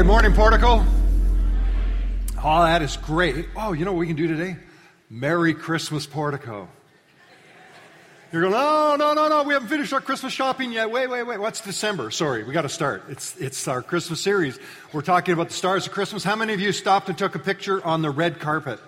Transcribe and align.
good 0.00 0.06
morning, 0.06 0.32
Portico. 0.32 0.82
Oh, 2.42 2.64
that 2.64 2.80
is 2.80 2.96
great. 2.96 3.46
Oh, 3.54 3.74
you 3.74 3.84
know 3.84 3.92
what 3.92 3.98
we 3.98 4.06
can 4.06 4.16
do 4.16 4.26
today? 4.28 4.56
Merry 5.10 5.52
Christmas, 5.52 6.06
Portico. 6.06 6.68
You're 8.32 8.40
going, 8.40 8.54
no, 8.54 8.96
no, 8.96 9.12
no, 9.12 9.28
no, 9.28 9.42
we 9.42 9.52
haven't 9.52 9.68
finished 9.68 9.92
our 9.92 10.00
Christmas 10.00 10.32
shopping 10.32 10.72
yet. 10.72 10.90
Wait, 10.90 11.08
wait, 11.08 11.24
wait. 11.24 11.38
What's 11.38 11.60
December? 11.60 12.10
Sorry, 12.10 12.44
we 12.44 12.54
got 12.54 12.62
to 12.62 12.70
start. 12.70 13.04
It's, 13.10 13.36
it's 13.36 13.68
our 13.68 13.82
Christmas 13.82 14.22
series. 14.22 14.58
We're 14.94 15.02
talking 15.02 15.34
about 15.34 15.48
the 15.48 15.54
stars 15.54 15.86
of 15.86 15.92
Christmas. 15.92 16.24
How 16.24 16.34
many 16.34 16.54
of 16.54 16.60
you 16.60 16.72
stopped 16.72 17.10
and 17.10 17.18
took 17.18 17.34
a 17.34 17.38
picture 17.38 17.84
on 17.84 18.00
the 18.00 18.08
red 18.08 18.40
carpet? 18.40 18.80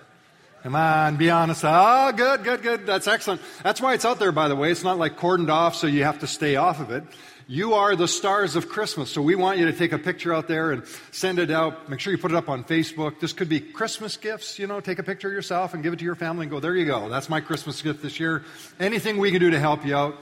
Come 0.63 0.75
on, 0.75 1.17
be 1.17 1.29
honest. 1.29 1.61
Oh, 1.63 2.11
good, 2.11 2.43
good, 2.43 2.63
good. 2.63 2.87
That's 2.87 3.05
excellent. 3.05 3.39
That's 3.61 3.79
why 3.79 3.93
it's 3.93 4.03
out 4.03 4.17
there, 4.17 4.31
by 4.31 4.47
the 4.47 4.55
way. 4.55 4.71
It's 4.71 4.83
not 4.83 4.97
like 4.97 5.19
cordoned 5.19 5.49
off 5.49 5.75
so 5.75 5.85
you 5.85 6.05
have 6.05 6.21
to 6.21 6.27
stay 6.27 6.55
off 6.55 6.79
of 6.79 6.89
it. 6.89 7.03
You 7.47 7.73
are 7.73 7.95
the 7.95 8.07
stars 8.07 8.55
of 8.55 8.69
Christmas. 8.69 9.09
So 9.09 9.21
we 9.21 9.35
want 9.35 9.57
you 9.59 9.65
to 9.65 9.73
take 9.73 9.91
a 9.91 9.97
picture 9.97 10.33
out 10.33 10.47
there 10.47 10.71
and 10.71 10.83
send 11.11 11.39
it 11.39 11.51
out. 11.51 11.89
Make 11.89 11.99
sure 11.99 12.13
you 12.13 12.17
put 12.17 12.31
it 12.31 12.37
up 12.37 12.47
on 12.47 12.63
Facebook. 12.63 13.19
This 13.19 13.33
could 13.33 13.49
be 13.49 13.59
Christmas 13.59 14.15
gifts. 14.15 14.57
You 14.59 14.67
know, 14.67 14.79
take 14.79 14.99
a 14.99 15.03
picture 15.03 15.27
of 15.27 15.33
yourself 15.33 15.73
and 15.73 15.83
give 15.83 15.91
it 15.91 15.99
to 15.99 16.05
your 16.05 16.15
family 16.15 16.43
and 16.43 16.51
go, 16.51 16.61
there 16.61 16.75
you 16.75 16.85
go. 16.85 17.09
That's 17.09 17.29
my 17.29 17.41
Christmas 17.41 17.81
gift 17.81 18.01
this 18.01 18.19
year. 18.19 18.43
Anything 18.79 19.17
we 19.17 19.31
can 19.31 19.41
do 19.41 19.49
to 19.49 19.59
help 19.59 19.85
you 19.85 19.95
out. 19.95 20.17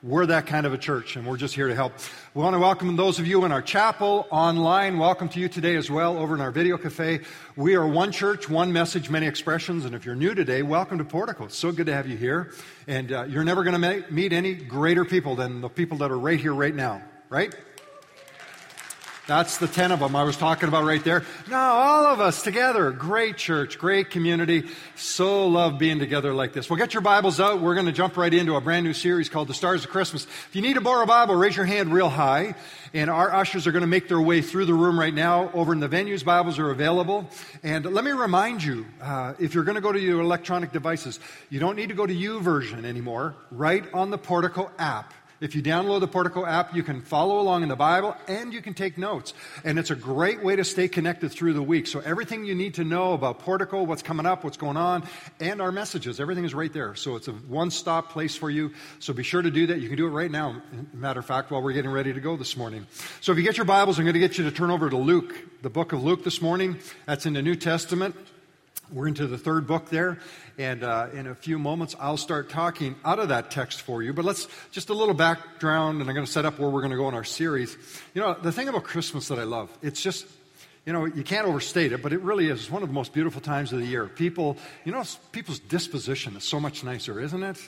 We're 0.00 0.26
that 0.26 0.46
kind 0.46 0.64
of 0.64 0.72
a 0.72 0.78
church, 0.78 1.16
and 1.16 1.26
we're 1.26 1.38
just 1.38 1.56
here 1.56 1.66
to 1.66 1.74
help. 1.74 1.92
We 2.32 2.40
want 2.40 2.54
to 2.54 2.60
welcome 2.60 2.94
those 2.94 3.18
of 3.18 3.26
you 3.26 3.44
in 3.44 3.50
our 3.50 3.60
chapel, 3.60 4.28
online. 4.30 4.96
Welcome 4.96 5.28
to 5.30 5.40
you 5.40 5.48
today 5.48 5.74
as 5.74 5.90
well 5.90 6.16
over 6.16 6.36
in 6.36 6.40
our 6.40 6.52
video 6.52 6.78
cafe. 6.78 7.22
We 7.56 7.74
are 7.74 7.84
one 7.84 8.12
church, 8.12 8.48
one 8.48 8.72
message, 8.72 9.10
many 9.10 9.26
expressions. 9.26 9.84
And 9.84 9.96
if 9.96 10.06
you're 10.06 10.14
new 10.14 10.36
today, 10.36 10.62
welcome 10.62 10.98
to 10.98 11.04
Portico. 11.04 11.46
It's 11.46 11.58
so 11.58 11.72
good 11.72 11.86
to 11.86 11.94
have 11.94 12.06
you 12.06 12.16
here. 12.16 12.52
And 12.86 13.10
uh, 13.10 13.24
you're 13.24 13.42
never 13.42 13.64
going 13.64 13.82
to 13.82 14.12
meet 14.12 14.32
any 14.32 14.54
greater 14.54 15.04
people 15.04 15.34
than 15.34 15.62
the 15.62 15.68
people 15.68 15.98
that 15.98 16.12
are 16.12 16.18
right 16.18 16.38
here, 16.38 16.54
right 16.54 16.76
now, 16.76 17.02
right? 17.28 17.52
That's 19.28 19.58
the 19.58 19.68
10 19.68 19.92
of 19.92 20.00
them 20.00 20.16
I 20.16 20.24
was 20.24 20.38
talking 20.38 20.70
about 20.70 20.84
right 20.84 21.04
there. 21.04 21.22
Now, 21.50 21.74
all 21.74 22.06
of 22.06 22.18
us 22.18 22.40
together. 22.40 22.90
Great 22.92 23.36
church, 23.36 23.78
great 23.78 24.08
community. 24.08 24.70
So 24.96 25.48
love 25.48 25.78
being 25.78 25.98
together 25.98 26.32
like 26.32 26.54
this. 26.54 26.70
Well, 26.70 26.78
get 26.78 26.94
your 26.94 27.02
Bibles 27.02 27.38
out. 27.38 27.60
We're 27.60 27.74
going 27.74 27.84
to 27.84 27.92
jump 27.92 28.16
right 28.16 28.32
into 28.32 28.56
a 28.56 28.60
brand 28.62 28.86
new 28.86 28.94
series 28.94 29.28
called 29.28 29.48
The 29.48 29.54
Stars 29.54 29.84
of 29.84 29.90
Christmas. 29.90 30.24
If 30.24 30.56
you 30.56 30.62
need 30.62 30.74
to 30.74 30.80
borrow 30.80 31.02
a 31.02 31.06
Bible, 31.06 31.34
raise 31.34 31.54
your 31.54 31.66
hand 31.66 31.92
real 31.92 32.08
high. 32.08 32.54
And 32.94 33.10
our 33.10 33.30
ushers 33.34 33.66
are 33.66 33.72
going 33.72 33.82
to 33.82 33.86
make 33.86 34.08
their 34.08 34.18
way 34.18 34.40
through 34.40 34.64
the 34.64 34.72
room 34.72 34.98
right 34.98 35.12
now. 35.12 35.50
Over 35.52 35.74
in 35.74 35.80
the 35.80 35.90
venues, 35.90 36.24
Bibles 36.24 36.58
are 36.58 36.70
available. 36.70 37.28
And 37.62 37.84
let 37.84 38.04
me 38.04 38.12
remind 38.12 38.64
you, 38.64 38.86
uh, 38.98 39.34
if 39.38 39.54
you're 39.54 39.64
going 39.64 39.74
to 39.74 39.82
go 39.82 39.92
to 39.92 40.00
your 40.00 40.22
electronic 40.22 40.72
devices, 40.72 41.20
you 41.50 41.60
don't 41.60 41.76
need 41.76 41.90
to 41.90 41.94
go 41.94 42.06
to 42.06 42.14
U 42.14 42.40
YouVersion 42.40 42.86
anymore. 42.86 43.34
Right 43.50 43.84
on 43.92 44.08
the 44.08 44.16
Portico 44.16 44.70
app 44.78 45.12
if 45.40 45.54
you 45.54 45.62
download 45.62 46.00
the 46.00 46.08
Portico 46.08 46.44
app, 46.44 46.74
you 46.74 46.82
can 46.82 47.00
follow 47.00 47.40
along 47.40 47.62
in 47.62 47.68
the 47.68 47.76
Bible 47.76 48.16
and 48.26 48.52
you 48.52 48.60
can 48.60 48.74
take 48.74 48.98
notes. 48.98 49.34
And 49.64 49.78
it's 49.78 49.90
a 49.90 49.96
great 49.96 50.42
way 50.42 50.56
to 50.56 50.64
stay 50.64 50.88
connected 50.88 51.30
through 51.30 51.52
the 51.52 51.62
week. 51.62 51.86
So 51.86 52.00
everything 52.00 52.44
you 52.44 52.54
need 52.54 52.74
to 52.74 52.84
know 52.84 53.12
about 53.12 53.38
Portico, 53.40 53.82
what's 53.82 54.02
coming 54.02 54.26
up, 54.26 54.44
what's 54.44 54.56
going 54.56 54.76
on, 54.76 55.04
and 55.40 55.60
our 55.60 55.72
messages, 55.72 56.20
everything 56.20 56.44
is 56.44 56.54
right 56.54 56.72
there. 56.72 56.94
So 56.94 57.16
it's 57.16 57.28
a 57.28 57.32
one-stop 57.32 58.10
place 58.10 58.36
for 58.36 58.50
you. 58.50 58.72
So 58.98 59.12
be 59.12 59.22
sure 59.22 59.42
to 59.42 59.50
do 59.50 59.68
that. 59.68 59.80
You 59.80 59.88
can 59.88 59.96
do 59.96 60.06
it 60.06 60.10
right 60.10 60.30
now, 60.30 60.62
matter 60.92 61.20
of 61.20 61.26
fact, 61.26 61.50
while 61.50 61.62
we're 61.62 61.72
getting 61.72 61.90
ready 61.90 62.12
to 62.12 62.20
go 62.20 62.36
this 62.36 62.56
morning. 62.56 62.86
So 63.20 63.32
if 63.32 63.38
you 63.38 63.44
get 63.44 63.56
your 63.56 63.66
Bibles, 63.66 63.98
I'm 63.98 64.04
going 64.04 64.14
to 64.14 64.20
get 64.20 64.38
you 64.38 64.44
to 64.44 64.50
turn 64.50 64.70
over 64.70 64.90
to 64.90 64.96
Luke, 64.96 65.34
the 65.62 65.70
book 65.70 65.92
of 65.92 66.02
Luke 66.02 66.24
this 66.24 66.42
morning. 66.42 66.78
That's 67.06 67.26
in 67.26 67.32
the 67.32 67.42
New 67.42 67.54
Testament. 67.54 68.16
We're 68.90 69.08
into 69.08 69.26
the 69.26 69.36
third 69.36 69.66
book 69.66 69.90
there, 69.90 70.18
and 70.56 70.82
uh, 70.82 71.08
in 71.12 71.26
a 71.26 71.34
few 71.34 71.58
moments 71.58 71.94
I'll 72.00 72.16
start 72.16 72.48
talking 72.48 72.96
out 73.04 73.18
of 73.18 73.28
that 73.28 73.50
text 73.50 73.82
for 73.82 74.02
you. 74.02 74.14
But 74.14 74.24
let's 74.24 74.48
just 74.70 74.88
a 74.88 74.94
little 74.94 75.14
background, 75.14 76.00
and 76.00 76.08
I'm 76.08 76.14
going 76.14 76.24
to 76.24 76.32
set 76.32 76.46
up 76.46 76.58
where 76.58 76.70
we're 76.70 76.80
going 76.80 76.92
to 76.92 76.96
go 76.96 77.08
in 77.08 77.14
our 77.14 77.24
series. 77.24 77.76
You 78.14 78.22
know, 78.22 78.34
the 78.34 78.50
thing 78.50 78.66
about 78.68 78.84
Christmas 78.84 79.28
that 79.28 79.38
I 79.38 79.44
love, 79.44 79.70
it's 79.82 80.00
just, 80.00 80.26
you 80.86 80.94
know, 80.94 81.04
you 81.04 81.22
can't 81.22 81.46
overstate 81.46 81.92
it, 81.92 82.02
but 82.02 82.14
it 82.14 82.22
really 82.22 82.48
is 82.48 82.70
one 82.70 82.82
of 82.82 82.88
the 82.88 82.94
most 82.94 83.12
beautiful 83.12 83.42
times 83.42 83.74
of 83.74 83.78
the 83.78 83.86
year. 83.86 84.06
People, 84.06 84.56
you 84.86 84.92
know, 84.92 85.04
people's 85.32 85.58
disposition 85.58 86.34
is 86.34 86.44
so 86.44 86.58
much 86.58 86.82
nicer, 86.82 87.20
isn't 87.20 87.42
it? 87.42 87.58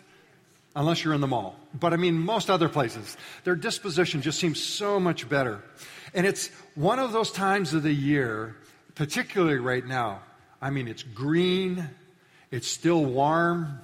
Unless 0.75 1.05
you're 1.05 1.15
in 1.15 1.21
the 1.21 1.27
mall. 1.27 1.57
But 1.79 1.93
I 1.93 1.97
mean, 1.97 2.15
most 2.15 2.49
other 2.49 2.71
places, 2.71 3.19
their 3.45 3.57
disposition 3.57 4.23
just 4.23 4.39
seems 4.39 4.63
so 4.63 4.99
much 4.99 5.29
better. 5.29 5.63
And 6.15 6.27
it's 6.27 6.49
one 6.77 6.99
of 6.99 7.13
those 7.13 7.31
times 7.31 7.75
of 7.75 7.83
the 7.83 7.93
year, 7.93 8.57
particularly 8.95 9.59
right 9.59 9.85
now, 9.85 10.23
I 10.61 10.71
mean, 10.71 10.89
it's 10.89 11.03
green, 11.03 11.89
it's 12.51 12.69
still 12.69 13.05
warm. 13.05 13.81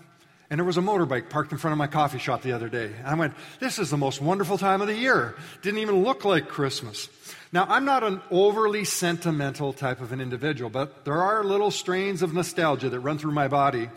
And 0.48 0.60
there 0.60 0.64
was 0.64 0.76
a 0.76 0.82
motorbike 0.82 1.28
parked 1.28 1.50
in 1.50 1.58
front 1.58 1.72
of 1.72 1.78
my 1.78 1.88
coffee 1.88 2.18
shop 2.18 2.42
the 2.42 2.52
other 2.52 2.68
day. 2.68 2.92
And 2.98 3.06
I 3.06 3.14
went, 3.14 3.34
This 3.58 3.80
is 3.80 3.90
the 3.90 3.96
most 3.96 4.20
wonderful 4.20 4.58
time 4.58 4.80
of 4.80 4.86
the 4.86 4.94
year. 4.94 5.34
Didn't 5.62 5.80
even 5.80 6.04
look 6.04 6.24
like 6.24 6.48
Christmas. 6.48 7.08
Now, 7.52 7.66
I'm 7.68 7.84
not 7.84 8.04
an 8.04 8.20
overly 8.30 8.84
sentimental 8.84 9.72
type 9.72 10.00
of 10.00 10.12
an 10.12 10.20
individual, 10.20 10.70
but 10.70 11.04
there 11.04 11.20
are 11.20 11.42
little 11.42 11.70
strains 11.70 12.22
of 12.22 12.34
nostalgia 12.34 12.88
that 12.90 13.00
run 13.00 13.18
through 13.18 13.32
my 13.32 13.48
body. 13.48 13.88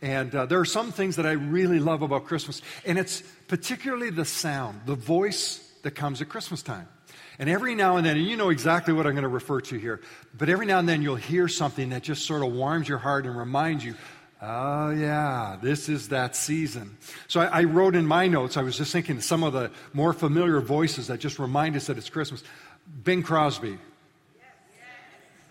And 0.00 0.34
uh, 0.34 0.46
there 0.46 0.60
are 0.60 0.64
some 0.64 0.92
things 0.92 1.16
that 1.16 1.26
I 1.26 1.32
really 1.32 1.78
love 1.78 2.02
about 2.02 2.24
Christmas. 2.26 2.62
And 2.86 2.98
it's 2.98 3.22
particularly 3.48 4.10
the 4.10 4.24
sound, 4.24 4.82
the 4.86 4.94
voice 4.94 5.58
that 5.82 5.92
comes 5.92 6.22
at 6.22 6.28
Christmas 6.28 6.62
time. 6.62 6.88
And 7.38 7.48
every 7.48 7.74
now 7.74 7.96
and 7.96 8.06
then, 8.06 8.16
and 8.16 8.26
you 8.26 8.36
know 8.36 8.50
exactly 8.50 8.92
what 8.92 9.06
I'm 9.06 9.12
going 9.12 9.22
to 9.22 9.28
refer 9.28 9.60
to 9.60 9.78
here, 9.78 10.00
but 10.36 10.48
every 10.48 10.66
now 10.66 10.80
and 10.80 10.88
then 10.88 11.02
you'll 11.02 11.16
hear 11.16 11.46
something 11.46 11.90
that 11.90 12.02
just 12.02 12.26
sort 12.26 12.42
of 12.42 12.52
warms 12.52 12.88
your 12.88 12.98
heart 12.98 13.26
and 13.26 13.36
reminds 13.36 13.84
you, 13.84 13.94
oh, 14.42 14.90
yeah, 14.90 15.56
this 15.62 15.88
is 15.88 16.08
that 16.08 16.34
season. 16.34 16.96
So 17.28 17.40
I, 17.40 17.60
I 17.60 17.64
wrote 17.64 17.94
in 17.94 18.06
my 18.06 18.26
notes, 18.26 18.56
I 18.56 18.62
was 18.62 18.76
just 18.76 18.92
thinking 18.92 19.20
some 19.20 19.44
of 19.44 19.52
the 19.52 19.70
more 19.92 20.12
familiar 20.12 20.60
voices 20.60 21.06
that 21.06 21.20
just 21.20 21.38
remind 21.38 21.76
us 21.76 21.86
that 21.86 21.96
it's 21.96 22.10
Christmas. 22.10 22.42
Bing 23.04 23.22
Crosby. 23.22 23.78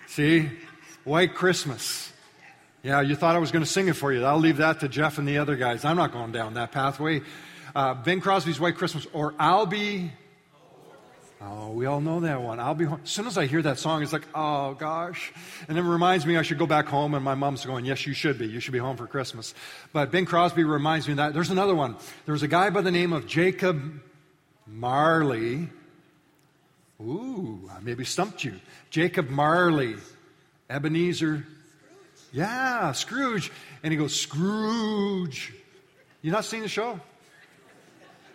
See? 0.08 0.50
White 1.06 1.36
Christmas. 1.36 2.12
Yeah, 2.84 3.02
you 3.02 3.16
thought 3.16 3.36
I 3.36 3.40
was 3.40 3.52
going 3.52 3.64
to 3.64 3.70
sing 3.70 3.88
it 3.88 3.94
for 3.94 4.12
you. 4.12 4.26
I'll 4.26 4.40
leave 4.40 4.58
that 4.58 4.81
to 4.81 4.90
Jeff 4.90 5.18
and 5.20 5.28
the 5.28 5.38
other 5.38 5.56
guys. 5.56 5.86
I'm 5.86 5.96
not 5.96 6.12
going 6.12 6.34
down 6.34 6.56
that 6.56 6.74
pathway. 6.74 7.22
Uh, 7.74 7.94
Bing 7.94 8.20
Crosby's 8.20 8.59
White 8.59 8.76
Christmas, 8.76 9.08
or 9.14 9.34
I'll 9.40 9.66
be 9.66 10.12
Oh, 11.40 11.70
we 11.70 11.86
all 11.86 12.02
know 12.02 12.22
that 12.22 12.42
one. 12.42 12.59
I'll 12.59 12.74
be 12.74 12.86
home. 12.86 13.00
As 13.03 13.12
soon 13.12 13.28
as 13.28 13.38
I 13.38 13.46
hear 13.46 13.62
that 13.62 13.78
song, 13.78 14.02
it's 14.02 14.12
like, 14.12 14.28
oh 14.34 14.74
gosh. 14.74 15.31
And 15.68 15.78
it 15.78 15.84
reminds 15.84 16.25
me 16.25 16.36
I 16.36 16.42
should 16.42 16.58
go 16.58 16.66
back 16.66 16.88
home, 16.88 17.14
and 17.14 17.24
my 17.24 17.36
mom's 17.36 17.64
going, 17.64 17.86
yes, 17.86 18.08
you 18.08 18.14
should 18.14 18.40
be. 18.40 18.48
You 18.48 18.59
should 18.59 18.74
be 18.74 18.80
home 18.80 18.98
for 18.98 19.06
Christmas. 19.06 19.53
But 19.94 20.09
Bing 20.09 20.26
Crosby 20.26 20.64
reminds 20.64 21.08
me 21.08 21.14
that. 21.16 21.36
There's 21.36 21.52
another 21.52 21.76
one. 21.76 21.96
There 22.26 22.34
was 22.34 22.42
a 22.42 22.47
guy 22.47 22.72
by 22.72 22.81
the 22.81 22.92
name 22.92 23.14
of 23.14 23.28
Jacob 23.28 24.02
Marley. 24.66 25.70
Ooh, 27.00 27.70
I 27.72 27.81
maybe 27.81 28.03
stumped 28.03 28.44
you. 28.44 28.56
Jacob 28.90 29.30
Marley. 29.30 29.96
Ebenezer. 30.70 31.46
Yeah, 32.31 32.92
Scrooge. 32.94 33.52
And 33.84 33.92
he 33.94 33.97
goes, 33.97 34.20
Scrooge. 34.20 35.53
You 36.24 36.31
not 36.31 36.46
seen 36.46 36.62
the 36.64 36.68
show? 36.68 37.00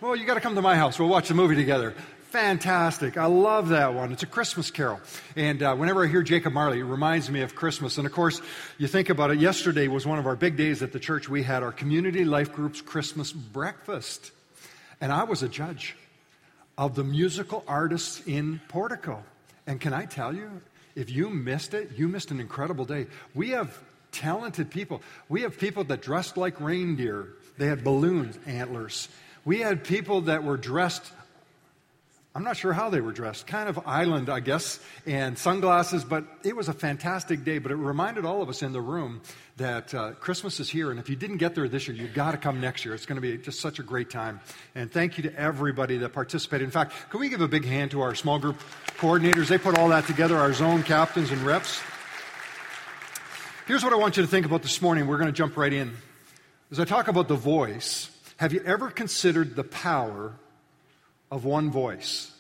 Well, 0.01 0.15
you 0.15 0.25
got 0.25 0.35
to 0.35 0.41
come 0.41 0.55
to 0.55 0.63
my 0.63 0.77
house. 0.77 0.99
We'll 0.99 1.09
watch 1.09 1.29
the 1.29 1.35
movie 1.35 1.57
together. 1.57 1.95
Fantastic. 2.33 3.19
I 3.19 3.27
love 3.27 3.69
that 3.69 3.93
one. 3.93 4.11
It's 4.11 4.23
a 4.23 4.27
Christmas 4.27 4.71
carol. 4.71 5.03
And 5.37 5.63
uh, 5.63 5.77
whenever 5.77 6.03
I 6.03 6.09
hear 6.09 6.23
Jacob 6.23 6.55
Marley, 6.55 6.79
it 6.79 6.85
reminds 6.85 7.29
me 7.29 7.43
of 7.43 7.55
Christmas. 7.55 7.99
And 7.99 8.07
of 8.07 8.13
course, 8.15 8.41
you 8.79 8.87
think 8.87 9.11
about 9.11 9.31
it, 9.33 9.39
yesterday 9.39 9.87
was 9.87 10.07
one 10.07 10.19
of 10.19 10.27
our 10.27 10.35
big 10.35 10.57
days 10.57 10.83
at 10.83 10.93
the 10.93 10.99
church. 10.99 11.29
We 11.29 11.43
had 11.43 11.63
our 11.63 11.73
community 11.73 12.25
life 12.25 12.51
group's 12.55 12.81
Christmas 12.81 13.33
breakfast. 13.33 14.31
And 14.99 15.13
I 15.13 15.25
was 15.25 15.43
a 15.43 15.49
judge 15.49 15.95
of 16.79 16.95
the 16.95 17.05
musical 17.05 17.65
artists 17.69 18.23
in 18.27 18.63
Portico. 18.69 19.23
And 19.67 19.79
can 19.79 19.93
I 19.93 20.07
tell 20.07 20.35
you, 20.35 20.63
if 20.97 21.11
you 21.11 21.29
missed 21.29 21.75
it, 21.75 21.91
you 21.99 22.09
missed 22.09 22.31
an 22.31 22.41
incredible 22.41 22.87
day. 22.87 23.09
We 23.35 23.51
have 23.51 23.79
talented 24.11 24.71
people. 24.71 25.03
We 25.29 25.43
have 25.43 25.59
people 25.59 25.85
that 25.85 26.01
dressed 26.01 26.39
like 26.39 26.59
reindeer, 26.63 27.29
they 27.59 27.67
had 27.67 27.85
balloons, 27.85 28.39
antlers. 28.47 29.11
We 29.45 29.59
had 29.59 29.85
people 29.85 30.23
that 30.23 30.45
were 30.45 30.57
dressed 30.57 31.13
I'm 32.35 32.45
not 32.45 32.57
sure 32.57 32.73
how 32.73 32.89
they 32.89 33.03
were 33.03 33.13
dressed, 33.13 33.47
kind 33.47 33.69
of 33.69 33.87
island, 33.87 34.31
I 34.31 34.41
guess, 34.41 34.81
and 35.05 35.37
sunglasses, 35.37 36.03
but 36.03 36.25
it 36.43 36.57
was 36.57 36.67
a 36.71 36.73
fantastic 36.73 37.45
day. 37.45 37.59
But 37.59 37.73
it 37.73 37.75
reminded 37.75 38.25
all 38.25 38.41
of 38.41 38.49
us 38.49 38.63
in 38.63 38.73
the 38.73 38.81
room 38.81 39.21
that 39.59 39.93
uh, 39.93 40.13
Christmas 40.13 40.59
is 40.59 40.71
here, 40.71 40.91
and 40.91 40.99
if 40.99 41.11
you 41.11 41.17
didn't 41.17 41.37
get 41.37 41.55
there 41.55 41.69
this 41.69 41.87
year, 41.87 41.95
you've 41.95 42.15
got 42.15 42.31
to 42.31 42.39
come 42.39 42.59
next 42.59 42.87
year. 42.87 42.95
It's 42.95 43.05
going 43.05 43.17
to 43.17 43.21
be 43.21 43.37
just 43.37 43.61
such 43.61 43.79
a 43.81 43.83
great 43.83 44.09
time. 44.09 44.41
And 44.75 44.91
thank 44.91 45.19
you 45.19 45.25
to 45.25 45.39
everybody 45.39 45.99
that 45.99 46.15
participated. 46.15 46.65
In 46.65 46.71
fact, 46.71 46.95
can 47.11 47.21
we 47.21 47.29
give 47.29 47.43
a 47.43 47.49
big 47.49 47.67
hand 47.67 47.91
to 47.91 48.01
our 48.01 48.15
small 48.15 48.39
group 48.39 48.59
coordinators? 48.97 49.49
They 49.49 49.59
put 49.59 49.77
all 49.77 49.91
that 49.91 50.07
together, 50.07 50.39
our 50.39 50.55
zone 50.55 50.85
captains 50.85 51.31
and 51.33 51.43
reps. 51.43 51.83
Here's 53.67 53.85
what 53.85 53.93
I 53.93 53.97
want 53.97 54.17
you 54.17 54.23
to 54.23 54.29
think 54.29 54.47
about 54.47 54.63
this 54.63 54.81
morning. 54.81 55.07
We're 55.07 55.19
going 55.19 55.29
to 55.29 55.37
jump 55.37 55.59
right 55.59 55.73
in. 55.73 55.93
As 56.71 56.81
I 56.81 56.87
talk 56.87 57.09
about 57.09 57.29
the 57.29 57.37
voice, 57.37 58.11
have 58.39 58.55
you 58.55 58.63
ever 58.65 58.91
considered 58.91 59.55
the 59.55 59.65
power 59.65 60.33
of 61.33 61.45
one 61.47 61.71
voice. 61.71 62.31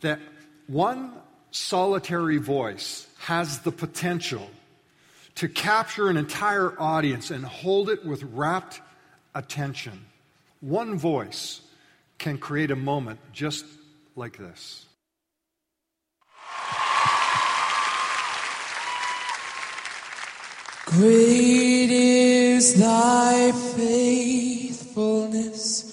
That 0.00 0.20
one 0.68 1.12
solitary 1.50 2.36
voice 2.38 3.08
has 3.18 3.58
the 3.58 3.72
potential 3.72 4.48
to 5.34 5.48
capture 5.48 6.08
an 6.08 6.16
entire 6.16 6.80
audience 6.80 7.32
and 7.32 7.44
hold 7.44 7.90
it 7.90 8.06
with 8.06 8.22
rapt 8.22 8.80
attention. 9.34 10.06
One 10.60 10.96
voice 10.96 11.60
can 12.18 12.38
create 12.38 12.70
a 12.70 12.76
moment 12.76 13.18
just 13.32 13.64
like 14.14 14.38
this. 14.38 14.86
Great 20.86 21.90
is 21.90 22.74
thy 22.74 23.50
faithfulness. 23.76 25.92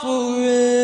forever 0.00 0.79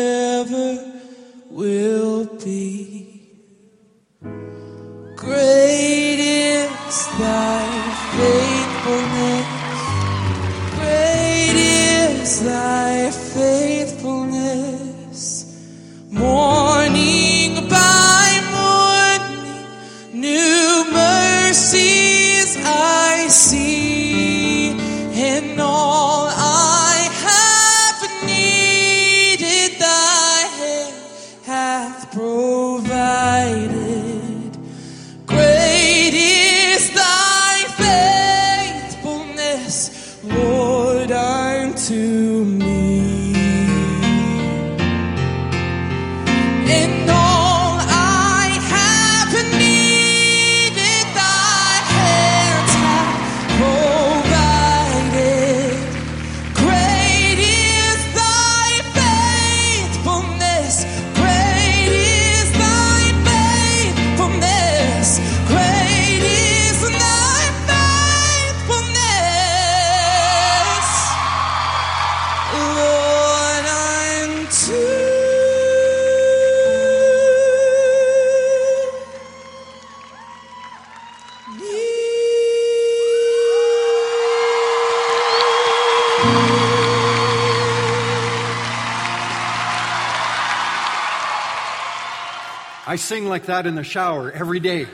like 93.37 93.45
that 93.45 93.67
in 93.67 93.75
the 93.75 93.83
shower 93.83 94.31
every 94.31 94.59
day. 94.59 94.87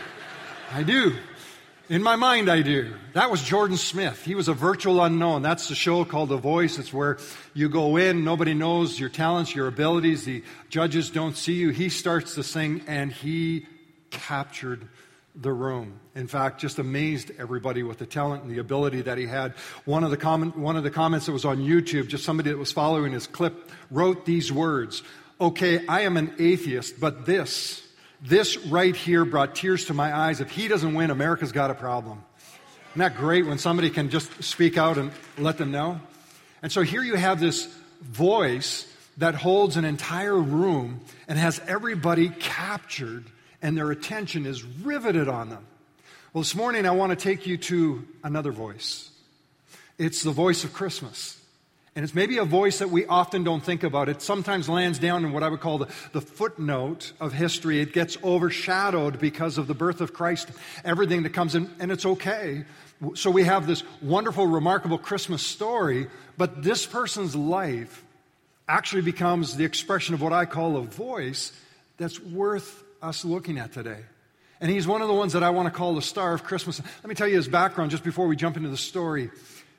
I 0.73 0.83
do. 0.83 1.15
In 1.87 2.03
my 2.03 2.17
mind, 2.17 2.49
I 2.51 2.61
do. 2.61 2.93
That 3.13 3.31
was 3.31 3.41
Jordan 3.41 3.77
Smith. 3.77 4.21
He 4.25 4.35
was 4.35 4.49
a 4.49 4.53
virtual 4.53 5.01
unknown. 5.01 5.43
That's 5.43 5.69
the 5.69 5.75
show 5.75 6.03
called 6.03 6.27
The 6.27 6.35
Voice. 6.35 6.77
It's 6.77 6.91
where 6.91 7.19
you 7.53 7.69
go 7.69 7.95
in, 7.95 8.25
nobody 8.25 8.53
knows 8.53 8.99
your 8.99 9.07
talents, 9.07 9.55
your 9.55 9.69
abilities, 9.69 10.25
the 10.25 10.43
judges 10.67 11.09
don't 11.09 11.37
see 11.37 11.53
you. 11.53 11.69
He 11.69 11.87
starts 11.87 12.35
to 12.35 12.43
sing, 12.43 12.83
and 12.85 13.13
he 13.13 13.65
captured 14.09 14.89
the 15.33 15.53
room. 15.53 16.01
In 16.13 16.27
fact, 16.27 16.59
just 16.59 16.79
amazed 16.79 17.31
everybody 17.39 17.81
with 17.81 17.97
the 17.97 18.05
talent 18.05 18.43
and 18.43 18.51
the 18.51 18.59
ability 18.59 19.03
that 19.03 19.17
he 19.17 19.25
had. 19.25 19.53
One 19.85 20.03
of 20.03 20.11
the, 20.11 20.17
comment, 20.17 20.57
one 20.57 20.75
of 20.75 20.83
the 20.83 20.91
comments 20.91 21.27
that 21.27 21.31
was 21.31 21.45
on 21.45 21.59
YouTube, 21.59 22.09
just 22.09 22.25
somebody 22.25 22.49
that 22.49 22.57
was 22.57 22.73
following 22.73 23.13
his 23.13 23.25
clip, 23.25 23.71
wrote 23.89 24.25
these 24.25 24.51
words 24.51 25.01
Okay, 25.39 25.85
I 25.87 26.01
am 26.01 26.15
an 26.17 26.33
atheist, 26.39 26.99
but 26.99 27.25
this, 27.25 27.83
this 28.23 28.57
right 28.65 28.95
here 28.95 29.25
brought 29.25 29.53
tears 29.53 29.85
to 29.85 29.93
my 29.93 30.15
eyes. 30.15 30.39
If 30.39 30.49
he 30.49 30.69
doesn't 30.69 30.93
win, 30.93 31.11
America's 31.11 31.51
got 31.51 31.69
a 31.69 31.75
problem. 31.75 32.23
Isn't 32.91 32.99
that 32.99 33.17
great 33.17 33.45
when 33.45 33.57
somebody 33.57 33.89
can 33.89 34.09
just 34.09 34.43
speak 34.43 34.77
out 34.77 34.97
and 34.97 35.11
let 35.37 35.57
them 35.57 35.71
know? 35.71 35.99
And 36.61 36.71
so 36.71 36.81
here 36.81 37.03
you 37.03 37.15
have 37.15 37.39
this 37.39 37.65
voice 38.01 38.89
that 39.17 39.35
holds 39.35 39.75
an 39.75 39.83
entire 39.83 40.37
room 40.37 41.01
and 41.27 41.37
has 41.37 41.59
everybody 41.67 42.29
captured 42.29 43.25
and 43.61 43.77
their 43.77 43.91
attention 43.91 44.45
is 44.45 44.63
riveted 44.63 45.27
on 45.27 45.49
them. 45.49 45.65
Well, 46.31 46.41
this 46.41 46.55
morning 46.55 46.85
I 46.85 46.91
want 46.91 47.11
to 47.11 47.15
take 47.15 47.45
you 47.45 47.57
to 47.57 48.07
another 48.23 48.51
voice. 48.51 49.09
It's 49.97 50.23
the 50.23 50.31
voice 50.31 50.63
of 50.63 50.73
Christmas. 50.73 51.39
And 51.95 52.03
it's 52.03 52.15
maybe 52.15 52.39
a 52.39 52.45
voice 52.45 52.79
that 52.79 52.89
we 52.89 53.05
often 53.05 53.43
don't 53.43 53.63
think 53.63 53.83
about. 53.83 54.09
It 54.09 54.21
sometimes 54.21 54.67
lands 54.67 54.97
down 54.97 55.23
in 55.25 55.31
what 55.31 55.43
I 55.43 55.49
would 55.49 55.59
call 55.59 55.77
the, 55.77 55.87
the 56.11 56.21
footnote 56.21 57.13
of 57.19 57.33
history. 57.33 57.81
It 57.81 57.93
gets 57.93 58.17
overshadowed 58.23 59.19
because 59.19 59.59
of 59.59 59.67
the 59.67 59.75
birth 59.75 60.01
of 60.01 60.11
Christ, 60.11 60.49
everything 60.83 61.21
that 61.23 61.33
comes 61.33 61.53
in, 61.53 61.69
and 61.79 61.91
it's 61.91 62.05
okay. 62.05 62.65
So 63.13 63.29
we 63.29 63.43
have 63.43 63.67
this 63.67 63.83
wonderful, 64.01 64.47
remarkable 64.47 64.97
Christmas 64.97 65.45
story, 65.45 66.07
but 66.35 66.63
this 66.63 66.87
person's 66.87 67.35
life 67.35 68.03
actually 68.67 69.03
becomes 69.03 69.55
the 69.55 69.65
expression 69.65 70.15
of 70.15 70.21
what 70.21 70.33
I 70.33 70.45
call 70.45 70.77
a 70.77 70.81
voice 70.81 71.51
that's 71.97 72.19
worth 72.19 72.83
us 73.03 73.23
looking 73.23 73.59
at 73.59 73.71
today. 73.71 73.99
And 74.61 74.71
he's 74.71 74.87
one 74.87 75.01
of 75.01 75.09
the 75.09 75.13
ones 75.13 75.33
that 75.33 75.43
I 75.43 75.49
want 75.51 75.67
to 75.67 75.77
call 75.77 75.93
the 75.93 76.01
star 76.01 76.33
of 76.33 76.43
Christmas. 76.43 76.81
Let 76.81 77.05
me 77.05 77.15
tell 77.15 77.27
you 77.27 77.35
his 77.35 77.49
background 77.49 77.91
just 77.91 78.03
before 78.03 78.27
we 78.27 78.35
jump 78.35 78.57
into 78.57 78.69
the 78.69 78.77
story. 78.77 79.29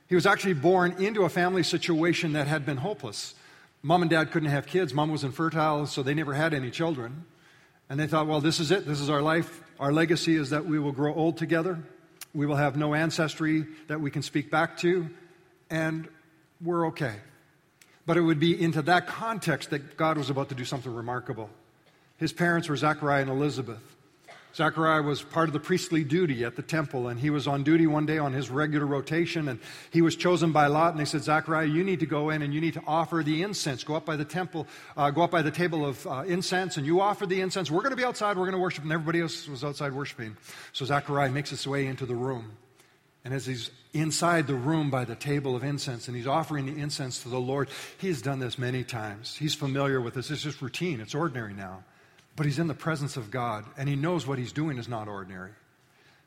He 0.09 0.15
was 0.15 0.27
actually 0.27 0.55
born 0.55 0.93
into 1.03 1.25
a 1.25 1.29
family 1.29 1.63
situation 1.63 2.35
that 2.35 2.47
had 2.47 2.67
been 2.67 2.77
hopeless. 2.79 3.35
Mom 3.83 4.03
and 4.03 4.11
dad 4.11 4.31
couldn't 4.31 4.51
have 4.51 4.67
kids. 4.67 4.95
Mom 4.95 5.11
was 5.11 5.25
infertile, 5.25 5.87
so 5.87 6.03
they 6.03 6.15
never 6.15 6.35
had 6.35 6.55
any 6.55 6.71
children. 6.71 7.25
And 7.89 8.01
they 8.01 8.07
thought, 8.07 8.27
well, 8.27 8.41
this 8.41 8.61
is 8.61 8.71
it. 8.71 8.87
This 8.87 9.01
is 9.01 9.11
our 9.11 9.23
life. 9.23 9.63
Our 9.79 9.93
legacy 9.93 10.37
is 10.37 10.51
that 10.51 10.67
we 10.67 10.79
will 10.79 10.93
grow 10.93 11.15
old 11.15 11.37
together. 11.37 11.79
We 12.33 12.47
will 12.47 12.57
have 12.57 12.77
no 12.77 12.95
ancestry 12.95 13.67
that 13.89 14.01
we 14.01 14.11
can 14.11 14.23
speak 14.23 14.51
back 14.51 14.79
to, 14.79 15.09
and 15.71 16.09
we're 16.61 16.89
okay. 16.89 17.15
But 18.07 18.17
it 18.17 18.23
would 18.23 18.41
be 18.41 18.61
into 18.61 18.83
that 18.83 19.07
context 19.07 19.71
that 19.71 19.97
God 19.97 20.19
was 20.19 20.31
about 20.31 20.49
to 20.51 20.55
do 20.55 20.65
something 20.65 20.93
remarkable. 20.93 21.51
His 22.17 22.33
parents 22.33 22.69
were 22.69 22.77
Zachariah 22.77 23.23
and 23.23 23.31
Elizabeth. 23.31 23.94
Zechariah 24.55 25.03
was 25.03 25.21
part 25.21 25.49
of 25.49 25.53
the 25.53 25.61
priestly 25.61 26.05
duty 26.05 26.45
at 26.45 26.55
the 26.55 26.63
temple, 26.63 27.09
and 27.09 27.19
he 27.19 27.29
was 27.29 27.49
on 27.49 27.65
duty 27.65 27.89
one 27.89 28.07
day 28.07 28.19
on 28.19 28.33
his 28.33 28.51
regular 28.51 28.87
rotation, 28.87 29.49
and 29.49 29.59
he 29.91 30.01
was 30.01 30.15
chosen 30.15 30.53
by 30.53 30.69
Lot, 30.69 30.93
and 30.93 31.01
they 31.01 31.05
said, 31.05 31.25
Zechariah, 31.25 31.67
you 31.67 31.83
need 31.83 32.01
to 32.01 32.07
go 32.07 32.31
in 32.31 32.41
and 32.41 32.55
you 32.55 32.61
need 32.61 32.75
to 32.75 32.83
offer 32.87 33.23
the 33.25 33.43
incense. 33.43 33.83
Go 33.83 33.97
up 33.97 34.05
by 34.05 34.15
the 34.15 34.25
temple, 34.25 34.69
uh, 34.97 35.11
go 35.11 35.23
up 35.23 35.33
by 35.33 35.43
the 35.43 35.51
table 35.51 35.85
of 35.85 36.07
uh, 36.07 36.23
incense, 36.27 36.77
and 36.77 36.87
you 36.87 37.01
offer 37.01 37.27
the 37.27 37.41
incense. 37.41 37.69
We're 37.71 37.83
going 37.83 37.91
to 37.91 37.97
be 37.97 38.05
outside, 38.05 38.37
we're 38.37 38.45
going 38.45 38.53
to 38.53 38.59
worship, 38.59 38.85
and 38.85 38.93
everybody 38.93 39.21
else 39.21 39.49
was 39.49 39.65
outside 39.65 39.93
worshiping. 39.93 40.37
So 40.73 40.85
Zechariah 40.85 41.31
makes 41.31 41.51
his 41.51 41.67
way 41.67 41.87
into 41.87 42.07
the 42.07 42.15
room. 42.15 42.53
And 43.25 43.33
as 43.33 43.47
he's 43.47 43.71
inside 43.93 44.47
the 44.47 44.55
room 44.55 44.91
by 44.91 45.05
the 45.05 45.17
table 45.17 45.57
of 45.57 45.65
incense 45.65 46.09
and 46.09 46.17
he's 46.17 46.27
offering 46.27 46.67
the 46.67 46.81
incense 46.81 47.23
to 47.23 47.31
the 47.31 47.41
Lord, 47.41 47.71
he's 47.99 48.21
done 48.21 48.39
this 48.39 48.59
many 48.59 48.85
times. 48.85 49.35
He's 49.35 49.55
familiar 49.55 50.01
with 50.01 50.15
this. 50.15 50.31
It's 50.31 50.43
just 50.43 50.61
routine, 50.61 51.01
it's 51.01 51.15
ordinary 51.15 51.55
now. 51.55 51.85
But 52.37 52.47
he's 52.47 52.59
in 52.59 52.67
the 52.67 52.75
presence 52.75 53.17
of 53.17 53.31
God 53.31 53.65
and 53.77 53.89
he 53.89 53.97
knows 53.97 54.27
what 54.27 54.39
he's 54.39 54.53
doing 54.53 54.79
is 54.79 54.89
not 54.89 55.09
ordinary. 55.09 55.53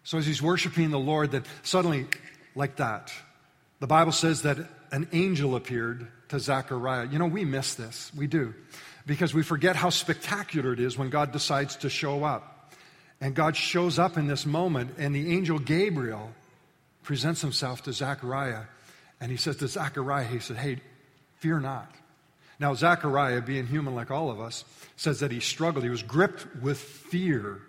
So 0.03 0.17
as 0.17 0.25
he's 0.25 0.41
worshiping 0.41 0.89
the 0.89 0.99
Lord, 0.99 1.31
that 1.31 1.45
suddenly, 1.63 2.07
like 2.55 2.77
that, 2.77 3.11
the 3.79 3.87
Bible 3.87 4.13
says 4.13 4.43
that 4.43 4.57
an 4.91 5.07
angel 5.11 5.55
appeared 5.55 6.07
to 6.29 6.39
Zechariah. 6.39 7.07
You 7.07 7.19
know, 7.19 7.27
we 7.27 7.45
miss 7.45 7.75
this. 7.75 8.11
We 8.15 8.27
do. 8.27 8.53
Because 9.05 9.33
we 9.33 9.43
forget 9.43 9.75
how 9.75 9.89
spectacular 9.89 10.73
it 10.73 10.79
is 10.79 10.97
when 10.97 11.09
God 11.09 11.31
decides 11.31 11.75
to 11.77 11.89
show 11.89 12.23
up. 12.23 12.73
And 13.19 13.35
God 13.35 13.55
shows 13.55 13.97
up 13.97 14.17
in 14.17 14.27
this 14.27 14.45
moment, 14.45 14.95
and 14.97 15.13
the 15.13 15.33
angel 15.35 15.59
Gabriel 15.59 16.31
presents 17.03 17.41
himself 17.41 17.83
to 17.83 17.93
Zechariah. 17.93 18.63
And 19.19 19.31
he 19.31 19.37
says 19.37 19.57
to 19.57 19.67
Zechariah, 19.67 20.25
he 20.25 20.39
said, 20.39 20.57
Hey, 20.57 20.81
fear 21.39 21.59
not. 21.59 21.91
Now, 22.59 22.73
Zechariah, 22.73 23.41
being 23.41 23.67
human 23.67 23.93
like 23.93 24.09
all 24.09 24.31
of 24.31 24.39
us, 24.39 24.65
says 24.95 25.19
that 25.19 25.31
he 25.31 25.39
struggled. 25.39 25.83
He 25.83 25.89
was 25.89 26.03
gripped 26.03 26.47
with 26.61 26.79
fear 26.79 27.61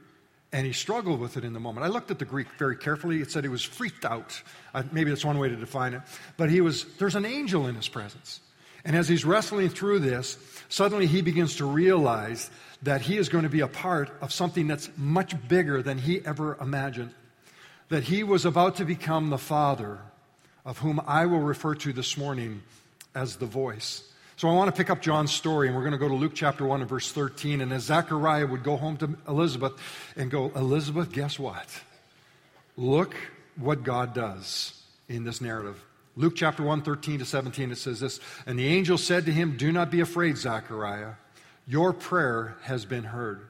And 0.53 0.67
he 0.67 0.73
struggled 0.73 1.21
with 1.21 1.37
it 1.37 1.45
in 1.45 1.53
the 1.53 1.61
moment. 1.61 1.85
I 1.85 1.91
looked 1.91 2.11
at 2.11 2.19
the 2.19 2.25
Greek 2.25 2.49
very 2.59 2.77
carefully. 2.77 3.21
It 3.21 3.31
said 3.31 3.45
he 3.45 3.51
was 3.51 3.63
freaked 3.63 4.05
out. 4.05 4.43
Uh, 4.73 4.83
maybe 4.93 5.11
that's 5.11 5.25
one 5.25 5.39
way 5.39 5.49
to 5.51 5.57
define 5.57 5.93
it. 5.93 6.03
But 6.39 6.49
he 6.49 6.63
was, 6.63 6.87
there's 6.97 7.17
an 7.17 7.27
angel 7.27 7.67
in 7.67 7.75
his 7.75 7.89
presence. 7.89 8.41
And 8.85 8.97
as 8.97 9.09
he's 9.09 9.27
wrestling 9.27 9.69
through 9.69 9.99
this, 9.99 10.39
suddenly 10.71 11.07
he 11.07 11.21
begins 11.21 11.57
to 11.57 11.67
realize 11.67 12.51
that 12.83 13.03
he 13.03 13.19
is 13.19 13.29
going 13.29 13.43
to 13.43 13.51
be 13.51 13.61
a 13.61 13.69
part 13.69 14.11
of 14.23 14.33
something 14.33 14.67
that's 14.67 14.89
much 14.97 15.35
bigger 15.49 15.83
than 15.83 15.99
he 15.99 16.25
ever 16.25 16.57
imagined. 16.61 17.13
That 17.91 18.05
he 18.05 18.23
was 18.23 18.47
about 18.47 18.77
to 18.77 18.87
become 18.87 19.29
the 19.29 19.39
father 19.39 19.99
of 20.65 20.79
whom 20.79 21.01
I 21.07 21.27
will 21.27 21.41
refer 21.41 21.75
to 21.75 21.93
this 21.93 22.17
morning 22.17 22.63
as 23.15 23.37
the 23.37 23.47
voice. 23.47 24.11
So 24.39 24.49
I 24.49 24.53
want 24.53 24.73
to 24.73 24.77
pick 24.79 24.89
up 24.89 25.03
John's 25.03 25.33
story, 25.33 25.67
and 25.67 25.75
we're 25.75 25.83
going 25.83 25.95
to 25.95 25.99
go 25.99 26.07
to 26.07 26.15
Luke 26.15 26.31
chapter 26.33 26.65
1 26.65 26.81
and 26.81 26.89
verse 26.89 27.11
13. 27.11 27.61
And 27.61 27.73
as 27.73 27.83
Zechariah 27.83 28.47
would 28.47 28.63
go 28.63 28.77
home 28.77 28.97
to 28.99 29.17
Elizabeth 29.27 29.73
and 30.15 30.31
go, 30.31 30.53
Elizabeth, 30.55 31.11
guess 31.11 31.41
what? 31.41 31.67
Look 32.77 33.17
what 33.57 33.83
God 33.83 34.15
does 34.15 34.81
in 35.09 35.25
this 35.25 35.41
narrative. 35.41 35.85
Luke 36.15 36.35
chapter 36.37 36.63
1, 36.63 36.83
13 36.83 37.19
to 37.19 37.25
17, 37.25 37.73
it 37.73 37.79
says 37.79 37.99
this 37.99 38.21
And 38.47 38.57
the 38.57 38.69
angel 38.69 38.97
said 38.97 39.27
to 39.27 39.33
him, 39.33 39.57
Do 39.57 39.73
not 39.73 39.91
be 39.91 39.99
afraid, 39.99 40.39
Zechariah. 40.39 41.15
Your 41.67 41.93
prayer 41.93 42.57
has 42.63 42.85
been 42.85 43.03
heard. 43.03 43.41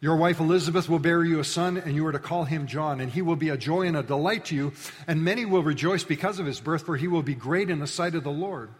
Your 0.00 0.16
wife 0.16 0.40
Elizabeth 0.40 0.88
will 0.88 0.98
bear 0.98 1.22
you 1.22 1.38
a 1.38 1.44
son, 1.44 1.76
and 1.76 1.94
you 1.94 2.04
are 2.08 2.12
to 2.12 2.18
call 2.18 2.42
him 2.42 2.66
John, 2.66 3.00
and 3.00 3.12
he 3.12 3.22
will 3.22 3.36
be 3.36 3.50
a 3.50 3.56
joy 3.56 3.86
and 3.86 3.96
a 3.96 4.02
delight 4.02 4.46
to 4.46 4.56
you, 4.56 4.72
and 5.06 5.22
many 5.22 5.44
will 5.44 5.62
rejoice 5.62 6.02
because 6.02 6.40
of 6.40 6.46
his 6.46 6.58
birth, 6.58 6.84
for 6.84 6.96
he 6.96 7.06
will 7.06 7.22
be 7.22 7.36
great 7.36 7.70
in 7.70 7.78
the 7.78 7.86
sight 7.86 8.16
of 8.16 8.24
the 8.24 8.32
Lord. 8.32 8.70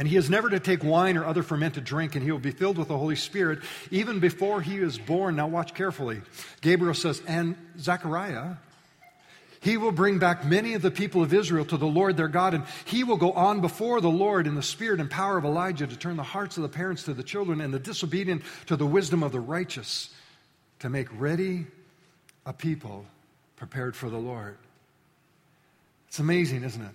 And 0.00 0.08
he 0.08 0.16
is 0.16 0.30
never 0.30 0.48
to 0.48 0.58
take 0.58 0.82
wine 0.82 1.18
or 1.18 1.26
other 1.26 1.42
fermented 1.42 1.84
drink, 1.84 2.14
and 2.14 2.24
he 2.24 2.32
will 2.32 2.38
be 2.38 2.52
filled 2.52 2.78
with 2.78 2.88
the 2.88 2.96
Holy 2.96 3.16
Spirit 3.16 3.58
even 3.90 4.18
before 4.18 4.62
he 4.62 4.78
is 4.78 4.96
born. 4.96 5.36
Now, 5.36 5.46
watch 5.46 5.74
carefully. 5.74 6.22
Gabriel 6.62 6.94
says, 6.94 7.20
And 7.26 7.54
Zechariah, 7.78 8.54
he 9.60 9.76
will 9.76 9.92
bring 9.92 10.18
back 10.18 10.42
many 10.42 10.72
of 10.72 10.80
the 10.80 10.90
people 10.90 11.22
of 11.22 11.34
Israel 11.34 11.66
to 11.66 11.76
the 11.76 11.84
Lord 11.84 12.16
their 12.16 12.28
God, 12.28 12.54
and 12.54 12.64
he 12.86 13.04
will 13.04 13.18
go 13.18 13.32
on 13.32 13.60
before 13.60 14.00
the 14.00 14.08
Lord 14.08 14.46
in 14.46 14.54
the 14.54 14.62
spirit 14.62 15.00
and 15.00 15.10
power 15.10 15.36
of 15.36 15.44
Elijah 15.44 15.86
to 15.86 15.96
turn 15.98 16.16
the 16.16 16.22
hearts 16.22 16.56
of 16.56 16.62
the 16.62 16.70
parents 16.70 17.02
to 17.02 17.12
the 17.12 17.22
children 17.22 17.60
and 17.60 17.74
the 17.74 17.78
disobedient 17.78 18.40
to 18.68 18.76
the 18.76 18.86
wisdom 18.86 19.22
of 19.22 19.32
the 19.32 19.40
righteous, 19.40 20.08
to 20.78 20.88
make 20.88 21.08
ready 21.20 21.66
a 22.46 22.54
people 22.54 23.04
prepared 23.56 23.94
for 23.94 24.08
the 24.08 24.16
Lord. 24.16 24.56
It's 26.08 26.20
amazing, 26.20 26.64
isn't 26.64 26.80
it? 26.80 26.94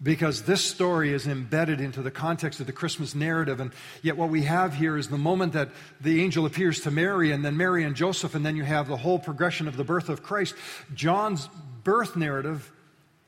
Because 0.00 0.42
this 0.42 0.62
story 0.62 1.12
is 1.12 1.26
embedded 1.26 1.80
into 1.80 2.02
the 2.02 2.10
context 2.10 2.60
of 2.60 2.66
the 2.66 2.72
Christmas 2.72 3.16
narrative. 3.16 3.58
And 3.58 3.72
yet, 4.00 4.16
what 4.16 4.28
we 4.30 4.42
have 4.42 4.74
here 4.74 4.96
is 4.96 5.08
the 5.08 5.18
moment 5.18 5.54
that 5.54 5.70
the 6.00 6.22
angel 6.22 6.46
appears 6.46 6.80
to 6.82 6.92
Mary, 6.92 7.32
and 7.32 7.44
then 7.44 7.56
Mary 7.56 7.82
and 7.82 7.96
Joseph, 7.96 8.36
and 8.36 8.46
then 8.46 8.54
you 8.54 8.62
have 8.62 8.86
the 8.86 8.96
whole 8.96 9.18
progression 9.18 9.66
of 9.66 9.76
the 9.76 9.82
birth 9.82 10.08
of 10.08 10.22
Christ. 10.22 10.54
John's 10.94 11.48
birth 11.82 12.14
narrative 12.14 12.70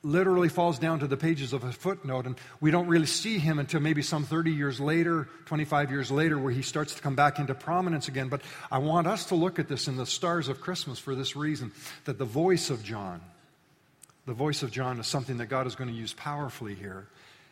literally 0.03 0.49
falls 0.49 0.79
down 0.79 0.99
to 0.99 1.07
the 1.07 1.17
pages 1.17 1.53
of 1.53 1.63
a 1.63 1.71
footnote, 1.71 2.25
and 2.25 2.35
we 2.59 2.71
don't 2.71 2.87
really 2.87 3.05
see 3.05 3.37
him 3.37 3.59
until 3.59 3.79
maybe 3.79 4.01
some 4.01 4.23
30 4.23 4.51
years 4.51 4.79
later, 4.79 5.27
25 5.45 5.91
years 5.91 6.09
later, 6.09 6.39
where 6.39 6.51
he 6.51 6.61
starts 6.61 6.95
to 6.95 7.01
come 7.01 7.15
back 7.15 7.37
into 7.37 7.53
prominence 7.53 8.07
again. 8.07 8.27
But 8.27 8.41
I 8.71 8.79
want 8.79 9.07
us 9.07 9.25
to 9.25 9.35
look 9.35 9.59
at 9.59 9.67
this 9.67 9.87
in 9.87 9.97
the 9.97 10.05
stars 10.05 10.47
of 10.47 10.61
Christmas 10.61 10.97
for 10.97 11.15
this 11.15 11.35
reason 11.35 11.71
that 12.05 12.17
the 12.17 12.25
voice 12.25 12.69
of 12.69 12.83
John, 12.83 13.21
the 14.31 14.35
voice 14.35 14.63
of 14.63 14.71
John 14.71 14.97
is 14.97 15.07
something 15.07 15.39
that 15.39 15.47
God 15.47 15.67
is 15.67 15.75
going 15.75 15.89
to 15.89 15.95
use 15.95 16.13
powerfully 16.13 16.73
here. 16.73 17.05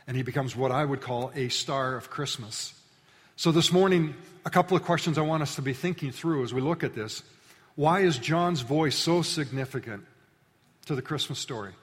And 0.08 0.16
he 0.16 0.24
becomes 0.24 0.56
what 0.56 0.72
I 0.72 0.86
would 0.86 1.02
call 1.02 1.30
a 1.36 1.50
star 1.50 1.98
of 1.98 2.10
Christmas. 2.10 2.74
So, 3.36 3.52
this 3.52 3.74
morning, 3.74 4.16
a 4.46 4.50
couple 4.50 4.78
of 4.78 4.84
questions 4.84 5.18
I 5.18 5.24
want 5.24 5.44
us 5.44 5.56
to 5.56 5.62
be 5.62 5.74
thinking 5.74 6.14
through 6.14 6.46
as 6.46 6.54
we 6.54 6.62
look 6.62 6.86
at 6.86 6.96
this. 6.96 7.22
Why 7.76 8.00
is 8.04 8.18
John's 8.18 8.62
voice 8.62 8.96
so 8.96 9.24
significant 9.24 10.06
to 10.86 10.96
the 10.96 11.02
Christmas 11.02 11.38
story? 11.38 11.74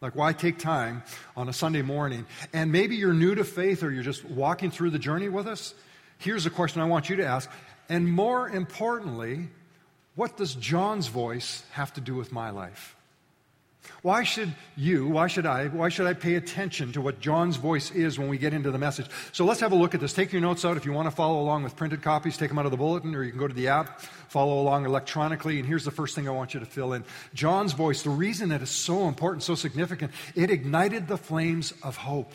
Like, 0.00 0.16
why 0.16 0.32
take 0.32 0.58
time 0.58 1.04
on 1.36 1.48
a 1.48 1.52
Sunday 1.52 1.82
morning? 1.82 2.26
And 2.52 2.72
maybe 2.72 2.96
you're 2.96 3.14
new 3.14 3.36
to 3.36 3.44
faith 3.44 3.84
or 3.84 3.92
you're 3.92 4.02
just 4.02 4.24
walking 4.24 4.72
through 4.72 4.90
the 4.90 4.98
journey 4.98 5.28
with 5.28 5.46
us. 5.46 5.72
Here's 6.18 6.46
a 6.46 6.50
question 6.50 6.82
I 6.82 6.86
want 6.86 7.08
you 7.08 7.14
to 7.14 7.24
ask. 7.24 7.48
And 7.88 8.12
more 8.12 8.48
importantly, 8.48 9.50
what 10.16 10.36
does 10.36 10.56
John's 10.56 11.06
voice 11.06 11.62
have 11.70 11.92
to 11.92 12.00
do 12.00 12.16
with 12.16 12.32
my 12.32 12.50
life? 12.50 12.96
Why 14.02 14.24
should 14.24 14.52
you, 14.76 15.06
why 15.08 15.26
should 15.28 15.46
I, 15.46 15.68
why 15.68 15.88
should 15.88 16.06
I 16.06 16.14
pay 16.14 16.34
attention 16.34 16.92
to 16.92 17.00
what 17.00 17.20
John's 17.20 17.56
voice 17.56 17.90
is 17.90 18.18
when 18.18 18.28
we 18.28 18.38
get 18.38 18.52
into 18.52 18.70
the 18.70 18.78
message? 18.78 19.06
So 19.32 19.44
let's 19.44 19.60
have 19.60 19.72
a 19.72 19.76
look 19.76 19.94
at 19.94 20.00
this. 20.00 20.12
Take 20.12 20.32
your 20.32 20.40
notes 20.40 20.64
out. 20.64 20.76
If 20.76 20.84
you 20.84 20.92
want 20.92 21.06
to 21.06 21.14
follow 21.14 21.40
along 21.40 21.62
with 21.64 21.76
printed 21.76 22.02
copies, 22.02 22.36
take 22.36 22.48
them 22.48 22.58
out 22.58 22.64
of 22.64 22.70
the 22.70 22.76
bulletin, 22.76 23.14
or 23.14 23.22
you 23.22 23.30
can 23.30 23.38
go 23.38 23.48
to 23.48 23.54
the 23.54 23.68
app, 23.68 24.00
follow 24.28 24.60
along 24.60 24.86
electronically. 24.86 25.58
And 25.58 25.66
here's 25.66 25.84
the 25.84 25.90
first 25.90 26.14
thing 26.14 26.28
I 26.28 26.32
want 26.32 26.54
you 26.54 26.60
to 26.60 26.66
fill 26.66 26.92
in 26.92 27.04
John's 27.34 27.72
voice, 27.72 28.02
the 28.02 28.10
reason 28.10 28.48
that 28.48 28.62
is 28.62 28.70
so 28.70 29.08
important, 29.08 29.42
so 29.42 29.54
significant, 29.54 30.12
it 30.34 30.50
ignited 30.50 31.06
the 31.06 31.18
flames 31.18 31.72
of 31.82 31.96
hope. 31.96 32.34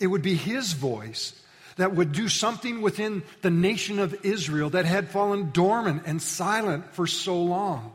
It 0.00 0.06
would 0.06 0.22
be 0.22 0.34
his 0.34 0.72
voice 0.72 1.38
that 1.76 1.94
would 1.94 2.12
do 2.12 2.28
something 2.28 2.82
within 2.82 3.22
the 3.40 3.50
nation 3.50 3.98
of 3.98 4.24
Israel 4.24 4.70
that 4.70 4.84
had 4.84 5.10
fallen 5.10 5.50
dormant 5.52 6.02
and 6.06 6.20
silent 6.20 6.94
for 6.94 7.06
so 7.06 7.42
long. 7.42 7.94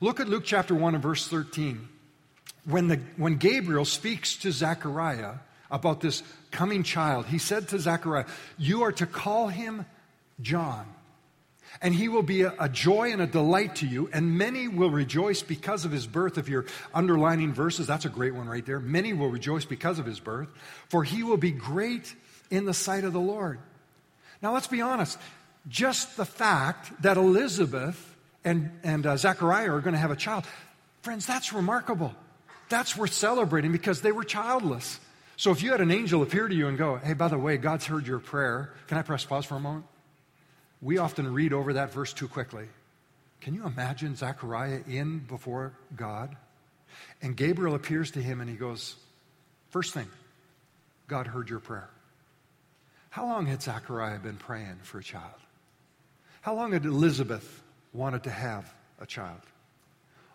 Look 0.00 0.20
at 0.20 0.28
Luke 0.28 0.44
chapter 0.44 0.74
1 0.74 0.94
and 0.94 1.02
verse 1.02 1.26
13. 1.26 1.88
When, 2.64 2.88
the, 2.88 3.00
when 3.16 3.36
Gabriel 3.36 3.84
speaks 3.84 4.36
to 4.38 4.52
Zechariah 4.52 5.34
about 5.70 6.00
this 6.00 6.22
coming 6.50 6.82
child, 6.82 7.26
he 7.26 7.38
said 7.38 7.68
to 7.68 7.78
Zechariah, 7.78 8.26
You 8.56 8.82
are 8.82 8.92
to 8.92 9.06
call 9.06 9.48
him 9.48 9.86
John. 10.40 10.86
And 11.82 11.94
he 11.94 12.08
will 12.08 12.22
be 12.22 12.42
a, 12.42 12.54
a, 12.58 12.68
joy 12.68 13.12
and 13.12 13.20
a 13.20 13.26
delight 13.26 13.76
to 13.76 13.86
you, 13.86 14.08
and 14.12 14.38
many 14.38 14.68
will 14.68 14.90
rejoice 14.90 15.42
because 15.42 15.84
of 15.84 15.92
his 15.92 16.06
birth. 16.06 16.38
If 16.38 16.48
you're 16.48 16.64
underlining 16.94 17.52
verses, 17.52 17.86
that's 17.86 18.04
a 18.04 18.10
great 18.10 18.34
one 18.34 18.48
right 18.48 18.64
there. 18.64 18.80
Many 18.80 19.12
will 19.12 19.28
rejoice 19.28 19.64
because 19.64 19.98
of 19.98 20.06
his 20.06 20.18
birth, 20.18 20.48
for 20.88 21.04
he 21.04 21.22
will 21.22 21.36
be 21.36 21.50
great 21.50 22.14
in 22.50 22.64
the 22.64 22.74
sight 22.74 23.04
of 23.04 23.12
the 23.12 23.20
Lord. 23.20 23.58
Now, 24.40 24.54
let's 24.54 24.66
be 24.66 24.80
honest. 24.80 25.18
Just 25.68 26.16
the 26.16 26.24
fact 26.24 27.02
that 27.02 27.16
Elizabeth 27.16 28.16
and, 28.48 28.70
and 28.82 29.06
uh, 29.06 29.16
Zechariah 29.18 29.70
are 29.70 29.80
going 29.80 29.92
to 29.92 30.00
have 30.00 30.10
a 30.10 30.16
child. 30.16 30.44
Friends, 31.02 31.26
that's 31.26 31.52
remarkable. 31.52 32.14
That's 32.70 32.96
worth 32.96 33.12
celebrating 33.12 33.72
because 33.72 34.00
they 34.00 34.10
were 34.10 34.24
childless. 34.24 34.98
So 35.36 35.50
if 35.50 35.62
you 35.62 35.70
had 35.70 35.82
an 35.82 35.90
angel 35.90 36.22
appear 36.22 36.48
to 36.48 36.54
you 36.54 36.66
and 36.66 36.78
go, 36.78 36.96
hey, 36.96 37.12
by 37.12 37.28
the 37.28 37.38
way, 37.38 37.58
God's 37.58 37.84
heard 37.84 38.06
your 38.06 38.18
prayer, 38.18 38.72
can 38.86 38.96
I 38.96 39.02
press 39.02 39.24
pause 39.24 39.44
for 39.44 39.56
a 39.56 39.60
moment? 39.60 39.84
We 40.80 40.96
often 40.96 41.32
read 41.32 41.52
over 41.52 41.74
that 41.74 41.92
verse 41.92 42.14
too 42.14 42.26
quickly. 42.26 42.68
Can 43.42 43.54
you 43.54 43.66
imagine 43.66 44.16
Zechariah 44.16 44.80
in 44.88 45.18
before 45.18 45.74
God? 45.94 46.34
And 47.20 47.36
Gabriel 47.36 47.74
appears 47.74 48.12
to 48.12 48.22
him 48.22 48.40
and 48.40 48.48
he 48.48 48.56
goes, 48.56 48.96
First 49.68 49.92
thing, 49.92 50.08
God 51.06 51.26
heard 51.26 51.50
your 51.50 51.60
prayer. 51.60 51.90
How 53.10 53.26
long 53.26 53.44
had 53.44 53.60
Zechariah 53.60 54.20
been 54.20 54.36
praying 54.36 54.78
for 54.84 55.00
a 55.00 55.04
child? 55.04 55.38
How 56.40 56.54
long 56.54 56.72
had 56.72 56.86
Elizabeth 56.86 57.62
wanted 57.92 58.24
to 58.24 58.30
have 58.30 58.72
a 59.00 59.06
child. 59.06 59.40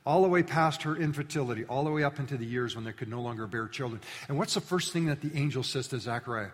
All 0.06 0.22
the 0.22 0.28
way 0.28 0.44
past 0.44 0.84
her 0.84 0.96
infertility, 0.96 1.64
all 1.66 1.84
the 1.84 1.92
way 1.92 2.04
up 2.04 2.20
into 2.20 2.36
the 2.36 2.46
years 2.46 2.76
when 2.76 2.84
they 2.84 2.92
could 2.92 3.08
no 3.08 3.22
longer 3.22 3.48
bear 3.48 3.68
children. 3.68 4.02
And 4.28 4.38
what's 4.38 4.54
the 4.54 4.62
first 4.62 4.92
thing 4.92 5.06
that 5.06 5.22
the 5.22 5.32
angel 5.38 5.64
says 5.64 5.88
to 5.90 6.00
Zechariah? 6.00 6.52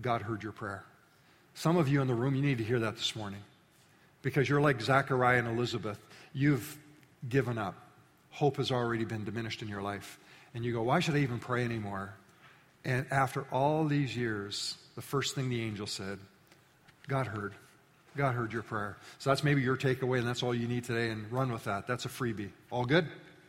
God 0.00 0.22
heard 0.22 0.42
your 0.42 0.52
prayer. 0.52 0.84
Some 1.54 1.76
of 1.76 1.88
you 1.88 2.00
in 2.00 2.08
the 2.08 2.14
room, 2.14 2.34
you 2.34 2.42
need 2.42 2.58
to 2.58 2.64
hear 2.64 2.80
that 2.80 2.96
this 2.96 3.14
morning 3.14 3.40
because 4.22 4.48
you're 4.48 4.60
like 4.60 4.80
Zechariah 4.80 5.38
and 5.38 5.48
Elizabeth. 5.48 5.98
You've 6.32 6.76
given 7.28 7.58
up. 7.58 7.74
Hope 8.30 8.56
has 8.56 8.72
already 8.72 9.04
been 9.04 9.24
diminished 9.24 9.62
in 9.62 9.68
your 9.68 9.82
life. 9.82 10.18
And 10.54 10.64
you 10.64 10.72
go, 10.72 10.82
why 10.82 11.00
should 11.00 11.14
I 11.14 11.18
even 11.18 11.38
pray 11.38 11.64
anymore? 11.64 12.14
And 12.84 13.06
after 13.10 13.46
all 13.52 13.84
these 13.84 14.16
years, 14.16 14.76
the 14.94 15.02
first 15.02 15.34
thing 15.34 15.48
the 15.48 15.62
angel 15.62 15.86
said, 15.86 16.18
God 17.06 17.26
heard. 17.26 17.54
God 18.16 18.34
heard 18.34 18.52
your 18.52 18.62
prayer. 18.62 18.96
So 19.18 19.30
that's 19.30 19.42
maybe 19.42 19.62
your 19.62 19.76
takeaway, 19.76 20.18
and 20.18 20.26
that's 20.26 20.42
all 20.42 20.54
you 20.54 20.68
need 20.68 20.84
today, 20.84 21.10
and 21.10 21.30
run 21.32 21.52
with 21.52 21.64
that. 21.64 21.86
That's 21.86 22.04
a 22.04 22.08
freebie. 22.08 22.50
All 22.70 22.84
good? 22.84 23.06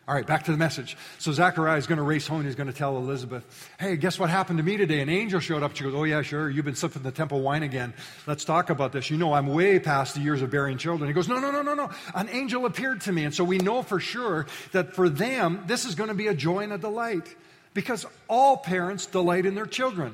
All 0.07 0.13
right, 0.13 0.25
back 0.25 0.43
to 0.43 0.51
the 0.51 0.57
message. 0.57 0.97
So 1.17 1.31
Zachariah 1.31 1.77
is 1.77 1.87
going 1.87 1.97
to 1.97 2.03
race 2.03 2.27
home. 2.27 2.43
He's 2.45 2.53
going 2.53 2.67
to 2.67 2.73
tell 2.73 2.95
Elizabeth, 2.97 3.43
hey, 3.79 3.95
guess 3.95 4.19
what 4.19 4.29
happened 4.29 4.59
to 4.59 4.63
me 4.63 4.77
today? 4.77 5.01
An 5.01 5.09
angel 5.09 5.39
showed 5.39 5.63
up. 5.63 5.75
She 5.75 5.83
goes, 5.83 5.95
oh, 5.95 6.03
yeah, 6.03 6.21
sure. 6.21 6.47
You've 6.47 6.65
been 6.65 6.75
sipping 6.75 7.01
the 7.01 7.11
temple 7.11 7.41
wine 7.41 7.63
again. 7.63 7.91
Let's 8.27 8.45
talk 8.45 8.69
about 8.69 8.91
this. 8.91 9.09
You 9.09 9.17
know, 9.17 9.33
I'm 9.33 9.47
way 9.47 9.79
past 9.79 10.13
the 10.13 10.21
years 10.21 10.43
of 10.43 10.51
bearing 10.51 10.77
children. 10.77 11.07
He 11.07 11.13
goes, 11.15 11.27
no, 11.27 11.39
no, 11.39 11.49
no, 11.49 11.63
no, 11.63 11.73
no. 11.73 11.89
An 12.13 12.29
angel 12.29 12.67
appeared 12.67 13.01
to 13.01 13.11
me. 13.11 13.23
And 13.23 13.33
so 13.33 13.43
we 13.43 13.57
know 13.57 13.81
for 13.81 13.99
sure 13.99 14.45
that 14.73 14.93
for 14.93 15.09
them, 15.09 15.63
this 15.65 15.85
is 15.85 15.95
going 15.95 16.09
to 16.09 16.15
be 16.15 16.27
a 16.27 16.35
joy 16.35 16.59
and 16.59 16.73
a 16.73 16.77
delight 16.77 17.35
because 17.73 18.05
all 18.27 18.57
parents 18.57 19.07
delight 19.07 19.47
in 19.47 19.55
their 19.55 19.65
children. 19.65 20.13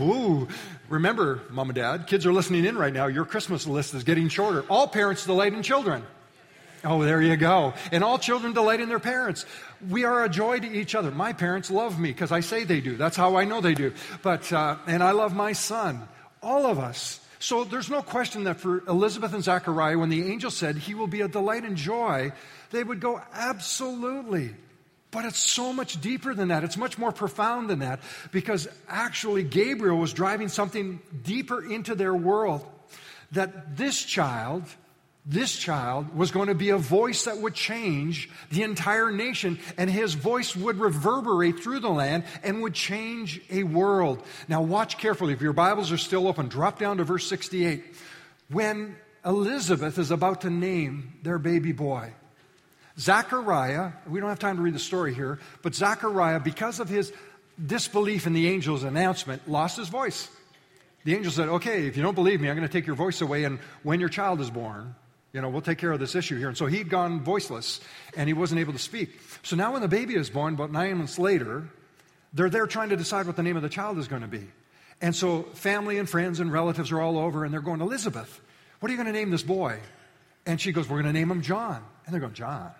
Ooh. 0.00 0.48
Remember, 0.88 1.42
mom 1.50 1.70
and 1.70 1.76
dad, 1.76 2.06
kids 2.06 2.26
are 2.26 2.32
listening 2.32 2.64
in 2.64 2.76
right 2.76 2.92
now. 2.92 3.06
Your 3.06 3.24
Christmas 3.24 3.66
list 3.66 3.94
is 3.94 4.04
getting 4.04 4.28
shorter. 4.28 4.64
All 4.68 4.86
parents 4.86 5.24
delight 5.24 5.52
in 5.52 5.62
children. 5.62 6.04
Oh, 6.84 7.02
there 7.02 7.22
you 7.22 7.36
go. 7.36 7.72
And 7.92 8.04
all 8.04 8.18
children 8.18 8.52
delight 8.52 8.80
in 8.80 8.88
their 8.90 8.98
parents. 8.98 9.46
We 9.88 10.04
are 10.04 10.24
a 10.24 10.28
joy 10.28 10.60
to 10.60 10.70
each 10.70 10.94
other. 10.94 11.10
My 11.10 11.32
parents 11.32 11.70
love 11.70 11.98
me 11.98 12.10
because 12.10 12.30
I 12.30 12.40
say 12.40 12.64
they 12.64 12.80
do. 12.80 12.96
That's 12.96 13.16
how 13.16 13.36
I 13.36 13.44
know 13.44 13.62
they 13.62 13.74
do. 13.74 13.94
But, 14.22 14.52
uh, 14.52 14.76
and 14.86 15.02
I 15.02 15.12
love 15.12 15.34
my 15.34 15.52
son. 15.52 16.06
All 16.42 16.66
of 16.66 16.78
us. 16.78 17.20
So 17.38 17.64
there's 17.64 17.90
no 17.90 18.02
question 18.02 18.44
that 18.44 18.60
for 18.60 18.82
Elizabeth 18.86 19.32
and 19.32 19.42
Zachariah, 19.42 19.98
when 19.98 20.10
the 20.10 20.30
angel 20.30 20.50
said, 20.50 20.76
He 20.76 20.94
will 20.94 21.06
be 21.06 21.22
a 21.22 21.28
delight 21.28 21.64
and 21.64 21.76
joy, 21.76 22.32
they 22.70 22.84
would 22.84 23.00
go, 23.00 23.20
Absolutely. 23.32 24.54
But 25.14 25.26
it's 25.26 25.38
so 25.38 25.72
much 25.72 26.00
deeper 26.00 26.34
than 26.34 26.48
that. 26.48 26.64
It's 26.64 26.76
much 26.76 26.98
more 26.98 27.12
profound 27.12 27.70
than 27.70 27.78
that 27.78 28.00
because 28.32 28.66
actually 28.88 29.44
Gabriel 29.44 29.96
was 29.96 30.12
driving 30.12 30.48
something 30.48 31.00
deeper 31.22 31.64
into 31.64 31.94
their 31.94 32.12
world. 32.12 32.66
That 33.30 33.76
this 33.76 34.02
child, 34.02 34.64
this 35.24 35.56
child 35.56 36.16
was 36.16 36.32
going 36.32 36.48
to 36.48 36.54
be 36.56 36.70
a 36.70 36.76
voice 36.76 37.26
that 37.26 37.38
would 37.38 37.54
change 37.54 38.28
the 38.50 38.64
entire 38.64 39.12
nation, 39.12 39.60
and 39.78 39.88
his 39.88 40.14
voice 40.14 40.56
would 40.56 40.80
reverberate 40.80 41.60
through 41.60 41.78
the 41.78 41.90
land 41.90 42.24
and 42.42 42.60
would 42.62 42.74
change 42.74 43.40
a 43.50 43.62
world. 43.62 44.20
Now, 44.48 44.62
watch 44.62 44.98
carefully. 44.98 45.32
If 45.32 45.40
your 45.40 45.52
Bibles 45.52 45.92
are 45.92 45.96
still 45.96 46.26
open, 46.26 46.48
drop 46.48 46.80
down 46.80 46.96
to 46.96 47.04
verse 47.04 47.28
68. 47.28 47.84
When 48.48 48.96
Elizabeth 49.24 49.96
is 49.96 50.10
about 50.10 50.40
to 50.40 50.50
name 50.50 51.20
their 51.22 51.38
baby 51.38 51.70
boy, 51.70 52.12
Zechariah, 52.98 53.92
we 54.08 54.20
don't 54.20 54.28
have 54.28 54.38
time 54.38 54.56
to 54.56 54.62
read 54.62 54.74
the 54.74 54.78
story 54.78 55.14
here, 55.14 55.40
but 55.62 55.74
Zechariah, 55.74 56.40
because 56.40 56.78
of 56.78 56.88
his 56.88 57.12
disbelief 57.64 58.26
in 58.26 58.32
the 58.32 58.48
angel's 58.48 58.84
announcement, 58.84 59.48
lost 59.48 59.76
his 59.76 59.88
voice. 59.88 60.28
The 61.04 61.14
angel 61.14 61.32
said, 61.32 61.48
Okay, 61.48 61.86
if 61.86 61.96
you 61.96 62.02
don't 62.02 62.14
believe 62.14 62.40
me, 62.40 62.48
I'm 62.48 62.56
going 62.56 62.66
to 62.66 62.72
take 62.72 62.86
your 62.86 62.96
voice 62.96 63.20
away, 63.20 63.44
and 63.44 63.58
when 63.82 64.00
your 64.00 64.08
child 64.08 64.40
is 64.40 64.50
born, 64.50 64.94
you 65.32 65.40
know, 65.40 65.48
we'll 65.48 65.62
take 65.62 65.78
care 65.78 65.90
of 65.90 65.98
this 65.98 66.14
issue 66.14 66.38
here. 66.38 66.46
And 66.48 66.56
so 66.56 66.66
he'd 66.66 66.88
gone 66.88 67.20
voiceless, 67.20 67.80
and 68.16 68.28
he 68.28 68.32
wasn't 68.32 68.60
able 68.60 68.72
to 68.72 68.78
speak. 68.78 69.20
So 69.42 69.56
now, 69.56 69.72
when 69.72 69.82
the 69.82 69.88
baby 69.88 70.14
is 70.14 70.30
born, 70.30 70.54
about 70.54 70.70
nine 70.70 70.98
months 70.98 71.18
later, 71.18 71.68
they're 72.32 72.50
there 72.50 72.66
trying 72.68 72.90
to 72.90 72.96
decide 72.96 73.26
what 73.26 73.34
the 73.34 73.42
name 73.42 73.56
of 73.56 73.62
the 73.62 73.68
child 73.68 73.98
is 73.98 74.06
going 74.06 74.22
to 74.22 74.28
be. 74.28 74.46
And 75.00 75.14
so 75.14 75.42
family 75.54 75.98
and 75.98 76.08
friends 76.08 76.38
and 76.38 76.52
relatives 76.52 76.92
are 76.92 77.00
all 77.00 77.18
over, 77.18 77.44
and 77.44 77.52
they're 77.52 77.60
going, 77.60 77.80
Elizabeth, 77.80 78.40
what 78.78 78.88
are 78.88 78.92
you 78.92 78.96
going 78.96 79.12
to 79.12 79.18
name 79.18 79.30
this 79.30 79.42
boy? 79.42 79.80
And 80.46 80.60
she 80.60 80.72
goes, 80.72 80.88
We're 80.88 81.02
going 81.02 81.12
to 81.12 81.18
name 81.18 81.30
him 81.30 81.42
John. 81.42 81.82
And 82.06 82.12
they're 82.12 82.20
going, 82.20 82.34
John? 82.34 82.70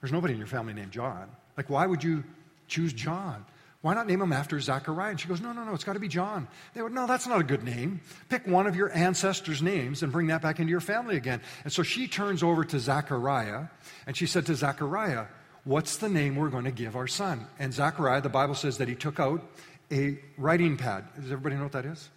There's 0.00 0.12
nobody 0.12 0.32
in 0.32 0.38
your 0.38 0.46
family 0.46 0.72
named 0.72 0.92
John. 0.92 1.28
Like, 1.56 1.68
why 1.68 1.86
would 1.86 2.02
you 2.02 2.24
choose 2.68 2.92
John? 2.92 3.44
Why 3.82 3.94
not 3.94 4.06
name 4.06 4.20
him 4.20 4.32
after 4.32 4.60
Zachariah? 4.60 5.10
And 5.10 5.20
she 5.20 5.26
goes, 5.26 5.40
No, 5.40 5.52
no, 5.52 5.64
no, 5.64 5.72
it's 5.72 5.84
got 5.84 5.94
to 5.94 6.00
be 6.00 6.08
John. 6.08 6.48
They 6.74 6.82
went, 6.82 6.94
No, 6.94 7.06
that's 7.06 7.26
not 7.26 7.40
a 7.40 7.44
good 7.44 7.62
name. 7.62 8.00
Pick 8.28 8.46
one 8.46 8.66
of 8.66 8.76
your 8.76 8.94
ancestors' 8.94 9.62
names 9.62 10.02
and 10.02 10.12
bring 10.12 10.26
that 10.26 10.42
back 10.42 10.60
into 10.60 10.70
your 10.70 10.80
family 10.80 11.16
again. 11.16 11.40
And 11.64 11.72
so 11.72 11.82
she 11.82 12.06
turns 12.06 12.42
over 12.42 12.64
to 12.64 12.78
Zachariah 12.78 13.66
and 14.06 14.16
she 14.16 14.26
said 14.26 14.46
to 14.46 14.54
Zachariah, 14.54 15.26
What's 15.64 15.96
the 15.96 16.08
name 16.08 16.36
we're 16.36 16.48
going 16.48 16.64
to 16.64 16.70
give 16.70 16.94
our 16.94 17.06
son? 17.06 17.46
And 17.58 17.72
Zachariah, 17.72 18.20
the 18.20 18.28
Bible 18.28 18.54
says 18.54 18.78
that 18.78 18.88
he 18.88 18.94
took 18.94 19.18
out 19.18 19.42
a 19.90 20.18
writing 20.36 20.76
pad. 20.76 21.04
Does 21.16 21.32
everybody 21.32 21.56
know 21.56 21.64
what 21.64 21.72
that 21.72 21.86
is? 21.86 22.10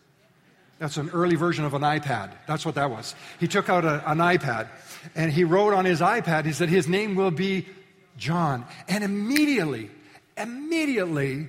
That's 0.83 0.97
an 0.97 1.11
early 1.11 1.37
version 1.37 1.63
of 1.63 1.73
an 1.75 1.81
iPad. 1.81 2.31
That's 2.45 2.65
what 2.65 2.75
that 2.75 2.91
was. 2.91 3.15
He 3.39 3.47
took 3.47 3.69
out 3.69 3.85
a, 3.85 4.03
an 4.11 4.17
iPad 4.17 4.67
and 5.15 5.31
he 5.31 5.45
wrote 5.45 5.73
on 5.73 5.85
his 5.85 6.01
iPad, 6.01 6.43
he 6.43 6.51
said, 6.51 6.67
His 6.67 6.89
name 6.89 7.15
will 7.15 7.31
be 7.31 7.67
John. 8.17 8.65
And 8.89 9.01
immediately, 9.01 9.89
immediately, 10.35 11.47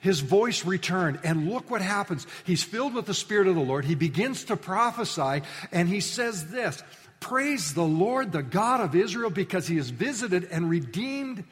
his 0.00 0.20
voice 0.20 0.66
returned. 0.66 1.18
And 1.24 1.48
look 1.48 1.70
what 1.70 1.80
happens. 1.80 2.26
He's 2.44 2.62
filled 2.62 2.92
with 2.92 3.06
the 3.06 3.14
Spirit 3.14 3.48
of 3.48 3.54
the 3.54 3.62
Lord. 3.62 3.86
He 3.86 3.94
begins 3.94 4.44
to 4.44 4.54
prophesy, 4.54 5.40
and 5.72 5.88
he 5.88 6.00
says 6.00 6.48
this 6.48 6.82
Praise 7.20 7.72
the 7.72 7.82
Lord, 7.82 8.32
the 8.32 8.42
God 8.42 8.82
of 8.82 8.94
Israel, 8.94 9.30
because 9.30 9.66
he 9.66 9.76
has 9.76 9.88
visited 9.88 10.44
and 10.50 10.68
redeemed 10.68 11.44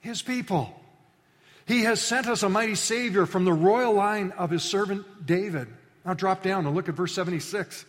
his 0.00 0.20
people. 0.20 0.78
He 1.64 1.84
has 1.84 2.02
sent 2.02 2.26
us 2.26 2.42
a 2.42 2.50
mighty 2.50 2.74
Savior 2.74 3.24
from 3.24 3.46
the 3.46 3.52
royal 3.54 3.94
line 3.94 4.32
of 4.32 4.50
his 4.50 4.62
servant 4.62 5.24
David. 5.24 5.68
Now 6.06 6.14
drop 6.14 6.42
down 6.42 6.64
and 6.66 6.74
look 6.74 6.88
at 6.88 6.94
verse 6.94 7.12
76. 7.14 7.84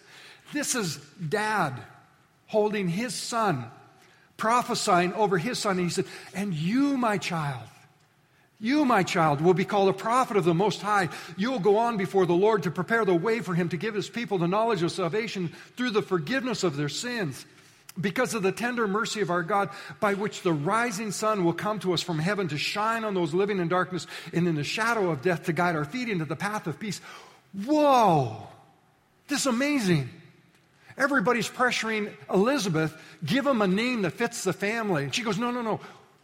This 0.52 0.74
is 0.74 0.98
dad 1.30 1.80
holding 2.48 2.88
his 2.88 3.14
son, 3.14 3.66
prophesying 4.38 5.14
over 5.14 5.38
his 5.38 5.60
son. 5.60 5.78
And 5.78 5.86
he 5.86 5.90
said, 5.92 6.06
And 6.34 6.54
you, 6.54 6.98
my 6.98 7.20
child, 7.20 7.68
you, 8.60 8.86
my 8.86 9.04
child, 9.04 9.40
will 9.40 9.54
be 9.54 9.66
called 9.66 9.90
a 9.90 9.94
prophet 9.94 10.36
of 10.36 10.46
the 10.46 10.54
Most 10.54 10.82
High. 10.82 11.10
You 11.36 11.52
will 11.52 11.60
go 11.60 11.78
on 11.78 11.98
before 11.98 12.26
the 12.26 12.34
Lord 12.34 12.64
to 12.64 12.72
prepare 12.72 13.06
the 13.06 13.14
way 13.14 13.40
for 13.40 13.54
him 13.54 13.70
to 13.70 13.78
give 13.78 13.94
his 13.94 14.10
people 14.10 14.40
the 14.40 14.48
knowledge 14.48 14.82
of 14.82 14.92
salvation 14.92 15.52
through 15.76 15.92
the 15.92 16.02
forgiveness 16.02 16.64
of 16.64 16.76
their 16.76 16.90
sins. 16.90 17.46
Because 18.00 18.36
of 18.36 18.44
the 18.44 18.52
tender 18.52 18.88
mercy 18.88 19.22
of 19.22 19.32
our 19.32 19.42
God, 19.42 19.70
by 20.00 20.14
which 20.14 20.44
the 20.44 20.54
rising 20.54 21.12
sun 21.12 21.44
will 21.44 21.54
come 21.54 21.80
to 21.80 21.94
us 21.94 22.02
from 22.04 22.20
heaven 22.20 22.48
to 22.50 22.58
shine 22.58 23.04
on 23.04 23.16
those 23.16 23.34
living 23.34 23.58
in 23.58 23.70
darkness 23.70 24.06
and 24.34 24.48
in 24.48 24.54
the 24.54 24.64
shadow 24.64 25.10
of 25.10 25.24
death 25.24 25.46
to 25.46 25.54
guide 25.54 25.76
our 25.76 25.86
feet 25.86 26.08
into 26.08 26.26
the 26.26 26.36
path 26.36 26.68
of 26.68 26.80
peace. 26.80 27.02
Whoa! 27.54 28.48
This 29.28 29.42
is 29.42 29.46
amazing. 29.48 30.10
Everybody's 30.98 31.50
pressuring 31.50 32.12
Elizabeth, 32.34 32.96
give 33.24 33.46
him 33.46 33.62
a 33.62 33.68
name 33.68 34.02
that 34.02 34.14
fits 34.14 34.44
the 34.44 34.54
family. 34.54 35.04
And 35.04 35.14
she 35.14 35.22
goes, 35.22 35.38
No, 35.38 35.52
no, 35.52 35.62
no. 35.62 35.80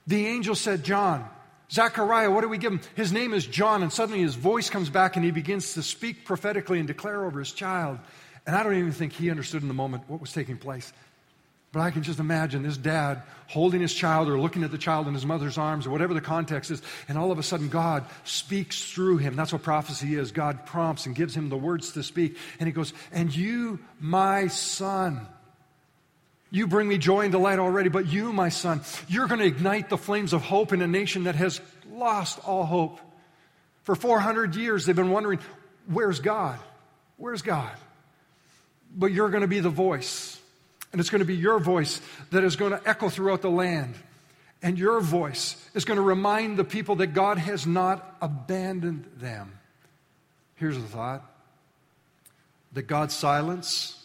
The 0.08 0.26
angel 0.26 0.56
said, 0.56 0.84
John. 0.84 1.28
Zechariah, 1.72 2.30
what 2.30 2.42
do 2.42 2.50
we 2.50 2.58
give 2.58 2.74
him? 2.74 2.82
His 2.94 3.12
name 3.12 3.34
is 3.34 3.48
John. 3.48 3.84
And 3.84 3.92
suddenly 3.92 4.22
his 4.22 4.36
voice 4.36 4.70
comes 4.70 4.90
back 4.90 5.16
and 5.16 5.26
he 5.26 5.32
begins 5.32 5.74
to 5.74 5.84
speak 5.84 6.26
prophetically 6.26 6.80
and 6.80 6.88
declare 6.88 7.26
over 7.26 7.40
his 7.40 7.52
child. 7.52 8.00
And 8.46 8.56
I 8.56 8.64
don't 8.64 8.76
even 8.76 8.92
think 8.92 9.14
he 9.14 9.32
understood 9.32 9.62
in 9.62 9.68
the 9.68 9.74
moment 9.74 10.04
what 10.08 10.20
was 10.20 10.34
taking 10.34 10.58
place. 10.58 10.92
But 11.74 11.80
I 11.80 11.90
can 11.90 12.04
just 12.04 12.20
imagine 12.20 12.62
this 12.62 12.78
dad 12.78 13.24
holding 13.48 13.82
his 13.82 13.94
child 13.96 14.30
or 14.30 14.40
looking 14.40 14.64
at 14.64 14.70
the 14.70 14.78
child 14.78 15.08
in 15.08 15.16
his 15.16 15.26
mother's 15.26 15.58
arms 15.58 15.88
or 15.88 15.90
whatever 15.90 16.14
the 16.14 16.22
context 16.22 16.70
is, 16.70 16.84
and 17.08 17.18
all 17.18 17.32
of 17.32 17.40
a 17.40 17.44
sudden 17.44 17.68
God 17.68 18.06
speaks 18.24 18.92
through 18.92 19.18
him. 19.18 19.36
That's 19.36 19.52
what 19.52 19.64
prophecy 19.64 20.14
is. 20.14 20.32
God 20.32 20.68
prompts 20.68 21.08
and 21.08 21.16
gives 21.16 21.36
him 21.36 21.50
the 21.50 21.58
words 21.58 21.94
to 21.94 22.04
speak. 22.04 22.38
And 22.60 22.68
he 22.68 22.74
goes, 22.74 22.94
And 23.12 23.36
you, 23.36 23.80
my 24.00 24.48
son, 24.48 25.26
you 26.52 26.68
bring 26.68 26.88
me 26.88 27.00
joy 27.00 27.22
and 27.22 27.32
delight 27.32 27.58
already, 27.58 27.90
but 27.90 28.06
you, 28.06 28.32
my 28.32 28.50
son, 28.50 28.82
you're 29.08 29.28
going 29.28 29.40
to 29.40 29.48
ignite 29.48 29.90
the 29.90 29.98
flames 29.98 30.32
of 30.34 30.44
hope 30.44 30.74
in 30.74 30.82
a 30.84 30.88
nation 30.88 31.24
that 31.24 31.34
has 31.34 31.60
lost 31.92 32.38
all 32.48 32.66
hope. 32.66 33.00
For 33.82 33.96
400 33.96 34.56
years, 34.56 34.86
they've 34.86 34.96
been 34.96 35.10
wondering, 35.10 35.40
Where's 35.88 36.20
God? 36.20 36.60
Where's 37.18 37.42
God? 37.42 37.76
But 38.96 39.08
you're 39.08 39.30
going 39.30 39.42
to 39.42 39.48
be 39.48 39.60
the 39.60 39.72
voice 39.72 40.40
and 40.94 41.02
it's 41.02 41.10
going 41.10 41.20
to 41.20 41.26
be 41.26 41.36
your 41.36 41.60
voice 41.60 42.00
that 42.30 42.44
is 42.44 42.56
going 42.56 42.72
to 42.72 42.82
echo 42.88 43.10
throughout 43.10 43.42
the 43.42 43.50
land. 43.50 43.96
And 44.62 44.80
your 44.80 45.02
voice 45.02 45.58
is 45.74 45.84
going 45.84 45.98
to 45.98 46.04
remind 46.04 46.56
the 46.56 46.64
people 46.64 46.96
that 46.98 47.08
God 47.08 47.38
has 47.38 47.68
not 47.68 48.16
abandoned 48.22 49.10
them. 49.18 49.60
Here's 50.56 50.78
the 50.78 50.84
thought 50.84 51.30
that 52.72 52.84
God's 52.84 53.14
silence 53.14 54.04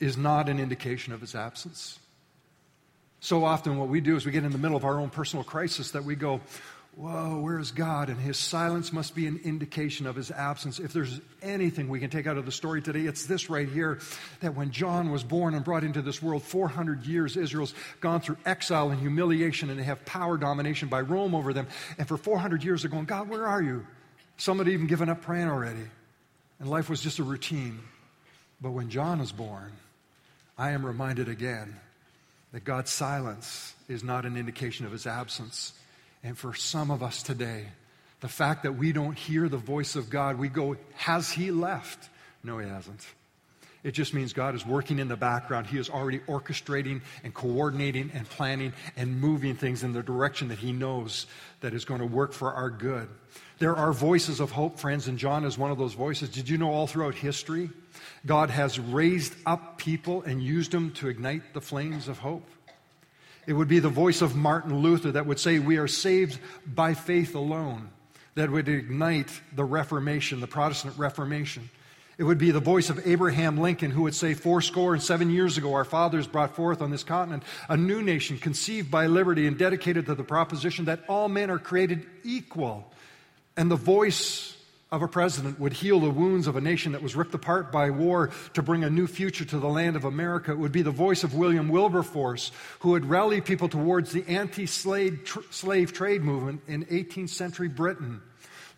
is 0.00 0.16
not 0.16 0.48
an 0.48 0.58
indication 0.58 1.12
of 1.12 1.20
his 1.20 1.34
absence. 1.34 1.98
So 3.20 3.44
often, 3.44 3.76
what 3.76 3.88
we 3.88 4.00
do 4.00 4.16
is 4.16 4.24
we 4.24 4.32
get 4.32 4.44
in 4.44 4.52
the 4.52 4.58
middle 4.58 4.76
of 4.76 4.84
our 4.84 5.00
own 5.00 5.10
personal 5.10 5.44
crisis 5.44 5.90
that 5.90 6.04
we 6.04 6.14
go, 6.14 6.40
Whoa, 6.98 7.38
where 7.38 7.60
is 7.60 7.70
God? 7.70 8.08
And 8.08 8.18
his 8.18 8.36
silence 8.36 8.92
must 8.92 9.14
be 9.14 9.28
an 9.28 9.40
indication 9.44 10.08
of 10.08 10.16
his 10.16 10.32
absence. 10.32 10.80
If 10.80 10.92
there's 10.92 11.20
anything 11.40 11.88
we 11.88 12.00
can 12.00 12.10
take 12.10 12.26
out 12.26 12.36
of 12.36 12.44
the 12.44 12.50
story 12.50 12.82
today, 12.82 13.02
it's 13.02 13.26
this 13.26 13.48
right 13.48 13.68
here 13.68 14.00
that 14.40 14.56
when 14.56 14.72
John 14.72 15.12
was 15.12 15.22
born 15.22 15.54
and 15.54 15.64
brought 15.64 15.84
into 15.84 16.02
this 16.02 16.20
world, 16.20 16.42
400 16.42 17.06
years, 17.06 17.36
Israel's 17.36 17.72
gone 18.00 18.20
through 18.20 18.38
exile 18.44 18.90
and 18.90 18.98
humiliation, 18.98 19.70
and 19.70 19.78
they 19.78 19.84
have 19.84 20.04
power 20.06 20.36
domination 20.36 20.88
by 20.88 21.00
Rome 21.02 21.36
over 21.36 21.52
them. 21.52 21.68
And 21.98 22.08
for 22.08 22.16
400 22.16 22.64
years, 22.64 22.82
they're 22.82 22.90
going, 22.90 23.04
God, 23.04 23.28
where 23.28 23.46
are 23.46 23.62
you? 23.62 23.86
Some 24.36 24.58
had 24.58 24.66
even 24.66 24.88
given 24.88 25.08
up 25.08 25.22
praying 25.22 25.48
already. 25.48 25.86
And 26.58 26.68
life 26.68 26.90
was 26.90 27.00
just 27.00 27.20
a 27.20 27.22
routine. 27.22 27.78
But 28.60 28.72
when 28.72 28.90
John 28.90 29.20
was 29.20 29.30
born, 29.30 29.70
I 30.58 30.72
am 30.72 30.84
reminded 30.84 31.28
again 31.28 31.76
that 32.50 32.64
God's 32.64 32.90
silence 32.90 33.72
is 33.88 34.02
not 34.02 34.26
an 34.26 34.36
indication 34.36 34.84
of 34.84 34.90
his 34.90 35.06
absence. 35.06 35.74
And 36.22 36.36
for 36.36 36.54
some 36.54 36.90
of 36.90 37.02
us 37.02 37.22
today, 37.22 37.66
the 38.20 38.28
fact 38.28 38.64
that 38.64 38.72
we 38.72 38.92
don't 38.92 39.16
hear 39.16 39.48
the 39.48 39.56
voice 39.56 39.96
of 39.96 40.10
God, 40.10 40.38
we 40.38 40.48
go, 40.48 40.76
Has 40.96 41.30
He 41.30 41.50
left? 41.50 42.08
No, 42.42 42.58
He 42.58 42.68
hasn't. 42.68 43.06
It 43.84 43.92
just 43.92 44.12
means 44.12 44.32
God 44.32 44.56
is 44.56 44.66
working 44.66 44.98
in 44.98 45.06
the 45.06 45.16
background. 45.16 45.68
He 45.68 45.78
is 45.78 45.88
already 45.88 46.18
orchestrating 46.20 47.00
and 47.22 47.32
coordinating 47.32 48.10
and 48.12 48.28
planning 48.28 48.72
and 48.96 49.20
moving 49.20 49.54
things 49.54 49.84
in 49.84 49.92
the 49.92 50.02
direction 50.02 50.48
that 50.48 50.58
He 50.58 50.72
knows 50.72 51.26
that 51.60 51.74
is 51.74 51.84
going 51.84 52.00
to 52.00 52.06
work 52.06 52.32
for 52.32 52.52
our 52.52 52.70
good. 52.70 53.08
There 53.58 53.76
are 53.76 53.92
voices 53.92 54.40
of 54.40 54.50
hope, 54.50 54.78
friends, 54.78 55.06
and 55.06 55.18
John 55.18 55.44
is 55.44 55.56
one 55.56 55.70
of 55.70 55.78
those 55.78 55.94
voices. 55.94 56.28
Did 56.28 56.48
you 56.48 56.58
know 56.58 56.70
all 56.70 56.86
throughout 56.86 57.14
history, 57.14 57.70
God 58.26 58.50
has 58.50 58.78
raised 58.78 59.34
up 59.46 59.78
people 59.78 60.22
and 60.22 60.42
used 60.42 60.72
them 60.72 60.92
to 60.94 61.08
ignite 61.08 61.54
the 61.54 61.60
flames 61.60 62.08
of 62.08 62.18
hope? 62.18 62.48
It 63.48 63.54
would 63.54 63.66
be 63.66 63.78
the 63.78 63.88
voice 63.88 64.20
of 64.20 64.36
Martin 64.36 64.80
Luther 64.80 65.12
that 65.12 65.24
would 65.24 65.40
say, 65.40 65.58
We 65.58 65.78
are 65.78 65.88
saved 65.88 66.38
by 66.66 66.92
faith 66.92 67.34
alone, 67.34 67.88
that 68.34 68.50
would 68.50 68.68
ignite 68.68 69.40
the 69.56 69.64
Reformation, 69.64 70.40
the 70.40 70.46
Protestant 70.46 70.98
Reformation. 70.98 71.70
It 72.18 72.24
would 72.24 72.36
be 72.36 72.50
the 72.50 72.60
voice 72.60 72.90
of 72.90 73.06
Abraham 73.06 73.56
Lincoln 73.56 73.90
who 73.90 74.02
would 74.02 74.14
say, 74.14 74.34
Four 74.34 74.60
score 74.60 74.92
and 74.92 75.02
seven 75.02 75.30
years 75.30 75.56
ago, 75.56 75.72
our 75.72 75.86
fathers 75.86 76.26
brought 76.26 76.56
forth 76.56 76.82
on 76.82 76.90
this 76.90 77.04
continent 77.04 77.42
a 77.70 77.76
new 77.78 78.02
nation 78.02 78.36
conceived 78.36 78.90
by 78.90 79.06
liberty 79.06 79.46
and 79.46 79.56
dedicated 79.56 80.04
to 80.04 80.14
the 80.14 80.24
proposition 80.24 80.84
that 80.84 81.00
all 81.08 81.30
men 81.30 81.48
are 81.48 81.58
created 81.58 82.04
equal. 82.24 82.92
And 83.56 83.70
the 83.70 83.76
voice 83.76 84.57
of 84.90 85.02
a 85.02 85.08
president 85.08 85.60
would 85.60 85.74
heal 85.74 86.00
the 86.00 86.08
wounds 86.08 86.46
of 86.46 86.56
a 86.56 86.60
nation 86.60 86.92
that 86.92 87.02
was 87.02 87.14
ripped 87.14 87.34
apart 87.34 87.70
by 87.70 87.90
war 87.90 88.30
to 88.54 88.62
bring 88.62 88.84
a 88.84 88.90
new 88.90 89.06
future 89.06 89.44
to 89.44 89.58
the 89.58 89.68
land 89.68 89.96
of 89.96 90.04
America. 90.04 90.52
It 90.52 90.58
would 90.58 90.72
be 90.72 90.82
the 90.82 90.90
voice 90.90 91.24
of 91.24 91.34
William 91.34 91.68
Wilberforce, 91.68 92.52
who 92.80 92.90
would 92.90 93.04
rally 93.04 93.40
people 93.42 93.68
towards 93.68 94.12
the 94.12 94.26
anti 94.26 94.66
slave 94.66 95.92
trade 95.92 96.22
movement 96.22 96.62
in 96.66 96.86
18th 96.86 97.30
century 97.30 97.68
Britain 97.68 98.22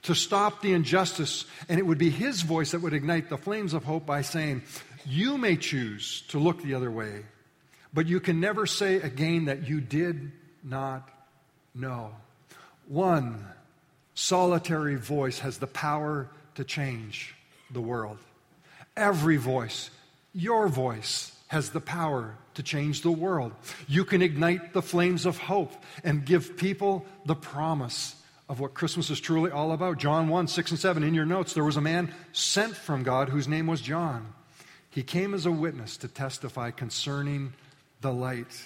to 0.02 0.14
stop 0.14 0.62
the 0.62 0.72
injustice. 0.72 1.44
And 1.68 1.78
it 1.78 1.86
would 1.86 1.98
be 1.98 2.10
his 2.10 2.42
voice 2.42 2.72
that 2.72 2.80
would 2.80 2.94
ignite 2.94 3.28
the 3.28 3.38
flames 3.38 3.72
of 3.72 3.84
hope 3.84 4.04
by 4.04 4.22
saying, 4.22 4.62
You 5.06 5.38
may 5.38 5.56
choose 5.56 6.22
to 6.28 6.40
look 6.40 6.60
the 6.60 6.74
other 6.74 6.90
way, 6.90 7.24
but 7.94 8.08
you 8.08 8.18
can 8.18 8.40
never 8.40 8.66
say 8.66 8.96
again 8.96 9.44
that 9.44 9.68
you 9.68 9.80
did 9.80 10.32
not 10.64 11.08
know. 11.72 12.16
One 12.88 13.44
solitary 14.20 14.96
voice 14.96 15.38
has 15.38 15.58
the 15.58 15.66
power 15.66 16.28
to 16.54 16.62
change 16.62 17.34
the 17.70 17.80
world. 17.80 18.18
Every 18.96 19.38
voice, 19.38 19.90
your 20.34 20.68
voice, 20.68 21.34
has 21.48 21.70
the 21.70 21.80
power 21.80 22.36
to 22.54 22.62
change 22.62 23.00
the 23.00 23.10
world. 23.10 23.52
You 23.88 24.04
can 24.04 24.20
ignite 24.20 24.72
the 24.72 24.82
flames 24.82 25.24
of 25.24 25.38
hope 25.38 25.72
and 26.04 26.24
give 26.24 26.56
people 26.56 27.06
the 27.24 27.34
promise 27.34 28.14
of 28.48 28.60
what 28.60 28.74
Christmas 28.74 29.08
is 29.10 29.20
truly 29.20 29.50
all 29.50 29.72
about. 29.72 29.98
John 29.98 30.28
1 30.28 30.48
6 30.48 30.72
and 30.72 30.80
7. 30.80 31.02
In 31.02 31.14
your 31.14 31.24
notes, 31.24 31.54
there 31.54 31.64
was 31.64 31.78
a 31.78 31.80
man 31.80 32.12
sent 32.32 32.76
from 32.76 33.02
God 33.02 33.30
whose 33.30 33.48
name 33.48 33.66
was 33.66 33.80
John. 33.80 34.34
He 34.90 35.02
came 35.02 35.32
as 35.32 35.46
a 35.46 35.50
witness 35.50 35.96
to 35.98 36.08
testify 36.08 36.72
concerning 36.72 37.54
the 38.00 38.12
light 38.12 38.64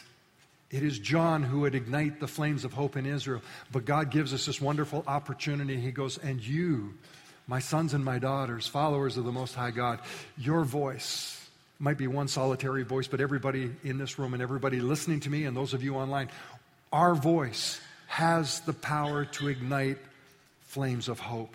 it 0.74 0.82
is 0.82 0.98
John 0.98 1.44
who 1.44 1.60
would 1.60 1.76
ignite 1.76 2.18
the 2.18 2.26
flames 2.26 2.64
of 2.64 2.72
hope 2.72 2.96
in 2.96 3.06
Israel. 3.06 3.42
But 3.70 3.84
God 3.84 4.10
gives 4.10 4.34
us 4.34 4.44
this 4.44 4.60
wonderful 4.60 5.04
opportunity. 5.06 5.80
He 5.80 5.92
goes, 5.92 6.18
And 6.18 6.44
you, 6.44 6.94
my 7.46 7.60
sons 7.60 7.94
and 7.94 8.04
my 8.04 8.18
daughters, 8.18 8.66
followers 8.66 9.16
of 9.16 9.24
the 9.24 9.30
Most 9.30 9.54
High 9.54 9.70
God, 9.70 10.00
your 10.36 10.64
voice 10.64 11.40
might 11.78 11.96
be 11.96 12.08
one 12.08 12.26
solitary 12.26 12.82
voice, 12.82 13.06
but 13.06 13.20
everybody 13.20 13.70
in 13.84 13.98
this 13.98 14.18
room 14.18 14.34
and 14.34 14.42
everybody 14.42 14.80
listening 14.80 15.20
to 15.20 15.30
me 15.30 15.44
and 15.44 15.56
those 15.56 15.74
of 15.74 15.84
you 15.84 15.94
online, 15.94 16.28
our 16.92 17.14
voice 17.14 17.80
has 18.08 18.58
the 18.60 18.72
power 18.72 19.26
to 19.26 19.46
ignite 19.46 19.98
flames 20.62 21.08
of 21.08 21.20
hope. 21.20 21.54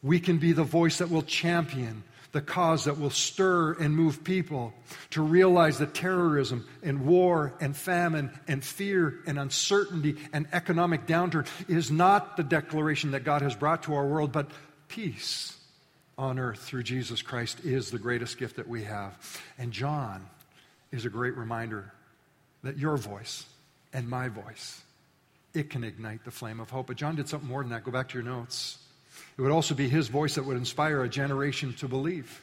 We 0.00 0.20
can 0.20 0.38
be 0.38 0.52
the 0.52 0.62
voice 0.62 0.98
that 0.98 1.10
will 1.10 1.22
champion 1.22 2.04
the 2.34 2.42
cause 2.42 2.84
that 2.84 2.98
will 2.98 3.10
stir 3.10 3.74
and 3.74 3.94
move 3.94 4.24
people 4.24 4.74
to 5.10 5.22
realize 5.22 5.78
that 5.78 5.94
terrorism 5.94 6.66
and 6.82 7.06
war 7.06 7.54
and 7.60 7.76
famine 7.76 8.28
and 8.48 8.62
fear 8.64 9.20
and 9.24 9.38
uncertainty 9.38 10.16
and 10.32 10.48
economic 10.52 11.06
downturn 11.06 11.46
is 11.68 11.92
not 11.92 12.36
the 12.36 12.42
declaration 12.42 13.12
that 13.12 13.22
God 13.22 13.40
has 13.42 13.54
brought 13.54 13.84
to 13.84 13.94
our 13.94 14.04
world, 14.04 14.32
but 14.32 14.50
peace 14.88 15.56
on 16.18 16.40
earth 16.40 16.58
through 16.58 16.82
Jesus 16.82 17.22
Christ 17.22 17.64
is 17.64 17.92
the 17.92 18.00
greatest 18.00 18.36
gift 18.36 18.56
that 18.56 18.66
we 18.68 18.82
have. 18.82 19.14
And 19.56 19.72
John 19.72 20.26
is 20.90 21.04
a 21.04 21.10
great 21.10 21.36
reminder 21.36 21.92
that 22.64 22.78
your 22.78 22.96
voice 22.96 23.46
and 23.92 24.08
my 24.08 24.26
voice 24.26 24.82
it 25.54 25.70
can 25.70 25.84
ignite 25.84 26.24
the 26.24 26.32
flame 26.32 26.58
of 26.58 26.68
hope. 26.68 26.88
But 26.88 26.96
John 26.96 27.14
did 27.14 27.28
something 27.28 27.48
more 27.48 27.62
than 27.62 27.70
that. 27.70 27.84
Go 27.84 27.92
back 27.92 28.08
to 28.08 28.14
your 28.14 28.24
notes. 28.24 28.78
It 29.36 29.42
would 29.42 29.50
also 29.50 29.74
be 29.74 29.88
his 29.88 30.08
voice 30.08 30.36
that 30.36 30.44
would 30.44 30.56
inspire 30.56 31.02
a 31.02 31.08
generation 31.08 31.74
to 31.74 31.88
believe. 31.88 32.40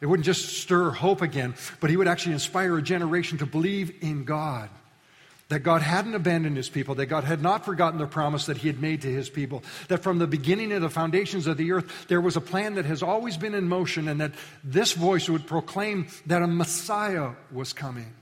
It 0.00 0.06
wouldn't 0.06 0.26
just 0.26 0.60
stir 0.60 0.90
hope 0.90 1.22
again, 1.22 1.54
but 1.80 1.90
he 1.90 1.96
would 1.96 2.08
actually 2.08 2.32
inspire 2.32 2.76
a 2.76 2.82
generation 2.82 3.38
to 3.38 3.46
believe 3.46 4.02
in 4.02 4.24
God. 4.24 4.70
That 5.48 5.60
God 5.60 5.82
hadn't 5.82 6.14
abandoned 6.14 6.56
his 6.56 6.68
people, 6.68 6.94
that 6.94 7.06
God 7.06 7.24
had 7.24 7.42
not 7.42 7.64
forgotten 7.64 7.98
the 7.98 8.06
promise 8.06 8.46
that 8.46 8.58
he 8.58 8.68
had 8.68 8.80
made 8.80 9.02
to 9.02 9.08
his 9.08 9.28
people, 9.28 9.64
that 9.88 10.02
from 10.02 10.18
the 10.18 10.28
beginning 10.28 10.70
of 10.70 10.80
the 10.80 10.88
foundations 10.88 11.48
of 11.48 11.56
the 11.56 11.72
earth, 11.72 12.06
there 12.06 12.20
was 12.20 12.36
a 12.36 12.40
plan 12.40 12.74
that 12.74 12.84
has 12.84 13.02
always 13.02 13.36
been 13.36 13.54
in 13.54 13.68
motion, 13.68 14.06
and 14.06 14.20
that 14.20 14.32
this 14.62 14.92
voice 14.92 15.28
would 15.28 15.48
proclaim 15.48 16.06
that 16.26 16.40
a 16.40 16.46
Messiah 16.46 17.32
was 17.50 17.72
coming. 17.72 18.12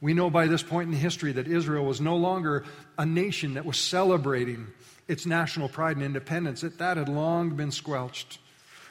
We 0.00 0.14
know 0.14 0.30
by 0.30 0.46
this 0.46 0.62
point 0.62 0.90
in 0.90 0.94
history 0.94 1.32
that 1.32 1.48
Israel 1.48 1.84
was 1.86 2.00
no 2.00 2.16
longer 2.16 2.64
a 2.96 3.04
nation 3.04 3.54
that 3.54 3.64
was 3.64 3.76
celebrating 3.76 4.68
its 5.08 5.26
national 5.26 5.68
pride 5.68 5.96
and 5.96 6.04
independence, 6.04 6.62
that, 6.62 6.78
that 6.78 6.96
had 6.96 7.08
long 7.08 7.50
been 7.50 7.70
squelched. 7.70 8.38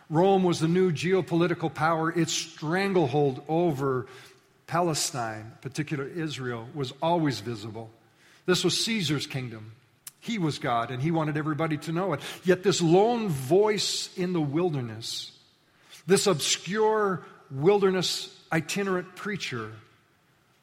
Rome 0.10 0.43
was 0.43 0.60
the 0.60 0.67
new 0.67 0.91
geopolitical 0.91 1.73
power. 1.73 2.12
Its 2.12 2.34
stranglehold 2.34 3.43
over 3.47 4.08
Palestine, 4.67 5.54
particular 5.62 6.06
Israel, 6.06 6.67
was 6.73 6.93
always 7.02 7.39
visible. 7.39 7.89
This 8.45 8.63
was 8.63 8.84
Caesar's 8.86 9.28
kingdom. 9.28 9.71
He 10.19 10.38
was 10.38 10.60
God, 10.60 10.91
and 10.91 11.02
he 11.02 11.12
wanted 11.12 11.36
everybody 11.36 11.78
to 11.78 11.91
know 11.91 12.13
it. 12.13 12.21
Yet, 12.43 12.63
this 12.63 12.82
lone 12.82 13.28
voice 13.30 14.10
in 14.15 14.34
the 14.34 14.41
wilderness, 14.41 15.32
this 16.08 16.28
obscure 16.28 17.26
wilderness 17.52 18.34
itinerant 18.52 19.15
preacher 19.15 19.71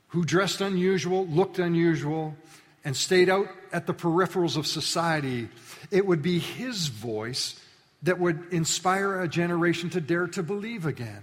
who 0.09 0.25
dressed 0.25 0.61
unusual, 0.61 1.27
looked 1.27 1.59
unusual, 1.59 2.37
and 2.85 2.97
stayed 2.97 3.29
out 3.29 3.49
at 3.73 3.87
the 3.87 3.95
peripherals 3.95 4.57
of 4.57 4.67
society, 4.67 5.49
it 5.91 6.07
would 6.07 6.23
be 6.23 6.39
his 6.39 6.89
voice 6.89 7.61
that 8.03 8.19
would 8.19 8.53
inspire 8.53 9.21
a 9.21 9.29
generation 9.29 9.91
to 9.91 10.01
dare 10.01 10.27
to 10.29 10.43
believe 10.43 10.87
again. 10.87 11.23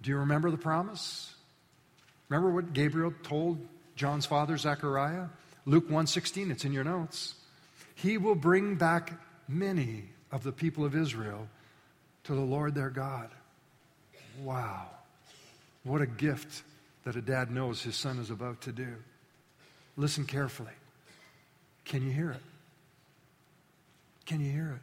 Do 0.00 0.10
you 0.10 0.18
remember 0.18 0.50
the 0.50 0.56
promise? 0.56 1.34
Remember 2.28 2.50
what 2.50 2.72
Gabriel 2.72 3.12
told 3.22 3.58
John's 3.96 4.26
father 4.26 4.56
Zechariah? 4.56 5.26
Luke 5.66 5.88
1:16, 5.88 6.50
it's 6.50 6.64
in 6.64 6.72
your 6.72 6.84
notes. 6.84 7.34
He 7.94 8.16
will 8.16 8.34
bring 8.34 8.76
back 8.76 9.12
many 9.48 10.10
of 10.30 10.42
the 10.42 10.52
people 10.52 10.84
of 10.84 10.94
Israel 10.94 11.48
to 12.24 12.34
the 12.34 12.40
Lord 12.40 12.74
their 12.74 12.90
God. 12.90 13.30
Wow. 14.42 14.90
What 15.82 16.00
a 16.00 16.06
gift 16.06 16.62
that 17.04 17.16
a 17.16 17.22
dad 17.22 17.50
knows 17.50 17.82
his 17.82 17.96
son 17.96 18.18
is 18.18 18.30
about 18.30 18.60
to 18.62 18.72
do. 18.72 18.96
Listen 19.96 20.24
carefully. 20.24 20.77
Can 21.88 22.06
you 22.06 22.12
hear 22.12 22.30
it? 22.30 22.42
Can 24.26 24.40
you 24.40 24.52
hear 24.52 24.78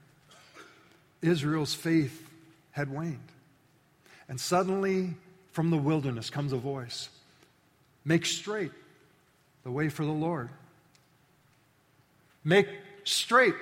it? 1.22 1.28
Israel's 1.28 1.74
faith 1.74 2.28
had 2.72 2.92
waned. 2.92 3.20
And 4.28 4.40
suddenly, 4.40 5.14
from 5.52 5.70
the 5.70 5.78
wilderness 5.78 6.30
comes 6.30 6.52
a 6.52 6.58
voice 6.58 7.10
Make 8.04 8.26
straight 8.26 8.72
the 9.64 9.72
way 9.72 9.90
for 9.90 10.04
the 10.04 10.12
Lord. 10.12 10.50
Make 12.44 12.68
straight 13.04 13.56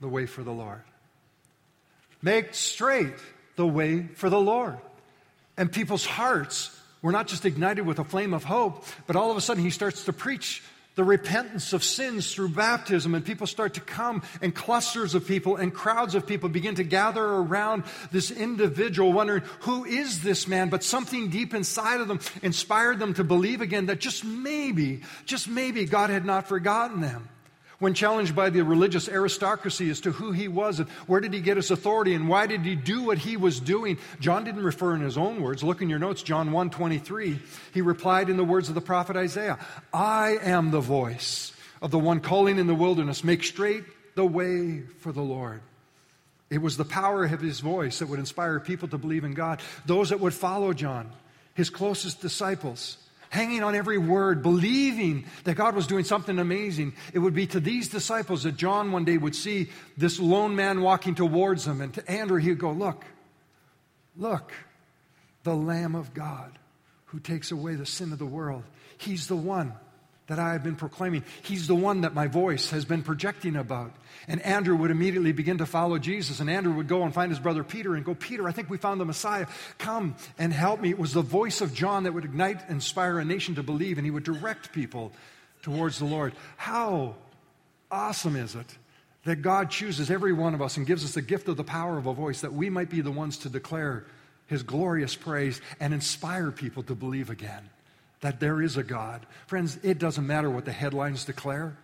the 0.00 0.08
way 0.08 0.26
for 0.26 0.42
the 0.42 0.52
Lord. 0.52 0.82
Make 2.22 2.54
straight 2.54 3.14
the 3.56 3.66
way 3.66 4.06
for 4.06 4.30
the 4.30 4.40
Lord. 4.40 4.78
And 5.56 5.70
people's 5.70 6.06
hearts 6.06 6.76
were 7.02 7.12
not 7.12 7.26
just 7.26 7.44
ignited 7.44 7.86
with 7.86 7.98
a 7.98 8.04
flame 8.04 8.34
of 8.34 8.44
hope, 8.44 8.84
but 9.06 9.16
all 9.16 9.30
of 9.30 9.36
a 9.36 9.40
sudden 9.40 9.62
he 9.62 9.70
starts 9.70 10.04
to 10.04 10.12
preach 10.12 10.62
the 10.94 11.04
repentance 11.04 11.72
of 11.72 11.82
sins 11.82 12.34
through 12.34 12.50
baptism, 12.50 13.14
and 13.14 13.24
people 13.24 13.46
start 13.46 13.74
to 13.74 13.80
come, 13.80 14.22
and 14.40 14.54
clusters 14.54 15.14
of 15.14 15.26
people 15.26 15.56
and 15.56 15.72
crowds 15.72 16.14
of 16.14 16.26
people 16.26 16.48
begin 16.48 16.74
to 16.74 16.84
gather 16.84 17.24
around 17.24 17.84
this 18.10 18.30
individual, 18.30 19.12
wondering, 19.12 19.42
who 19.60 19.84
is 19.84 20.22
this 20.22 20.46
man? 20.46 20.68
But 20.68 20.84
something 20.84 21.30
deep 21.30 21.54
inside 21.54 22.00
of 22.00 22.08
them 22.08 22.20
inspired 22.42 22.98
them 22.98 23.14
to 23.14 23.24
believe 23.24 23.60
again 23.60 23.86
that 23.86 24.00
just 24.00 24.24
maybe, 24.24 25.02
just 25.24 25.48
maybe 25.48 25.84
God 25.86 26.10
had 26.10 26.24
not 26.24 26.48
forgotten 26.48 27.00
them 27.00 27.28
when 27.82 27.94
challenged 27.94 28.36
by 28.36 28.48
the 28.48 28.62
religious 28.62 29.08
aristocracy 29.08 29.90
as 29.90 30.00
to 30.00 30.12
who 30.12 30.30
he 30.30 30.46
was 30.46 30.78
and 30.78 30.88
where 31.08 31.20
did 31.20 31.34
he 31.34 31.40
get 31.40 31.56
his 31.56 31.72
authority 31.72 32.14
and 32.14 32.28
why 32.28 32.46
did 32.46 32.60
he 32.60 32.76
do 32.76 33.02
what 33.02 33.18
he 33.18 33.36
was 33.36 33.58
doing, 33.58 33.98
John 34.20 34.44
didn't 34.44 34.62
refer 34.62 34.94
in 34.94 35.00
his 35.00 35.18
own 35.18 35.42
words. 35.42 35.64
Look 35.64 35.82
in 35.82 35.90
your 35.90 35.98
notes, 35.98 36.22
John 36.22 36.52
1 36.52 36.70
23. 36.70 37.40
He 37.74 37.80
replied 37.80 38.30
in 38.30 38.36
the 38.36 38.44
words 38.44 38.68
of 38.68 38.76
the 38.76 38.80
prophet 38.80 39.16
Isaiah 39.16 39.58
I 39.92 40.38
am 40.42 40.70
the 40.70 40.80
voice 40.80 41.52
of 41.80 41.90
the 41.90 41.98
one 41.98 42.20
calling 42.20 42.60
in 42.60 42.68
the 42.68 42.74
wilderness, 42.74 43.24
make 43.24 43.42
straight 43.42 43.82
the 44.14 44.24
way 44.24 44.82
for 45.00 45.10
the 45.10 45.20
Lord. 45.20 45.60
It 46.50 46.62
was 46.62 46.76
the 46.76 46.84
power 46.84 47.24
of 47.24 47.40
his 47.40 47.58
voice 47.58 47.98
that 47.98 48.08
would 48.08 48.20
inspire 48.20 48.60
people 48.60 48.86
to 48.88 48.98
believe 48.98 49.24
in 49.24 49.34
God, 49.34 49.60
those 49.86 50.10
that 50.10 50.20
would 50.20 50.34
follow 50.34 50.72
John, 50.72 51.10
his 51.54 51.68
closest 51.68 52.20
disciples 52.20 52.96
hanging 53.32 53.62
on 53.62 53.74
every 53.74 53.96
word, 53.96 54.42
believing 54.42 55.24
that 55.44 55.54
God 55.54 55.74
was 55.74 55.86
doing 55.86 56.04
something 56.04 56.38
amazing. 56.38 56.92
It 57.14 57.18
would 57.18 57.32
be 57.32 57.46
to 57.46 57.60
these 57.60 57.88
disciples 57.88 58.42
that 58.42 58.58
John 58.58 58.92
one 58.92 59.06
day 59.06 59.16
would 59.16 59.34
see 59.34 59.70
this 59.96 60.20
lone 60.20 60.54
man 60.54 60.82
walking 60.82 61.14
towards 61.14 61.64
them. 61.64 61.80
And 61.80 61.94
to 61.94 62.10
Andrew, 62.10 62.36
he 62.38 62.50
would 62.50 62.58
go, 62.58 62.72
Look, 62.72 63.06
look, 64.18 64.52
the 65.44 65.56
Lamb 65.56 65.94
of 65.94 66.12
God 66.12 66.58
who 67.06 67.20
takes 67.20 67.50
away 67.50 67.74
the 67.74 67.86
sin 67.86 68.12
of 68.12 68.18
the 68.18 68.26
world. 68.26 68.64
He's 68.98 69.28
the 69.28 69.36
one 69.36 69.72
that 70.32 70.38
I 70.38 70.54
have 70.54 70.64
been 70.64 70.76
proclaiming. 70.76 71.24
He's 71.42 71.66
the 71.66 71.74
one 71.74 72.00
that 72.00 72.14
my 72.14 72.26
voice 72.26 72.70
has 72.70 72.86
been 72.86 73.02
projecting 73.02 73.54
about. 73.54 73.92
And 74.26 74.40
Andrew 74.40 74.74
would 74.76 74.90
immediately 74.90 75.32
begin 75.32 75.58
to 75.58 75.66
follow 75.66 75.98
Jesus. 75.98 76.40
And 76.40 76.48
Andrew 76.48 76.72
would 76.72 76.88
go 76.88 77.02
and 77.02 77.12
find 77.12 77.30
his 77.30 77.38
brother 77.38 77.62
Peter 77.62 77.94
and 77.94 78.02
go, 78.02 78.14
Peter, 78.14 78.48
I 78.48 78.52
think 78.52 78.70
we 78.70 78.78
found 78.78 78.98
the 78.98 79.04
Messiah. 79.04 79.44
Come 79.76 80.16
and 80.38 80.50
help 80.50 80.80
me. 80.80 80.88
It 80.88 80.98
was 80.98 81.12
the 81.12 81.20
voice 81.20 81.60
of 81.60 81.74
John 81.74 82.04
that 82.04 82.14
would 82.14 82.24
ignite, 82.24 82.66
inspire 82.70 83.18
a 83.18 83.26
nation 83.26 83.56
to 83.56 83.62
believe, 83.62 83.98
and 83.98 84.06
he 84.06 84.10
would 84.10 84.24
direct 84.24 84.72
people 84.72 85.12
towards 85.60 85.98
the 85.98 86.06
Lord. 86.06 86.32
How 86.56 87.14
awesome 87.90 88.34
is 88.34 88.54
it 88.54 88.78
that 89.24 89.42
God 89.42 89.70
chooses 89.70 90.10
every 90.10 90.32
one 90.32 90.54
of 90.54 90.62
us 90.62 90.78
and 90.78 90.86
gives 90.86 91.04
us 91.04 91.12
the 91.12 91.20
gift 91.20 91.46
of 91.48 91.58
the 91.58 91.62
power 91.62 91.98
of 91.98 92.06
a 92.06 92.14
voice 92.14 92.40
that 92.40 92.54
we 92.54 92.70
might 92.70 92.88
be 92.88 93.02
the 93.02 93.12
ones 93.12 93.36
to 93.38 93.50
declare 93.50 94.06
his 94.46 94.62
glorious 94.62 95.14
praise 95.14 95.60
and 95.78 95.92
inspire 95.92 96.50
people 96.50 96.84
to 96.84 96.94
believe 96.94 97.28
again 97.28 97.68
that 98.22 98.40
there 98.40 98.62
is 98.62 98.76
a 98.76 98.82
God. 98.82 99.26
Friends, 99.46 99.78
it 99.82 99.98
doesn't 99.98 100.26
matter 100.26 100.50
what 100.50 100.64
the 100.64 100.72
headlines 100.72 101.24
declare. 101.24 101.76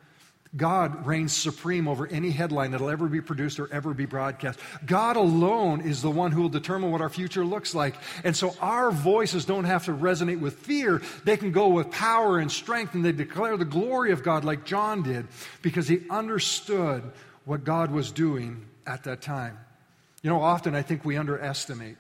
God 0.57 1.07
reigns 1.07 1.37
supreme 1.37 1.87
over 1.87 2.07
any 2.07 2.31
headline 2.31 2.71
that'll 2.71 2.89
ever 2.89 3.07
be 3.07 3.21
produced 3.21 3.61
or 3.61 3.71
ever 3.71 3.93
be 3.93 4.07
broadcast. 4.07 4.59
God 4.87 5.17
alone 5.17 5.83
is 5.83 6.01
the 6.01 6.11
one 6.11 6.33
who 6.33 6.41
will 6.41 6.49
determine 6.49 6.91
what 6.91 7.03
our 7.03 7.11
future 7.11 7.45
looks 7.45 7.75
like. 7.75 7.95
And 8.25 8.35
so 8.35 8.57
our 8.61 8.91
voices 8.91 9.45
don't 9.45 9.65
have 9.65 9.85
to 9.85 9.93
resonate 9.93 10.41
with 10.41 10.55
fear. 10.55 11.03
They 11.25 11.37
can 11.37 11.53
go 11.53 11.69
with 11.69 11.91
power 11.91 12.39
and 12.39 12.51
strength 12.51 12.95
and 12.95 13.05
they 13.05 13.13
declare 13.13 13.59
the 13.59 13.67
glory 13.67 14.13
of 14.13 14.23
God 14.23 14.45
like 14.45 14.65
John 14.65 15.03
did 15.03 15.27
because 15.61 15.87
he 15.87 16.01
understood 16.09 17.03
what 17.45 17.65
God 17.65 17.91
was 17.91 18.11
doing 18.11 18.65
at 18.87 19.05
that 19.05 19.21
time. 19.21 19.59
You 20.23 20.31
know, 20.31 20.41
often 20.41 20.75
I 20.75 20.81
think 20.81 21.05
we 21.05 21.19
underestimate 21.19 21.97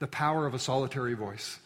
the 0.00 0.08
power 0.08 0.44
of 0.44 0.54
a 0.54 0.58
solitary 0.58 1.14
voice. 1.14 1.60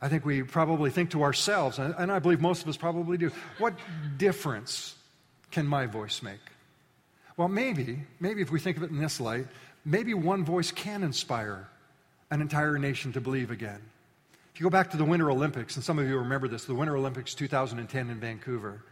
I 0.00 0.08
think 0.08 0.24
we 0.24 0.42
probably 0.42 0.90
think 0.90 1.10
to 1.10 1.22
ourselves, 1.22 1.78
and 1.78 2.12
I 2.12 2.18
believe 2.20 2.40
most 2.40 2.62
of 2.62 2.68
us 2.68 2.76
probably 2.76 3.18
do, 3.18 3.32
what 3.58 3.74
difference 4.16 4.94
can 5.50 5.66
my 5.66 5.86
voice 5.86 6.22
make? 6.22 6.40
Well, 7.36 7.48
maybe, 7.48 8.04
maybe 8.20 8.42
if 8.42 8.50
we 8.50 8.60
think 8.60 8.76
of 8.76 8.82
it 8.84 8.90
in 8.90 8.98
this 8.98 9.20
light, 9.20 9.46
maybe 9.84 10.14
one 10.14 10.44
voice 10.44 10.70
can 10.70 11.02
inspire 11.02 11.68
an 12.30 12.40
entire 12.40 12.78
nation 12.78 13.12
to 13.14 13.20
believe 13.20 13.50
again. 13.50 13.80
If 14.54 14.60
you 14.60 14.64
go 14.64 14.70
back 14.70 14.90
to 14.90 14.96
the 14.96 15.04
Winter 15.04 15.30
Olympics, 15.30 15.76
and 15.76 15.84
some 15.84 15.98
of 15.98 16.08
you 16.08 16.18
remember 16.18 16.48
this, 16.48 16.64
the 16.64 16.74
Winter 16.74 16.96
Olympics 16.96 17.34
2010 17.34 18.10
in 18.10 18.20
Vancouver. 18.20 18.82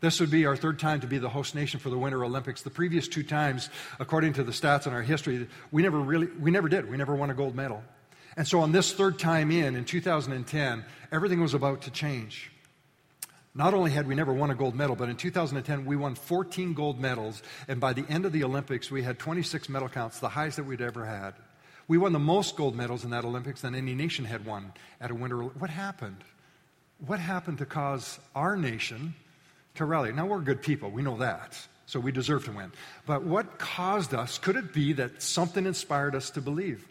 This 0.00 0.20
would 0.20 0.30
be 0.30 0.46
our 0.46 0.56
third 0.56 0.78
time 0.78 1.00
to 1.00 1.06
be 1.06 1.18
the 1.18 1.28
host 1.28 1.54
nation 1.54 1.80
for 1.80 1.90
the 1.90 1.98
Winter 1.98 2.24
Olympics. 2.24 2.62
The 2.62 2.70
previous 2.70 3.08
two 3.08 3.22
times, 3.22 3.68
according 3.98 4.34
to 4.34 4.44
the 4.44 4.52
stats 4.52 4.86
in 4.86 4.92
our 4.92 5.02
history, 5.02 5.48
we 5.72 5.82
never 5.82 5.98
really, 5.98 6.28
we 6.38 6.50
never 6.50 6.68
did. 6.68 6.88
We 6.88 6.96
never 6.96 7.16
won 7.16 7.30
a 7.30 7.34
gold 7.34 7.54
medal. 7.54 7.82
And 8.38 8.46
so 8.46 8.60
on 8.60 8.70
this 8.70 8.92
third 8.92 9.18
time 9.18 9.50
in, 9.50 9.74
in 9.74 9.84
2010, 9.84 10.84
everything 11.10 11.40
was 11.40 11.54
about 11.54 11.82
to 11.82 11.90
change. 11.90 12.52
Not 13.52 13.74
only 13.74 13.90
had 13.90 14.06
we 14.06 14.14
never 14.14 14.32
won 14.32 14.52
a 14.52 14.54
gold 14.54 14.76
medal, 14.76 14.94
but 14.94 15.08
in 15.08 15.16
2010 15.16 15.84
we 15.84 15.96
won 15.96 16.14
14 16.14 16.72
gold 16.72 17.00
medals, 17.00 17.42
and 17.66 17.80
by 17.80 17.92
the 17.92 18.04
end 18.08 18.24
of 18.24 18.30
the 18.30 18.44
Olympics 18.44 18.92
we 18.92 19.02
had 19.02 19.18
26 19.18 19.68
medal 19.68 19.88
counts, 19.88 20.20
the 20.20 20.28
highest 20.28 20.58
that 20.58 20.66
we'd 20.66 20.80
ever 20.80 21.04
had. 21.04 21.34
We 21.88 21.98
won 21.98 22.12
the 22.12 22.20
most 22.20 22.54
gold 22.54 22.76
medals 22.76 23.02
in 23.02 23.10
that 23.10 23.24
Olympics 23.24 23.62
than 23.62 23.74
any 23.74 23.96
nation 23.96 24.24
had 24.24 24.46
won 24.46 24.72
at 25.00 25.10
a 25.10 25.16
winter. 25.16 25.42
What 25.42 25.70
happened? 25.70 26.22
What 27.04 27.18
happened 27.18 27.58
to 27.58 27.66
cause 27.66 28.20
our 28.36 28.56
nation 28.56 29.16
to 29.74 29.84
rally? 29.84 30.12
Now 30.12 30.26
we're 30.26 30.42
good 30.42 30.62
people, 30.62 30.92
we 30.92 31.02
know 31.02 31.16
that, 31.16 31.58
so 31.86 31.98
we 31.98 32.12
deserve 32.12 32.44
to 32.44 32.52
win. 32.52 32.70
But 33.04 33.24
what 33.24 33.58
caused 33.58 34.14
us? 34.14 34.38
Could 34.38 34.54
it 34.54 34.72
be 34.72 34.92
that 34.92 35.22
something 35.22 35.66
inspired 35.66 36.14
us 36.14 36.30
to 36.30 36.40
believe? 36.40 36.86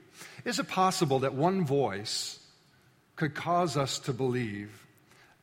Is 0.47 0.60
it 0.60 0.69
possible 0.69 1.19
that 1.19 1.33
one 1.33 1.65
voice 1.65 2.39
could 3.17 3.36
cause 3.36 3.75
us 3.75 3.99
to 3.99 4.13
believe 4.13 4.88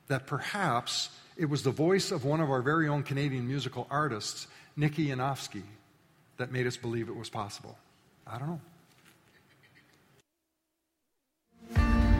that 0.08 0.26
perhaps 0.26 1.10
it 1.36 1.44
was 1.44 1.62
the 1.62 1.70
voice 1.70 2.10
of 2.10 2.24
one 2.24 2.40
of 2.40 2.48
our 2.50 2.62
very 2.62 2.88
own 2.88 3.02
Canadian 3.02 3.46
musical 3.46 3.86
artists, 3.90 4.46
Nikki 4.78 5.08
Yanofsky, 5.08 5.60
that 6.38 6.50
made 6.52 6.66
us 6.66 6.78
believe 6.78 7.10
it 7.10 7.16
was 7.16 7.28
possible. 7.28 7.76
I 8.26 8.38
don't 8.38 8.48
know. 8.48 8.60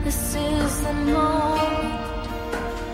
This 0.05 0.35
is 0.35 0.81
the 0.83 0.93
moment 0.93 2.29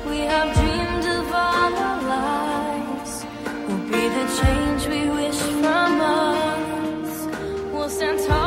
we 0.06 0.18
have 0.18 0.54
dreamed 0.54 1.04
of 1.18 1.26
all 1.32 1.74
our 1.74 2.02
lives. 2.02 3.24
Will 3.66 3.84
be 3.90 4.08
the 4.08 4.26
change 4.40 4.86
we 4.86 5.10
wish 5.10 5.40
from 5.58 6.00
us. 6.00 7.26
We'll 7.72 7.88
stand 7.88 8.20
tall 8.28 8.39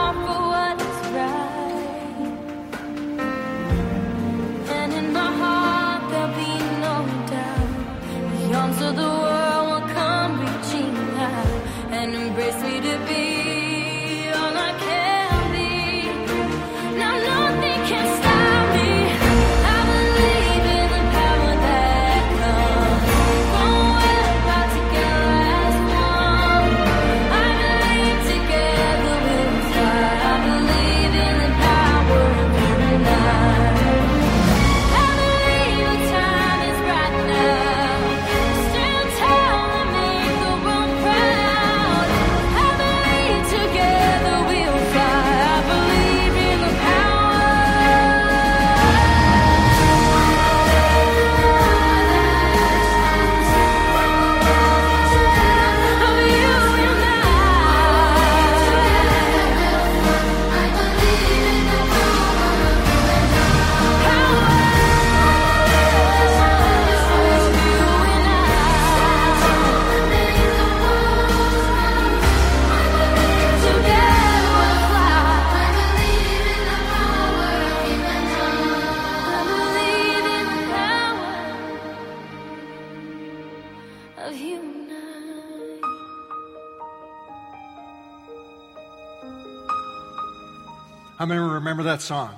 remember 91.73 91.89
that 91.89 92.01
song? 92.03 92.36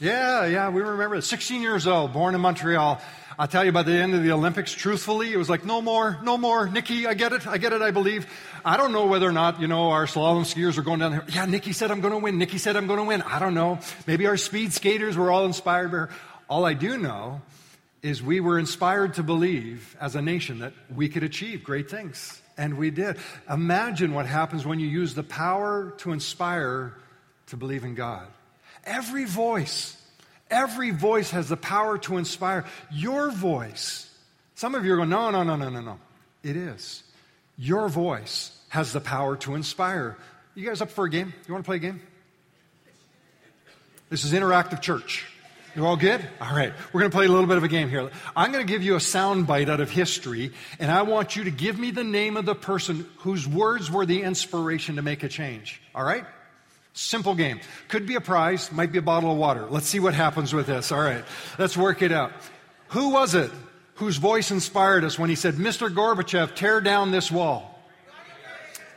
Yeah, 0.00 0.44
yeah, 0.46 0.70
we 0.70 0.82
remember 0.82 1.14
it. 1.14 1.22
16 1.22 1.62
years 1.62 1.86
old, 1.86 2.12
born 2.12 2.34
in 2.34 2.40
Montreal. 2.40 3.00
I'll 3.38 3.46
tell 3.46 3.64
you, 3.64 3.70
by 3.70 3.84
the 3.84 3.92
end 3.92 4.12
of 4.12 4.24
the 4.24 4.32
Olympics, 4.32 4.72
truthfully, 4.72 5.32
it 5.32 5.36
was 5.36 5.48
like, 5.48 5.64
no 5.64 5.80
more, 5.80 6.18
no 6.24 6.36
more. 6.36 6.68
Nikki, 6.68 7.06
I 7.06 7.14
get 7.14 7.32
it, 7.32 7.46
I 7.46 7.58
get 7.58 7.72
it, 7.72 7.80
I 7.80 7.92
believe. 7.92 8.26
I 8.64 8.76
don't 8.76 8.90
know 8.90 9.06
whether 9.06 9.28
or 9.28 9.32
not, 9.32 9.60
you 9.60 9.68
know, 9.68 9.90
our 9.90 10.06
slalom 10.06 10.42
skiers 10.42 10.78
are 10.78 10.82
going 10.82 10.98
down 10.98 11.12
there. 11.12 11.24
Yeah, 11.28 11.44
Nikki 11.44 11.72
said 11.72 11.92
I'm 11.92 12.00
going 12.00 12.12
to 12.12 12.18
win. 12.18 12.38
Nikki 12.38 12.58
said 12.58 12.76
I'm 12.76 12.88
going 12.88 12.98
to 12.98 13.04
win. 13.04 13.22
I 13.22 13.38
don't 13.38 13.54
know. 13.54 13.78
Maybe 14.08 14.26
our 14.26 14.36
speed 14.36 14.72
skaters 14.72 15.16
were 15.16 15.30
all 15.30 15.44
inspired 15.44 15.92
by 15.92 15.98
her. 15.98 16.10
All 16.48 16.64
I 16.64 16.74
do 16.74 16.98
know 16.98 17.42
is 18.02 18.20
we 18.20 18.40
were 18.40 18.58
inspired 18.58 19.14
to 19.14 19.22
believe 19.22 19.96
as 20.00 20.16
a 20.16 20.22
nation 20.22 20.58
that 20.58 20.72
we 20.92 21.08
could 21.08 21.22
achieve 21.22 21.62
great 21.62 21.88
things. 21.88 22.42
And 22.58 22.78
we 22.78 22.90
did. 22.90 23.18
Imagine 23.48 24.12
what 24.12 24.26
happens 24.26 24.66
when 24.66 24.80
you 24.80 24.88
use 24.88 25.14
the 25.14 25.22
power 25.22 25.94
to 25.98 26.10
inspire 26.10 26.94
to 27.46 27.56
believe 27.56 27.84
in 27.84 27.94
God. 27.94 28.26
Every 28.86 29.24
voice, 29.24 30.00
every 30.50 30.92
voice 30.92 31.32
has 31.32 31.48
the 31.48 31.56
power 31.56 31.98
to 31.98 32.16
inspire. 32.16 32.64
Your 32.90 33.30
voice, 33.30 34.08
some 34.54 34.74
of 34.74 34.84
you 34.84 34.94
are 34.94 34.96
going, 34.96 35.10
no, 35.10 35.30
no, 35.30 35.42
no, 35.42 35.56
no, 35.56 35.68
no, 35.68 35.80
no. 35.80 35.98
It 36.42 36.56
is. 36.56 37.02
Your 37.58 37.88
voice 37.88 38.56
has 38.68 38.92
the 38.92 39.00
power 39.00 39.36
to 39.38 39.56
inspire. 39.56 40.16
You 40.54 40.66
guys 40.66 40.80
up 40.80 40.90
for 40.90 41.04
a 41.04 41.10
game? 41.10 41.34
You 41.46 41.52
want 41.52 41.64
to 41.64 41.68
play 41.68 41.76
a 41.76 41.80
game? 41.80 42.00
This 44.08 44.24
is 44.24 44.32
interactive 44.32 44.80
church. 44.80 45.26
You 45.74 45.84
all 45.84 45.96
good? 45.96 46.26
All 46.40 46.56
right. 46.56 46.72
We're 46.92 47.00
going 47.00 47.10
to 47.10 47.16
play 47.16 47.26
a 47.26 47.28
little 47.28 47.46
bit 47.46 47.58
of 47.58 47.64
a 47.64 47.68
game 47.68 47.90
here. 47.90 48.10
I'm 48.34 48.50
going 48.50 48.66
to 48.66 48.72
give 48.72 48.82
you 48.82 48.96
a 48.96 49.00
sound 49.00 49.46
bite 49.46 49.68
out 49.68 49.80
of 49.80 49.90
history, 49.90 50.52
and 50.78 50.90
I 50.90 51.02
want 51.02 51.36
you 51.36 51.44
to 51.44 51.50
give 51.50 51.78
me 51.78 51.90
the 51.90 52.04
name 52.04 52.38
of 52.38 52.46
the 52.46 52.54
person 52.54 53.06
whose 53.18 53.46
words 53.46 53.90
were 53.90 54.06
the 54.06 54.22
inspiration 54.22 54.96
to 54.96 55.02
make 55.02 55.22
a 55.22 55.28
change. 55.28 55.82
All 55.94 56.02
right? 56.04 56.24
Simple 56.96 57.34
game. 57.34 57.60
Could 57.88 58.06
be 58.06 58.14
a 58.14 58.22
prize, 58.22 58.72
might 58.72 58.90
be 58.90 58.96
a 58.96 59.02
bottle 59.02 59.30
of 59.30 59.36
water. 59.36 59.66
Let's 59.68 59.86
see 59.86 60.00
what 60.00 60.14
happens 60.14 60.54
with 60.54 60.66
this. 60.66 60.90
All 60.90 60.98
right. 60.98 61.22
Let's 61.58 61.76
work 61.76 62.00
it 62.00 62.10
out. 62.10 62.32
Who 62.88 63.10
was 63.10 63.34
it 63.34 63.50
whose 63.96 64.16
voice 64.16 64.50
inspired 64.50 65.04
us 65.04 65.18
when 65.18 65.28
he 65.28 65.36
said, 65.36 65.56
Mr. 65.56 65.94
Gorbachev, 65.94 66.54
tear 66.54 66.80
down 66.80 67.10
this 67.10 67.30
wall? 67.30 67.78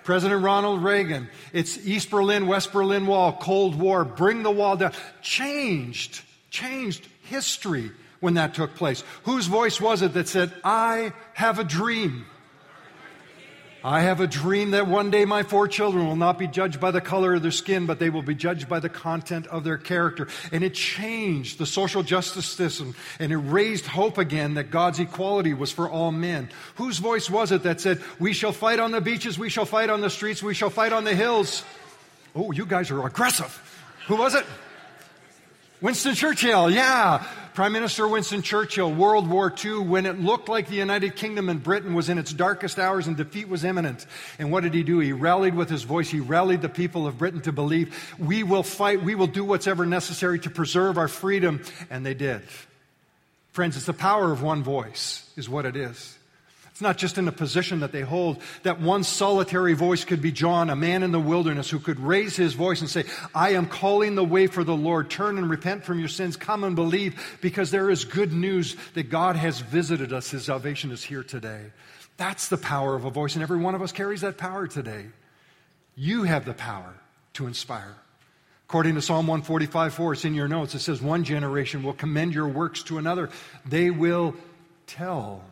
President 0.05 0.41
Ronald 0.41 0.81
Reagan. 0.81 1.27
It's 1.51 1.77
East 1.85 2.09
Berlin, 2.09 2.47
West 2.47 2.71
Berlin 2.71 3.05
Wall, 3.05 3.33
Cold 3.33 3.75
War, 3.75 4.05
bring 4.05 4.43
the 4.43 4.51
wall 4.51 4.77
down. 4.77 4.93
Changed, 5.21 6.21
changed 6.49 7.05
history 7.23 7.91
when 8.21 8.35
that 8.35 8.53
took 8.53 8.75
place. 8.75 9.03
Whose 9.23 9.47
voice 9.47 9.81
was 9.81 10.01
it 10.01 10.13
that 10.13 10.29
said, 10.29 10.53
I 10.63 11.11
have 11.33 11.59
a 11.59 11.65
dream? 11.65 12.25
I 13.83 14.01
have 14.01 14.19
a 14.19 14.27
dream 14.27 14.71
that 14.71 14.87
one 14.87 15.09
day 15.09 15.23
my 15.23 15.43
four 15.43 15.67
children 15.67 16.05
will 16.05 16.17
not 16.17 16.37
be 16.37 16.47
judged 16.47 16.81
by 16.81 16.91
the 16.91 16.99
color 16.99 17.35
of 17.35 17.41
their 17.41 17.51
skin, 17.51 17.85
but 17.85 17.97
they 17.97 18.09
will 18.09 18.21
be 18.21 18.35
judged 18.35 18.67
by 18.67 18.79
the 18.79 18.89
content 18.89 19.47
of 19.47 19.63
their 19.63 19.77
character. 19.77 20.27
And 20.51 20.63
it 20.63 20.73
changed 20.73 21.57
the 21.57 21.65
social 21.65 22.03
justice 22.03 22.45
system 22.45 22.95
and 23.19 23.31
it 23.31 23.37
raised 23.37 23.85
hope 23.85 24.17
again 24.17 24.55
that 24.55 24.69
God's 24.69 24.99
equality 24.99 25.53
was 25.53 25.71
for 25.71 25.89
all 25.89 26.11
men. 26.11 26.49
Whose 26.75 26.97
voice 26.97 27.29
was 27.29 27.53
it 27.53 27.63
that 27.63 27.79
said, 27.79 28.01
We 28.19 28.33
shall 28.33 28.51
fight 28.51 28.79
on 28.79 28.91
the 28.91 29.01
beaches, 29.01 29.39
we 29.39 29.49
shall 29.49 29.65
fight 29.65 29.89
on 29.89 30.01
the 30.01 30.09
streets, 30.09 30.43
we 30.43 30.53
shall 30.53 30.69
fight 30.69 30.91
on 30.91 31.05
the 31.05 31.15
hills? 31.15 31.63
Oh, 32.35 32.51
you 32.51 32.65
guys 32.65 32.91
are 32.91 33.07
aggressive. 33.07 33.85
Who 34.07 34.17
was 34.17 34.35
it? 34.35 34.45
Winston 35.81 36.15
Churchill, 36.15 36.69
yeah. 36.69 37.25
Prime 37.59 37.73
Minister 37.73 38.07
Winston 38.07 38.41
Churchill, 38.41 38.89
World 38.89 39.29
War 39.29 39.53
II, 39.53 39.79
when 39.79 40.05
it 40.05 40.17
looked 40.17 40.47
like 40.47 40.69
the 40.69 40.77
United 40.77 41.17
Kingdom 41.17 41.49
and 41.49 41.61
Britain 41.61 41.93
was 41.93 42.07
in 42.07 42.17
its 42.17 42.31
darkest 42.31 42.79
hours 42.79 43.05
and 43.05 43.17
defeat 43.17 43.49
was 43.49 43.65
imminent. 43.65 44.05
And 44.39 44.49
what 44.49 44.63
did 44.63 44.73
he 44.73 44.81
do? 44.81 44.99
He 44.99 45.11
rallied 45.11 45.55
with 45.55 45.69
his 45.69 45.83
voice. 45.83 46.09
He 46.09 46.21
rallied 46.21 46.61
the 46.61 46.69
people 46.69 47.05
of 47.05 47.17
Britain 47.17 47.41
to 47.41 47.51
believe, 47.51 48.15
we 48.17 48.43
will 48.43 48.63
fight, 48.63 49.03
we 49.03 49.13
will 49.13 49.27
do 49.27 49.43
what's 49.43 49.67
ever 49.67 49.85
necessary 49.85 50.39
to 50.39 50.49
preserve 50.49 50.97
our 50.97 51.09
freedom. 51.09 51.61
And 51.89 52.05
they 52.05 52.13
did. 52.13 52.43
Friends, 53.51 53.75
it's 53.75 53.87
the 53.87 53.91
power 53.91 54.31
of 54.31 54.41
one 54.41 54.63
voice, 54.63 55.29
is 55.35 55.49
what 55.49 55.65
it 55.65 55.75
is. 55.75 56.17
It's 56.79 56.81
not 56.81 56.97
just 56.97 57.17
in 57.17 57.27
a 57.27 57.33
position 57.33 57.81
that 57.81 57.91
they 57.91 58.03
hold. 58.03 58.37
That 58.63 58.79
one 58.79 59.03
solitary 59.03 59.73
voice 59.73 60.05
could 60.05 60.21
be 60.21 60.31
John, 60.31 60.69
a 60.69 60.77
man 60.77 61.03
in 61.03 61.11
the 61.11 61.19
wilderness 61.19 61.69
who 61.69 61.77
could 61.77 61.99
raise 61.99 62.37
his 62.37 62.53
voice 62.53 62.79
and 62.79 62.89
say, 62.89 63.03
I 63.35 63.49
am 63.49 63.65
calling 63.65 64.15
the 64.15 64.23
way 64.23 64.47
for 64.47 64.63
the 64.63 64.77
Lord. 64.77 65.09
Turn 65.09 65.37
and 65.37 65.49
repent 65.49 65.83
from 65.83 65.99
your 65.99 66.07
sins. 66.07 66.37
Come 66.37 66.63
and 66.63 66.77
believe 66.77 67.37
because 67.41 67.69
there 67.69 67.89
is 67.89 68.05
good 68.05 68.31
news 68.31 68.77
that 68.93 69.09
God 69.09 69.35
has 69.35 69.59
visited 69.59 70.13
us. 70.13 70.31
His 70.31 70.45
salvation 70.45 70.91
is 70.91 71.03
here 71.03 71.21
today. 71.21 71.65
That's 72.15 72.47
the 72.47 72.55
power 72.55 72.95
of 72.95 73.03
a 73.03 73.09
voice, 73.09 73.33
and 73.33 73.43
every 73.43 73.57
one 73.57 73.75
of 73.75 73.81
us 73.81 73.91
carries 73.91 74.21
that 74.21 74.37
power 74.37 74.65
today. 74.65 75.07
You 75.97 76.23
have 76.23 76.45
the 76.45 76.53
power 76.53 76.95
to 77.33 77.45
inspire. 77.45 77.97
According 78.69 78.95
to 78.95 79.01
Psalm 79.01 79.27
145 79.27 79.93
4, 79.93 80.13
it's 80.13 80.23
in 80.23 80.33
your 80.33 80.47
notes. 80.47 80.75
It 80.75 80.79
says, 80.79 81.01
One 81.01 81.25
generation 81.25 81.83
will 81.83 81.91
commend 81.91 82.33
your 82.33 82.47
works 82.47 82.83
to 82.83 82.99
another. 82.99 83.31
They 83.65 83.89
will 83.89 84.33
tell 84.87 85.43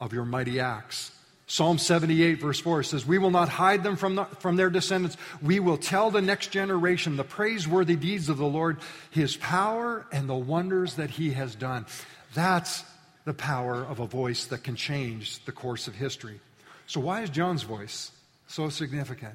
of 0.00 0.12
your 0.12 0.24
mighty 0.24 0.60
acts. 0.60 1.12
Psalm 1.50 1.78
78, 1.78 2.40
verse 2.40 2.60
4 2.60 2.82
says, 2.82 3.06
We 3.06 3.16
will 3.16 3.30
not 3.30 3.48
hide 3.48 3.82
them 3.82 3.96
from, 3.96 4.16
the, 4.16 4.24
from 4.26 4.56
their 4.56 4.68
descendants. 4.68 5.16
We 5.40 5.60
will 5.60 5.78
tell 5.78 6.10
the 6.10 6.20
next 6.20 6.48
generation 6.48 7.16
the 7.16 7.24
praiseworthy 7.24 7.96
deeds 7.96 8.28
of 8.28 8.36
the 8.36 8.44
Lord, 8.44 8.76
his 9.10 9.34
power, 9.36 10.06
and 10.12 10.28
the 10.28 10.34
wonders 10.34 10.96
that 10.96 11.08
he 11.08 11.30
has 11.30 11.54
done. 11.54 11.86
That's 12.34 12.84
the 13.24 13.32
power 13.32 13.82
of 13.82 13.98
a 13.98 14.06
voice 14.06 14.44
that 14.46 14.62
can 14.62 14.76
change 14.76 15.42
the 15.46 15.52
course 15.52 15.88
of 15.88 15.94
history. 15.94 16.38
So, 16.86 17.00
why 17.00 17.22
is 17.22 17.30
John's 17.30 17.62
voice 17.62 18.12
so 18.46 18.68
significant? 18.68 19.34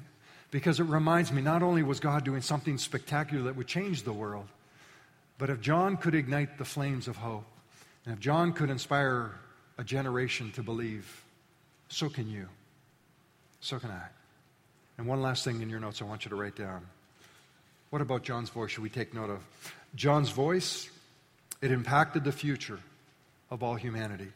Because 0.52 0.78
it 0.78 0.84
reminds 0.84 1.32
me 1.32 1.42
not 1.42 1.64
only 1.64 1.82
was 1.82 1.98
God 1.98 2.24
doing 2.24 2.42
something 2.42 2.78
spectacular 2.78 3.42
that 3.44 3.56
would 3.56 3.66
change 3.66 4.04
the 4.04 4.12
world, 4.12 4.46
but 5.36 5.50
if 5.50 5.60
John 5.60 5.96
could 5.96 6.14
ignite 6.14 6.58
the 6.58 6.64
flames 6.64 7.08
of 7.08 7.16
hope, 7.16 7.44
and 8.06 8.14
if 8.14 8.20
John 8.20 8.52
could 8.52 8.70
inspire 8.70 9.32
a 9.78 9.84
generation 9.84 10.52
to 10.52 10.62
believe, 10.62 11.24
so 11.88 12.08
can 12.08 12.28
you. 12.28 12.48
So 13.60 13.78
can 13.78 13.90
I. 13.90 14.06
And 14.98 15.06
one 15.06 15.22
last 15.22 15.44
thing 15.44 15.60
in 15.62 15.68
your 15.68 15.80
notes 15.80 16.00
I 16.00 16.04
want 16.04 16.24
you 16.24 16.28
to 16.28 16.36
write 16.36 16.56
down. 16.56 16.86
What 17.90 18.02
about 18.02 18.22
John's 18.22 18.50
voice 18.50 18.70
should 18.70 18.82
we 18.82 18.90
take 18.90 19.14
note 19.14 19.30
of? 19.30 19.40
John's 19.94 20.30
voice, 20.30 20.90
it 21.60 21.70
impacted 21.70 22.24
the 22.24 22.32
future 22.32 22.78
of 23.50 23.62
all 23.62 23.74
humanity. 23.74 24.28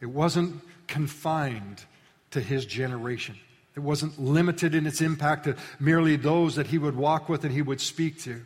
It 0.00 0.06
wasn't 0.06 0.60
confined 0.86 1.82
to 2.30 2.40
his 2.40 2.64
generation. 2.66 3.36
It 3.74 3.80
wasn't 3.80 4.20
limited 4.20 4.74
in 4.74 4.86
its 4.86 5.00
impact 5.00 5.44
to 5.44 5.56
merely 5.80 6.16
those 6.16 6.56
that 6.56 6.66
he 6.66 6.78
would 6.78 6.96
walk 6.96 7.28
with 7.28 7.44
and 7.44 7.52
he 7.52 7.62
would 7.62 7.80
speak 7.80 8.20
to. 8.22 8.42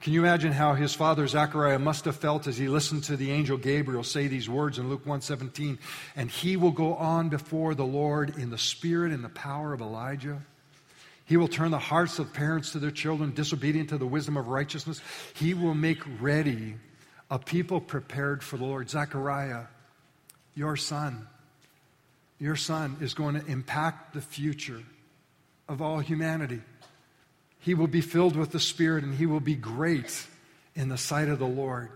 Can 0.00 0.12
you 0.12 0.20
imagine 0.20 0.52
how 0.52 0.74
his 0.74 0.94
father 0.94 1.26
Zechariah 1.26 1.80
must 1.80 2.04
have 2.04 2.16
felt 2.16 2.46
as 2.46 2.56
he 2.56 2.68
listened 2.68 3.04
to 3.04 3.16
the 3.16 3.32
angel 3.32 3.56
Gabriel 3.56 4.04
say 4.04 4.28
these 4.28 4.48
words 4.48 4.78
in 4.78 4.88
Luke 4.88 5.04
1:17, 5.04 5.78
and 6.14 6.30
he 6.30 6.56
will 6.56 6.70
go 6.70 6.94
on 6.94 7.28
before 7.28 7.74
the 7.74 7.84
Lord 7.84 8.38
in 8.38 8.50
the 8.50 8.58
spirit 8.58 9.12
and 9.12 9.24
the 9.24 9.28
power 9.28 9.72
of 9.72 9.80
Elijah. 9.80 10.40
He 11.24 11.36
will 11.36 11.48
turn 11.48 11.72
the 11.72 11.78
hearts 11.78 12.18
of 12.18 12.32
parents 12.32 12.72
to 12.72 12.78
their 12.78 12.92
children, 12.92 13.34
disobedient 13.34 13.88
to 13.90 13.98
the 13.98 14.06
wisdom 14.06 14.36
of 14.36 14.46
righteousness. 14.46 15.02
He 15.34 15.52
will 15.52 15.74
make 15.74 16.02
ready 16.20 16.76
a 17.30 17.38
people 17.38 17.80
prepared 17.80 18.42
for 18.42 18.56
the 18.56 18.64
Lord. 18.64 18.88
Zechariah, 18.88 19.64
your 20.54 20.76
son, 20.76 21.26
your 22.38 22.56
son 22.56 22.96
is 23.00 23.14
going 23.14 23.38
to 23.38 23.44
impact 23.46 24.14
the 24.14 24.22
future 24.22 24.82
of 25.68 25.82
all 25.82 25.98
humanity. 25.98 26.62
He 27.60 27.74
will 27.74 27.86
be 27.86 28.00
filled 28.00 28.36
with 28.36 28.52
the 28.52 28.60
Spirit 28.60 29.04
and 29.04 29.14
he 29.14 29.26
will 29.26 29.40
be 29.40 29.54
great 29.54 30.26
in 30.74 30.88
the 30.88 30.98
sight 30.98 31.28
of 31.28 31.38
the 31.38 31.46
Lord. 31.46 31.90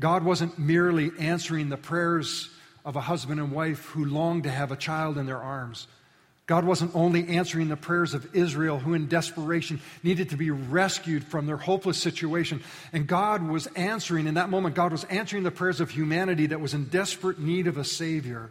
God 0.00 0.24
wasn't 0.24 0.58
merely 0.58 1.12
answering 1.18 1.68
the 1.68 1.76
prayers 1.76 2.50
of 2.84 2.96
a 2.96 3.00
husband 3.00 3.40
and 3.40 3.52
wife 3.52 3.86
who 3.86 4.04
longed 4.04 4.42
to 4.44 4.50
have 4.50 4.72
a 4.72 4.76
child 4.76 5.16
in 5.16 5.26
their 5.26 5.42
arms. 5.42 5.86
God 6.46 6.66
wasn't 6.66 6.94
only 6.94 7.26
answering 7.28 7.68
the 7.68 7.76
prayers 7.76 8.12
of 8.12 8.34
Israel 8.36 8.78
who, 8.78 8.92
in 8.92 9.08
desperation, 9.08 9.80
needed 10.02 10.28
to 10.30 10.36
be 10.36 10.50
rescued 10.50 11.24
from 11.24 11.46
their 11.46 11.56
hopeless 11.56 11.96
situation. 11.96 12.62
And 12.92 13.06
God 13.06 13.48
was 13.48 13.66
answering, 13.68 14.26
in 14.26 14.34
that 14.34 14.50
moment, 14.50 14.74
God 14.74 14.92
was 14.92 15.04
answering 15.04 15.42
the 15.42 15.50
prayers 15.50 15.80
of 15.80 15.90
humanity 15.90 16.46
that 16.46 16.60
was 16.60 16.74
in 16.74 16.86
desperate 16.86 17.38
need 17.38 17.66
of 17.66 17.78
a 17.78 17.84
Savior. 17.84 18.50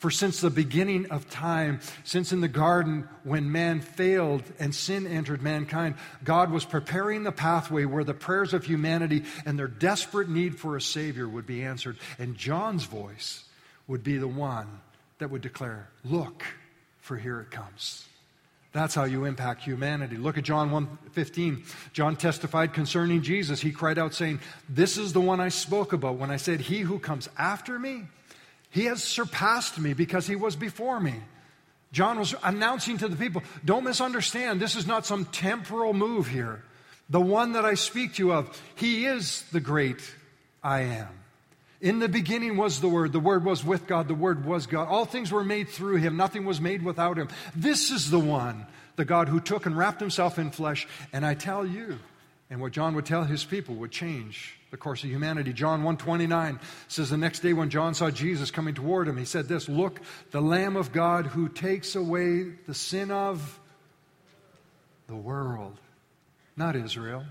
For 0.00 0.10
since 0.10 0.40
the 0.40 0.48
beginning 0.48 1.10
of 1.10 1.28
time, 1.28 1.80
since 2.04 2.32
in 2.32 2.40
the 2.40 2.48
garden 2.48 3.06
when 3.22 3.52
man 3.52 3.82
failed 3.82 4.42
and 4.58 4.74
sin 4.74 5.06
entered 5.06 5.42
mankind, 5.42 5.96
God 6.24 6.50
was 6.50 6.64
preparing 6.64 7.22
the 7.22 7.32
pathway 7.32 7.84
where 7.84 8.02
the 8.02 8.14
prayers 8.14 8.54
of 8.54 8.64
humanity 8.64 9.24
and 9.44 9.58
their 9.58 9.68
desperate 9.68 10.30
need 10.30 10.58
for 10.58 10.74
a 10.74 10.80
Savior 10.80 11.28
would 11.28 11.46
be 11.46 11.62
answered. 11.62 11.98
And 12.18 12.34
John's 12.34 12.84
voice 12.84 13.44
would 13.88 14.02
be 14.02 14.16
the 14.16 14.26
one 14.26 14.80
that 15.18 15.30
would 15.30 15.42
declare, 15.42 15.90
Look, 16.02 16.44
for 17.02 17.18
here 17.18 17.38
it 17.42 17.50
comes. 17.50 18.06
That's 18.72 18.94
how 18.94 19.04
you 19.04 19.26
impact 19.26 19.64
humanity. 19.64 20.16
Look 20.16 20.38
at 20.38 20.44
John 20.44 20.70
1:15. 20.70 21.62
John 21.92 22.16
testified 22.16 22.72
concerning 22.72 23.20
Jesus. 23.20 23.60
He 23.60 23.70
cried 23.70 23.98
out 23.98 24.14
saying, 24.14 24.40
"This 24.66 24.96
is 24.96 25.12
the 25.12 25.20
one 25.20 25.40
I 25.40 25.50
spoke 25.50 25.92
about 25.92 26.16
when 26.16 26.30
I 26.30 26.36
said, 26.36 26.62
he 26.62 26.80
who 26.80 26.98
comes 26.98 27.28
after 27.36 27.78
me 27.78 28.06
he 28.70 28.84
has 28.84 29.02
surpassed 29.02 29.78
me 29.78 29.92
because 29.92 30.26
he 30.26 30.36
was 30.36 30.56
before 30.56 31.00
me. 31.00 31.14
John 31.92 32.18
was 32.18 32.34
announcing 32.42 32.98
to 32.98 33.08
the 33.08 33.16
people, 33.16 33.42
don't 33.64 33.84
misunderstand, 33.84 34.60
this 34.60 34.76
is 34.76 34.86
not 34.86 35.06
some 35.06 35.24
temporal 35.26 35.92
move 35.92 36.28
here. 36.28 36.62
The 37.08 37.20
one 37.20 37.52
that 37.52 37.64
I 37.64 37.74
speak 37.74 38.14
to 38.14 38.24
you 38.24 38.32
of, 38.32 38.62
he 38.76 39.06
is 39.06 39.42
the 39.50 39.60
great 39.60 40.00
I 40.62 40.82
am. 40.82 41.08
In 41.80 41.98
the 41.98 42.08
beginning 42.08 42.56
was 42.56 42.80
the 42.80 42.88
Word. 42.88 43.12
The 43.12 43.18
Word 43.18 43.44
was 43.44 43.64
with 43.64 43.86
God. 43.86 44.06
The 44.06 44.14
Word 44.14 44.44
was 44.44 44.66
God. 44.66 44.86
All 44.86 45.06
things 45.06 45.32
were 45.32 45.42
made 45.42 45.70
through 45.70 45.96
Him. 45.96 46.16
Nothing 46.16 46.44
was 46.44 46.60
made 46.60 46.82
without 46.82 47.16
Him. 47.16 47.28
This 47.56 47.90
is 47.90 48.10
the 48.10 48.20
one, 48.20 48.66
the 48.96 49.06
God 49.06 49.28
who 49.28 49.40
took 49.40 49.64
and 49.64 49.76
wrapped 49.76 49.98
Himself 49.98 50.38
in 50.38 50.50
flesh. 50.50 50.86
And 51.12 51.24
I 51.24 51.34
tell 51.34 51.66
you, 51.66 51.98
and 52.50 52.60
what 52.60 52.72
John 52.72 52.94
would 52.96 53.06
tell 53.06 53.24
his 53.24 53.44
people 53.44 53.76
would 53.76 53.92
change 53.92 54.56
the 54.70 54.76
course 54.76 55.02
of 55.04 55.10
humanity. 55.10 55.52
John 55.52 55.82
129 55.84 56.58
says 56.88 57.08
the 57.08 57.16
next 57.16 57.40
day 57.40 57.52
when 57.52 57.70
John 57.70 57.94
saw 57.94 58.10
Jesus 58.10 58.50
coming 58.50 58.74
toward 58.74 59.08
him, 59.08 59.16
he 59.16 59.24
said 59.24 59.48
this, 59.48 59.68
"Look, 59.68 60.00
the 60.32 60.42
lamb 60.42 60.76
of 60.76 60.92
God 60.92 61.26
who 61.26 61.48
takes 61.48 61.94
away 61.94 62.50
the 62.66 62.74
sin 62.74 63.10
of 63.10 63.58
the 65.06 65.16
world." 65.16 65.78
Not 66.56 66.76
Israel, 66.76 67.24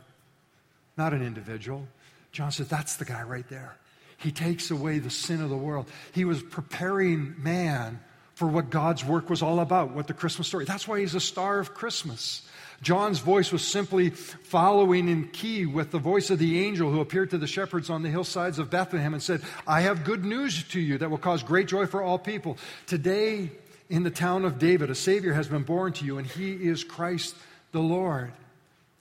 not 0.98 1.14
an 1.14 1.22
individual. 1.22 1.88
John 2.32 2.52
says 2.52 2.68
that's 2.68 2.96
the 2.96 3.06
guy 3.06 3.24
right 3.24 3.48
there. 3.50 3.76
He 4.18 4.32
takes 4.32 4.72
away 4.72 5.00
the 5.00 5.10
sin 5.10 5.41
of 5.41 5.50
the 5.50 5.58
world. 5.58 5.89
He 6.14 6.26
was 6.26 6.41
preparing 6.41 7.41
man 7.41 8.00
for 8.36 8.48
what 8.48 8.70
God's 8.70 9.04
work 9.04 9.30
was 9.30 9.41
all 9.41 9.60
about, 9.60 9.91
what 9.91 10.08
the 10.08 10.14
Christmas 10.14 10.48
story. 10.48 10.66
That's 10.66 10.88
why 10.88 11.00
he's 11.00 11.16
a 11.16 11.20
star 11.20 11.60
of 11.60 11.74
Christmas. 11.74 12.41
John's 12.82 13.20
voice 13.20 13.52
was 13.52 13.66
simply 13.66 14.10
following 14.10 15.10
in 15.10 15.28
key 15.30 15.66
with 15.66 15.92
the 15.92 16.00
voice 16.00 16.30
of 16.30 16.40
the 16.40 16.66
angel 16.66 16.92
who 16.92 17.02
appeared 17.02 17.32
to 17.32 17.38
the 17.38 17.48
shepherds 17.48 17.90
on 17.90 18.04
the 18.04 18.10
hillsides 18.10 18.60
of 18.60 18.70
Bethlehem 18.70 19.14
and 19.14 19.22
said, 19.22 19.42
I 19.68 19.82
have 19.82 20.04
good 20.04 20.24
news 20.24 20.64
to 20.70 20.80
you 20.80 20.98
that 20.98 21.10
will 21.10 21.18
cause 21.18 21.44
great 21.44 21.68
joy 21.68 21.86
for 21.86 22.02
all 22.02 22.18
people. 22.18 22.58
Today, 22.88 23.52
in 23.90 24.04
the 24.04 24.12
town 24.12 24.46
of 24.46 24.60
David, 24.60 24.90
a 24.90 24.96
Savior 24.96 25.34
has 25.34 25.48
been 25.48 25.64
born 25.64 25.94
to 25.94 26.06
you, 26.06 26.18
and 26.18 26.28
he 26.28 26.54
is 26.54 26.84
Christ 26.84 27.36
the 27.72 27.82
Lord. 27.82 28.32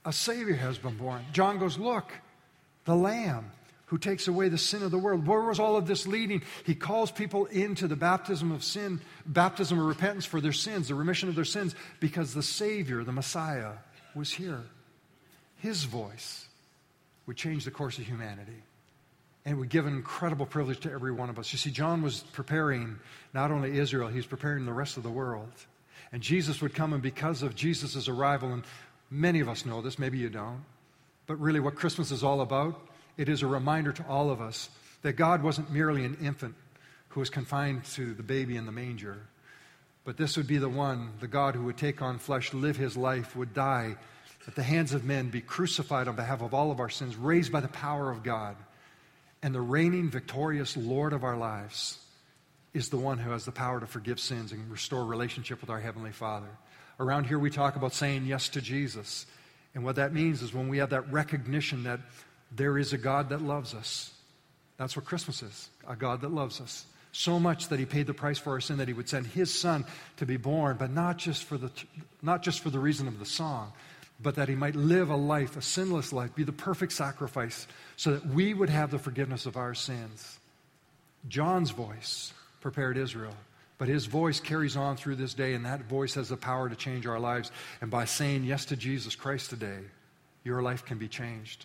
A 0.05 0.13
Savior 0.13 0.55
has 0.55 0.79
been 0.79 0.97
born. 0.97 1.25
John 1.33 1.59
goes, 1.59 1.79
Look, 1.79 2.13
the 2.85 2.97
Lamb 2.97 3.51
who 3.89 3.99
takes 3.99 4.29
away 4.29 4.49
the 4.49 4.57
sin 4.57 4.83
of 4.83 4.91
the 4.91 4.99
world. 4.99 5.27
Where 5.27 5.43
was 5.43 5.61
all 5.61 5.77
of 5.77 5.87
this 5.87 6.07
leading? 6.07 6.43
He 6.65 6.75
calls 6.75 7.11
people 7.11 7.47
into 7.47 7.89
the 7.89 7.97
baptism 7.97 8.53
of 8.53 8.65
sin, 8.65 9.01
baptism 9.27 9.79
of 9.79 9.85
repentance 9.85 10.25
for 10.25 10.41
their 10.41 10.53
sins, 10.53 10.89
the 10.89 10.95
remission 10.95 11.29
of 11.29 11.35
their 11.35 11.45
sins, 11.45 11.75
because 12.01 12.33
the 12.33 12.43
Savior, 12.43 13.05
the 13.05 13.13
Messiah, 13.13 13.73
was 14.15 14.33
here. 14.33 14.63
His 15.57 15.85
voice 15.85 16.47
would 17.27 17.37
change 17.37 17.65
the 17.65 17.71
course 17.71 17.99
of 17.99 18.05
humanity. 18.05 18.63
And 19.45 19.59
would 19.59 19.71
give 19.71 19.87
an 19.87 19.95
incredible 19.95 20.45
privilege 20.45 20.81
to 20.81 20.93
every 20.93 21.13
one 21.13 21.31
of 21.31 21.39
us. 21.39 21.51
You 21.53 21.59
see, 21.59 21.71
John 21.71 22.03
was 22.03 22.21
preparing 22.33 22.99
not 23.33 23.51
only 23.51 23.79
Israel, 23.79 24.09
he 24.09 24.17
was 24.17 24.27
preparing 24.27 24.67
the 24.67 24.75
rest 24.75 24.99
of 24.99 25.03
the 25.03 25.11
world. 25.11 25.51
And 26.13 26.21
Jesus 26.21 26.61
would 26.61 26.75
come, 26.75 26.93
and 26.93 27.03
because 27.03 27.43
of 27.43 27.55
Jesus' 27.55 28.09
arrival, 28.09 28.53
and 28.53 28.65
many 29.11 29.41
of 29.41 29.49
us 29.49 29.65
know 29.65 29.81
this, 29.81 29.99
maybe 29.99 30.19
you 30.19 30.29
don't, 30.29 30.65
but 31.27 31.41
really 31.41 31.61
what 31.61 31.77
Christmas 31.77 32.11
is 32.11 32.23
all 32.23 32.43
about, 32.43 32.88
it 33.19 33.29
is 33.29 33.43
a 33.43 33.47
reminder 33.47 33.93
to 33.93 34.07
all 34.07 34.31
of 34.31 34.41
us 34.41 34.71
that 35.03 35.15
God 35.15 35.43
wasn't 35.43 35.71
merely 35.71 36.05
an 36.05 36.17
infant 36.23 36.55
who 37.09 37.21
was 37.21 37.29
confined 37.29 37.85
to 37.85 38.15
the 38.15 38.23
baby 38.23 38.57
in 38.57 38.65
the 38.65 38.73
manger, 38.73 39.19
but 40.05 40.17
this 40.17 40.37
would 40.39 40.47
be 40.47 40.57
the 40.57 40.69
one, 40.69 41.11
the 41.21 41.29
God 41.29 41.55
who 41.55 41.65
would 41.65 41.77
take 41.77 42.01
on 42.01 42.19
flesh, 42.19 42.55
live 42.55 42.77
his 42.77 42.97
life, 42.97 43.37
would 43.37 43.53
die 43.53 43.97
at 44.47 44.55
the 44.55 44.63
hands 44.63 44.95
of 44.95 45.05
men, 45.05 45.29
be 45.29 45.43
crucified 45.43 46.09
on 46.09 46.17
behalf 46.17 46.41
of 46.41 46.55
all 46.55 46.71
of 46.71 46.81
our 46.81 46.89
sins, 46.89 47.17
raised 47.17 47.53
by 47.53 47.61
the 47.61 47.69
power 47.69 48.11
of 48.11 48.23
God. 48.23 48.57
And 49.43 49.55
the 49.55 49.61
reigning, 49.61 50.09
victorious 50.11 50.77
Lord 50.77 51.13
of 51.13 51.25
our 51.25 51.37
lives 51.37 51.99
is 52.73 52.89
the 52.89 52.97
one 52.97 53.19
who 53.19 53.31
has 53.33 53.45
the 53.45 53.53
power 53.53 53.81
to 53.81 53.87
forgive 53.87 54.19
sins 54.19 54.53
and 54.53 54.71
restore 54.71 55.05
relationship 55.05 55.61
with 55.61 55.69
our 55.69 55.81
Heavenly 55.81 56.13
Father. 56.13 56.49
Around 56.99 57.25
here, 57.27 57.39
we 57.39 57.51
talk 57.51 57.77
about 57.77 57.93
saying 57.93 58.25
yes 58.27 58.49
to 58.51 58.61
Jesus. 58.61 59.27
And 59.75 59.85
what 59.85 59.97
that 59.97 60.15
means 60.15 60.43
is 60.43 60.55
when 60.55 60.69
we 60.69 60.79
have 60.79 60.91
that 60.91 61.13
recognition 61.13 61.85
that 61.85 62.01
there 62.53 62.79
is 62.79 62.93
a 62.93 62.99
God 62.99 63.29
that 63.31 63.43
loves 63.43 63.75
us. 63.75 64.13
That's 64.77 64.97
what 64.97 65.05
Christmas 65.05 65.43
is 65.43 65.69
a 65.87 65.97
God 65.97 66.21
that 66.21 66.33
loves 66.33 66.61
us. 66.61 66.85
So 67.13 67.41
much 67.41 67.69
that 67.69 67.79
he 67.79 67.87
paid 67.87 68.07
the 68.07 68.15
price 68.15 68.39
for 68.39 68.51
our 68.51 68.61
sin 68.61 68.77
that 68.79 68.89
he 68.89 68.95
would 68.95 69.09
send 69.09 69.27
his 69.27 69.53
son 69.53 69.85
to 70.19 70.27
be 70.27 70.37
born, 70.37 70.77
but 70.79 70.91
not 70.91 71.19
just 71.19 71.45
for 71.45 71.57
the, 71.57 71.71
not 72.23 72.43
just 72.43 72.61
for 72.61 72.71
the 72.71 72.79
reason 72.79 73.09
of 73.09 73.19
the 73.19 73.27
song, 73.27 73.73
but 74.21 74.35
that 74.35 74.49
he 74.49 74.55
might 74.55 74.77
live 74.77 75.11
a 75.11 75.17
life, 75.17 75.57
a 75.57 75.63
sinless 75.63 76.13
life, 76.13 76.35
be 76.35 76.45
the 76.45 76.53
perfect 76.53 76.93
sacrifice, 76.93 77.67
so 77.97 78.13
that 78.13 78.27
we 78.27 78.53
would 78.53 78.69
have 78.69 78.91
the 78.91 78.99
forgiveness 78.99 79.47
of 79.47 79.57
our 79.57 79.75
sins. 79.75 80.39
John's 81.29 81.71
voice 81.71 82.33
prepared 82.61 82.99
Israel, 82.99 83.35
but 83.79 83.89
his 83.89 84.07
voice 84.07 84.41
carries 84.41 84.77
on 84.77 84.97
through 84.97 85.17
this 85.17 85.35
day, 85.35 85.55
and 85.55 85.65
that 85.65 85.85
voice 85.85 86.15
has 86.15 86.29
the 86.29 86.37
power 86.37 86.69
to 86.69 86.77
change 86.77 87.07
our 87.07 87.21
lives. 87.21 87.51
And 87.81 87.91
by 87.91 88.05
saying 88.05 88.45
yes 88.45 88.67
to 88.67 88.77
Jesus 88.77 89.17
Christ 89.17 89.51
today, 89.51 89.79
your 90.45 90.63
life 90.63 90.85
can 90.85 90.99
be 90.99 91.09
changed. 91.09 91.65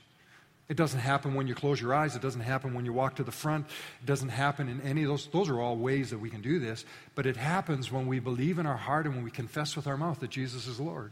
It 0.70 0.78
doesn't 0.78 1.02
happen 1.02 1.34
when 1.34 1.48
you 1.48 1.56
close 1.56 1.82
your 1.82 1.94
eyes. 1.94 2.16
It 2.16 2.22
doesn't 2.22 2.42
happen 2.42 2.74
when 2.74 2.86
you 2.86 2.94
walk 2.94 3.18
to 3.18 3.24
the 3.24 3.32
front. 3.32 3.68
It 4.02 4.06
doesn't 4.06 4.30
happen 4.30 4.70
in 4.70 4.82
any 4.82 5.04
of 5.04 5.10
those. 5.10 5.28
Those 5.28 5.50
are 5.50 5.60
all 5.60 5.76
ways 5.76 6.10
that 6.12 6.20
we 6.20 6.30
can 6.30 6.42
do 6.42 6.58
this. 6.58 6.86
But 7.16 7.26
it 7.26 7.36
happens 7.36 7.92
when 7.92 8.08
we 8.08 8.20
believe 8.20 8.60
in 8.60 8.66
our 8.66 8.78
heart 8.78 9.06
and 9.06 9.16
when 9.16 9.24
we 9.24 9.32
confess 9.32 9.76
with 9.76 9.88
our 9.88 9.98
mouth 9.98 10.22
that 10.22 10.30
Jesus 10.30 10.66
is 10.68 10.80
Lord. 10.80 11.12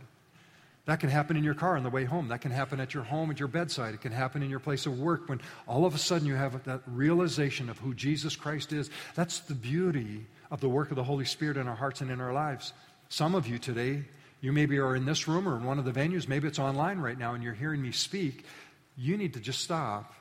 That 0.86 1.00
can 1.00 1.10
happen 1.10 1.38
in 1.38 1.44
your 1.44 1.54
car 1.54 1.78
on 1.78 1.84
the 1.84 1.90
way 1.90 2.06
home. 2.06 2.30
That 2.30 2.42
can 2.42 2.52
happen 2.52 2.80
at 2.80 2.94
your 2.94 3.04
home, 3.04 3.30
at 3.30 3.40
your 3.40 3.48
bedside. 3.48 3.94
It 3.94 4.02
can 4.02 4.12
happen 4.12 4.42
in 4.42 4.50
your 4.50 4.60
place 4.60 4.86
of 4.86 4.98
work 4.98 5.30
when 5.30 5.42
all 5.68 5.86
of 5.86 5.94
a 5.94 6.00
sudden 6.00 6.28
you 6.28 6.36
have 6.36 6.64
that 6.64 6.82
realization 6.88 7.70
of 7.70 7.78
who 7.78 7.94
Jesus 7.94 8.36
Christ 8.36 8.74
is. 8.74 8.90
That's 9.16 9.42
the 9.42 9.54
beauty 9.54 10.26
of 10.50 10.60
the 10.60 10.70
work 10.70 10.90
of 10.90 10.96
the 10.96 11.04
Holy 11.04 11.26
Spirit 11.26 11.58
in 11.58 11.68
our 11.68 11.76
hearts 11.76 12.02
and 12.02 12.10
in 12.10 12.20
our 12.20 12.34
lives. 12.34 12.74
Some 13.10 13.36
of 13.36 13.48
you 13.48 13.60
today, 13.60 14.06
you 14.40 14.52
maybe 14.52 14.80
are 14.80 14.96
in 14.96 15.06
this 15.06 15.28
room 15.28 15.48
or 15.48 15.56
in 15.56 15.66
one 15.66 15.78
of 15.78 15.86
the 15.86 15.92
venues, 15.92 16.28
maybe 16.28 16.48
it's 16.48 16.60
online 16.60 17.00
right 17.00 17.18
now, 17.18 17.36
and 17.36 17.44
you're 17.44 17.54
hearing 17.54 17.82
me 17.82 17.92
speak. 17.92 18.46
You 18.98 19.18
need 19.18 19.34
to 19.34 19.40
just 19.40 19.62
stop 19.62 20.14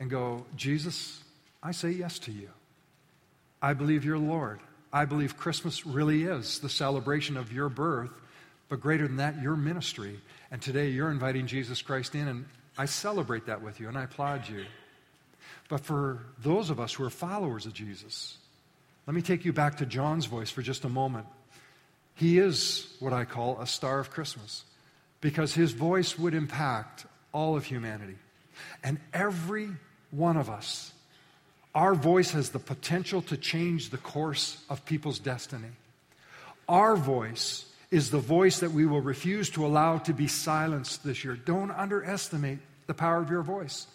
and 0.00 0.10
go, 0.10 0.44
Jesus, 0.56 1.22
I 1.62 1.72
say 1.72 1.90
yes 1.90 2.18
to 2.20 2.32
you. 2.32 2.48
I 3.60 3.74
believe 3.74 4.04
you're 4.04 4.18
Lord. 4.18 4.60
I 4.92 5.04
believe 5.04 5.36
Christmas 5.36 5.86
really 5.86 6.24
is 6.24 6.60
the 6.60 6.68
celebration 6.68 7.36
of 7.36 7.52
your 7.52 7.68
birth 7.68 8.12
but 8.68 8.80
greater 8.80 9.06
than 9.06 9.16
that, 9.16 9.40
your 9.40 9.56
ministry. 9.56 10.20
And 10.50 10.60
today 10.60 10.90
you're 10.90 11.10
inviting 11.10 11.46
Jesus 11.46 11.82
Christ 11.82 12.14
in, 12.14 12.28
and 12.28 12.44
I 12.76 12.84
celebrate 12.84 13.46
that 13.46 13.62
with 13.62 13.80
you 13.80 13.88
and 13.88 13.96
I 13.96 14.04
applaud 14.04 14.48
you. 14.48 14.64
But 15.68 15.80
for 15.80 16.20
those 16.42 16.70
of 16.70 16.80
us 16.80 16.94
who 16.94 17.04
are 17.04 17.10
followers 17.10 17.66
of 17.66 17.74
Jesus, 17.74 18.36
let 19.06 19.14
me 19.14 19.22
take 19.22 19.44
you 19.44 19.52
back 19.52 19.78
to 19.78 19.86
John's 19.86 20.26
voice 20.26 20.50
for 20.50 20.62
just 20.62 20.84
a 20.84 20.88
moment. 20.88 21.26
He 22.14 22.38
is 22.38 22.94
what 23.00 23.12
I 23.12 23.24
call 23.24 23.60
a 23.60 23.66
star 23.66 23.98
of 23.98 24.10
Christmas 24.10 24.64
because 25.20 25.54
his 25.54 25.72
voice 25.72 26.18
would 26.18 26.34
impact 26.34 27.06
all 27.32 27.56
of 27.56 27.64
humanity. 27.64 28.16
And 28.82 28.98
every 29.12 29.70
one 30.10 30.36
of 30.36 30.50
us, 30.50 30.92
our 31.74 31.94
voice 31.94 32.32
has 32.32 32.50
the 32.50 32.58
potential 32.58 33.22
to 33.22 33.36
change 33.36 33.90
the 33.90 33.98
course 33.98 34.62
of 34.68 34.84
people's 34.84 35.18
destiny. 35.18 35.68
Our 36.68 36.96
voice 36.96 37.64
is 37.90 38.10
the 38.10 38.18
voice 38.18 38.60
that 38.60 38.72
we 38.72 38.84
will 38.86 39.00
refuse 39.00 39.50
to 39.50 39.64
allow 39.64 39.98
to 39.98 40.12
be 40.12 40.26
silenced 40.26 41.04
this 41.04 41.24
year. 41.24 41.36
Don't 41.36 41.70
underestimate 41.70 42.58
the 42.86 42.94
power 42.94 43.18
of 43.18 43.30
your 43.30 43.42
voice. 43.42 43.86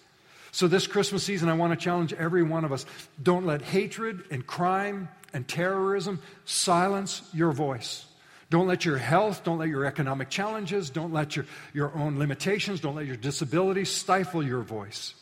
So, 0.52 0.68
this 0.68 0.86
Christmas 0.86 1.24
season, 1.24 1.50
I 1.50 1.54
want 1.54 1.78
to 1.78 1.84
challenge 1.84 2.14
every 2.14 2.44
one 2.44 2.64
of 2.64 2.72
us 2.72 2.86
don't 3.22 3.46
let 3.46 3.62
hatred 3.62 4.24
and 4.30 4.46
crime 4.46 5.10
and 5.34 5.48
terrorism 5.48 6.22
silence 6.46 7.22
your 7.34 7.52
voice. 7.52 8.06
Don't 8.54 8.68
let 8.68 8.86
your 8.86 9.00
health, 9.00 9.44
don't 9.44 9.58
let 9.58 9.70
your 9.70 9.84
economic 9.84 10.30
challenges, 10.30 10.92
don't 10.92 11.12
let 11.12 11.36
your, 11.36 11.48
your 11.74 11.92
own 11.98 12.20
limitations, 12.20 12.80
don't 12.80 12.94
let 12.94 13.08
your 13.08 13.16
disabilities 13.16 13.90
stifle 13.90 14.44
your 14.44 14.62
voice. 14.62 15.16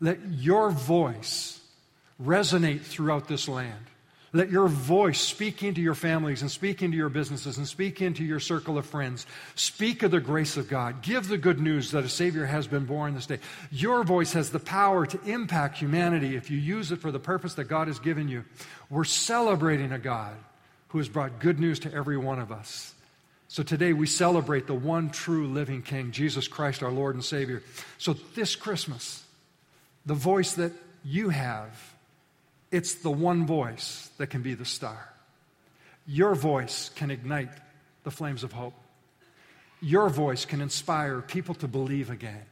Let 0.00 0.20
your 0.30 0.70
voice 0.70 1.60
resonate 2.22 2.82
throughout 2.82 3.26
this 3.26 3.48
land. 3.48 3.84
Let 4.32 4.52
your 4.52 4.68
voice 4.68 5.18
speak 5.20 5.64
into 5.64 5.80
your 5.80 5.96
families 5.96 6.42
and 6.42 6.50
speak 6.50 6.80
into 6.80 6.96
your 6.96 7.08
businesses 7.08 7.58
and 7.58 7.66
speak 7.66 8.00
into 8.00 8.22
your 8.22 8.38
circle 8.38 8.78
of 8.78 8.86
friends. 8.86 9.26
Speak 9.56 10.04
of 10.04 10.12
the 10.12 10.20
grace 10.20 10.56
of 10.56 10.68
God. 10.68 11.02
Give 11.02 11.26
the 11.26 11.38
good 11.38 11.58
news 11.58 11.90
that 11.90 12.04
a 12.04 12.08
Savior 12.08 12.46
has 12.46 12.68
been 12.68 12.84
born 12.84 13.16
this 13.16 13.26
day. 13.26 13.40
Your 13.72 14.04
voice 14.04 14.32
has 14.34 14.50
the 14.50 14.60
power 14.60 15.06
to 15.06 15.20
impact 15.24 15.78
humanity 15.78 16.36
if 16.36 16.52
you 16.52 16.58
use 16.58 16.92
it 16.92 17.00
for 17.00 17.10
the 17.10 17.18
purpose 17.18 17.54
that 17.54 17.64
God 17.64 17.88
has 17.88 17.98
given 17.98 18.28
you. 18.28 18.44
We're 18.90 19.02
celebrating 19.02 19.90
a 19.90 19.98
God 19.98 20.36
who 20.94 20.98
has 20.98 21.08
brought 21.08 21.40
good 21.40 21.58
news 21.58 21.80
to 21.80 21.92
every 21.92 22.16
one 22.16 22.38
of 22.38 22.52
us. 22.52 22.94
So 23.48 23.64
today 23.64 23.92
we 23.92 24.06
celebrate 24.06 24.68
the 24.68 24.74
one 24.74 25.10
true 25.10 25.48
living 25.48 25.82
King, 25.82 26.12
Jesus 26.12 26.46
Christ, 26.46 26.84
our 26.84 26.92
Lord 26.92 27.16
and 27.16 27.24
Savior. 27.24 27.64
So 27.98 28.12
this 28.36 28.54
Christmas, 28.54 29.24
the 30.06 30.14
voice 30.14 30.52
that 30.54 30.70
you 31.04 31.30
have, 31.30 31.92
it's 32.70 32.94
the 32.94 33.10
one 33.10 33.44
voice 33.44 34.08
that 34.18 34.28
can 34.28 34.42
be 34.42 34.54
the 34.54 34.64
star. 34.64 35.12
Your 36.06 36.36
voice 36.36 36.90
can 36.94 37.10
ignite 37.10 37.50
the 38.04 38.12
flames 38.12 38.44
of 38.44 38.52
hope. 38.52 38.74
Your 39.80 40.08
voice 40.08 40.44
can 40.44 40.60
inspire 40.60 41.20
people 41.20 41.56
to 41.56 41.66
believe 41.66 42.08
again. 42.08 42.46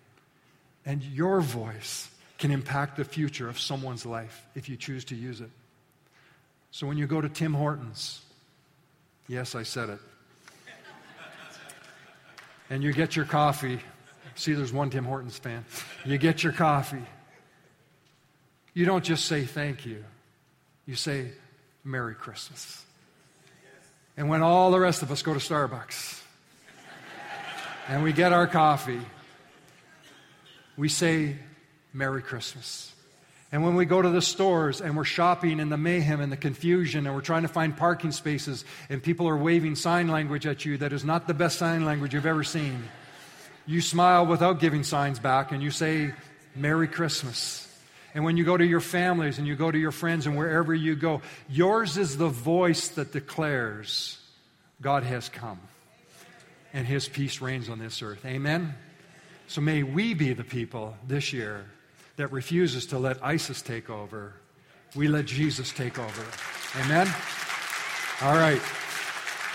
And 0.85 1.01
your 1.05 1.41
voice 1.43 2.11
can 2.39 2.51
impact 2.51 2.97
the 2.97 3.05
future 3.05 3.49
of 3.49 3.61
someone's 3.61 4.05
life 4.05 4.45
if 4.57 4.69
you 4.69 4.77
choose 4.77 5.05
to 5.05 5.15
use 5.15 5.41
it. 5.41 5.51
So 6.73 6.89
when 6.89 6.99
you 6.99 7.07
go 7.07 7.21
to 7.21 7.29
Tim 7.29 7.55
Hortons, 7.55 8.23
yes, 9.29 9.55
I 9.55 9.63
said 9.63 9.91
it, 9.91 9.99
and 12.71 12.83
you 12.83 12.93
get 12.93 13.17
your 13.17 13.25
coffee, 13.25 13.81
see, 14.35 14.55
there's 14.55 14.73
one 14.73 14.91
Tim 14.91 15.05
Hortons 15.05 15.39
fan. 15.39 15.65
You 16.05 16.19
get 16.19 16.43
your 16.43 16.53
coffee. 16.53 17.05
You 18.75 18.87
don't 18.87 19.05
just 19.05 19.27
say 19.27 19.45
thank 19.45 19.85
you, 19.85 20.05
you 20.87 20.95
say 20.95 21.33
Merry 21.85 22.15
Christmas. 22.15 22.85
And 24.17 24.29
when 24.29 24.43
all 24.43 24.71
the 24.71 24.81
rest 24.81 25.03
of 25.03 25.11
us 25.11 25.23
go 25.23 25.35
to 25.35 25.41
Starbucks 25.41 26.23
and 27.89 28.03
we 28.03 28.13
get 28.13 28.33
our 28.33 28.47
coffee, 28.47 29.01
we 30.77 30.89
say 30.89 31.37
Merry 31.93 32.23
Christmas. 32.23 32.95
And 33.53 33.63
when 33.63 33.75
we 33.75 33.85
go 33.85 34.01
to 34.01 34.09
the 34.09 34.23
stores 34.23 34.81
and 34.81 34.97
we're 34.97 35.05
shopping 35.05 35.61
in 35.61 35.69
the 35.69 35.77
mayhem 35.77 36.21
and 36.23 36.33
the 36.33 36.39
confusion 36.39 37.07
and 37.07 37.15
we're 37.15 37.21
trying 37.21 37.43
to 37.43 37.49
find 37.49 37.77
parking 37.77 38.11
spaces 38.11 38.65
and 38.89 39.03
people 39.03 39.29
are 39.29 39.37
waving 39.37 39.77
sign 39.77 40.09
language 40.09 40.47
at 40.47 40.65
you 40.65 40.79
that 40.79 40.95
is 40.95 41.05
not 41.05 41.27
the 41.27 41.35
best 41.35 41.59
sign 41.59 41.85
language 41.85 42.15
you've 42.15 42.25
ever 42.25 42.43
seen, 42.43 42.83
you 43.67 43.83
smile 43.83 44.25
without 44.25 44.59
giving 44.59 44.83
signs 44.83 45.19
back 45.19 45.53
and 45.53 45.63
you 45.63 45.71
say, 45.71 46.13
Merry 46.57 46.89
Christmas. 46.89 47.69
And 48.15 48.25
when 48.25 48.39
you 48.39 48.45
go 48.45 48.57
to 48.57 48.65
your 48.65 48.81
families 48.81 49.39
and 49.39 49.47
you 49.47 49.55
go 49.55 49.71
to 49.71 49.79
your 49.79 49.93
friends 49.93 50.27
and 50.27 50.37
wherever 50.37 50.75
you 50.75 50.97
go, 50.97 51.21
yours 51.49 51.99
is 51.99 52.17
the 52.17 52.29
voice 52.29 52.89
that 52.89 53.13
declares 53.13 54.19
God 54.81 55.03
has 55.03 55.29
come 55.29 55.61
and 56.73 56.87
his 56.87 57.07
peace 57.07 57.43
reigns 57.43 57.69
on 57.69 57.79
this 57.79 58.03
earth. 58.03 58.25
Amen? 58.25 58.75
So 59.47 59.61
may 59.61 59.83
we 59.83 60.15
be 60.15 60.33
the 60.33 60.45
people 60.45 60.97
this 61.07 61.35
year 61.35 61.67
that 62.17 62.33
refuses 62.33 62.87
to 62.87 62.99
let 62.99 63.23
ISIS 63.25 63.63
take 63.63 63.91
over. 63.91 64.35
We 64.95 65.09
let 65.09 65.27
Jesus 65.27 65.73
take 65.73 65.99
over. 65.99 66.25
Amen? 66.81 67.07
All 68.23 68.35
right. 68.35 68.61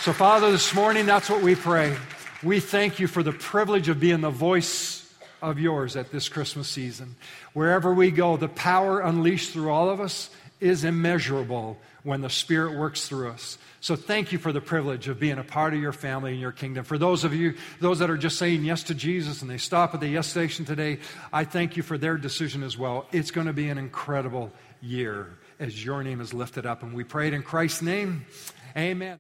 So, 0.02 0.14
Father, 0.14 0.52
this 0.52 0.74
morning, 0.74 1.06
that's 1.06 1.30
what 1.30 1.42
we 1.42 1.56
pray. 1.56 1.96
We 2.44 2.60
thank 2.60 3.00
you 3.00 3.08
for 3.08 3.24
the 3.24 3.32
privilege 3.32 3.90
of 3.90 4.00
being 4.00 4.22
the 4.22 4.30
voice 4.30 5.12
of 5.42 5.60
yours 5.60 5.96
at 5.96 6.12
this 6.12 6.30
Christmas 6.30 6.68
season. 6.68 7.16
Wherever 7.54 7.94
we 7.94 8.12
go, 8.12 8.38
the 8.38 8.48
power 8.48 9.00
unleashed 9.00 9.52
through 9.52 9.70
all 9.70 9.90
of 9.90 10.00
us 10.00 10.30
is 10.60 10.84
immeasurable 10.84 11.78
when 12.08 12.22
the 12.22 12.30
Spirit 12.30 12.78
works 12.78 13.06
through 13.06 13.30
us. 13.30 13.58
So 13.82 13.98
thank 13.98 14.32
you 14.32 14.38
for 14.38 14.54
the 14.54 14.62
privilege 14.62 15.10
of 15.10 15.20
being 15.20 15.40
a 15.40 15.44
part 15.44 15.74
of 15.74 15.82
your 15.82 15.92
family 15.92 16.32
and 16.32 16.40
your 16.40 16.54
kingdom. 16.54 16.86
For 16.86 16.98
those 16.98 17.26
of 17.26 17.34
you, 17.34 17.56
those 17.82 18.00
that 18.00 18.10
are 18.10 18.18
just 18.18 18.38
saying 18.38 18.64
yes 18.64 18.84
to 18.84 18.96
Jesus 18.96 19.42
and 19.42 19.52
they 19.52 19.58
stop 19.58 19.94
at 19.94 20.00
the 20.00 20.08
yes 20.08 20.26
station 20.26 20.64
today, 20.64 21.00
I 21.34 21.44
thank 21.44 21.76
you 21.76 21.84
for 21.84 21.98
their 21.98 22.18
decision 22.18 22.64
as 22.64 22.78
well. 22.78 23.08
It's 23.12 23.30
going 23.30 23.48
to 23.48 23.54
be 23.54 23.68
an 23.68 23.78
incredible 23.78 24.54
year 24.80 25.38
as 25.60 25.84
your 25.84 26.02
name 26.02 26.22
is 26.22 26.34
lifted 26.34 26.66
up. 26.66 26.82
And 26.82 26.94
we 26.94 27.04
pray 27.04 27.28
it 27.28 27.34
in 27.34 27.44
Christ's 27.44 27.82
name. 27.82 28.26
Amen. 28.78 29.16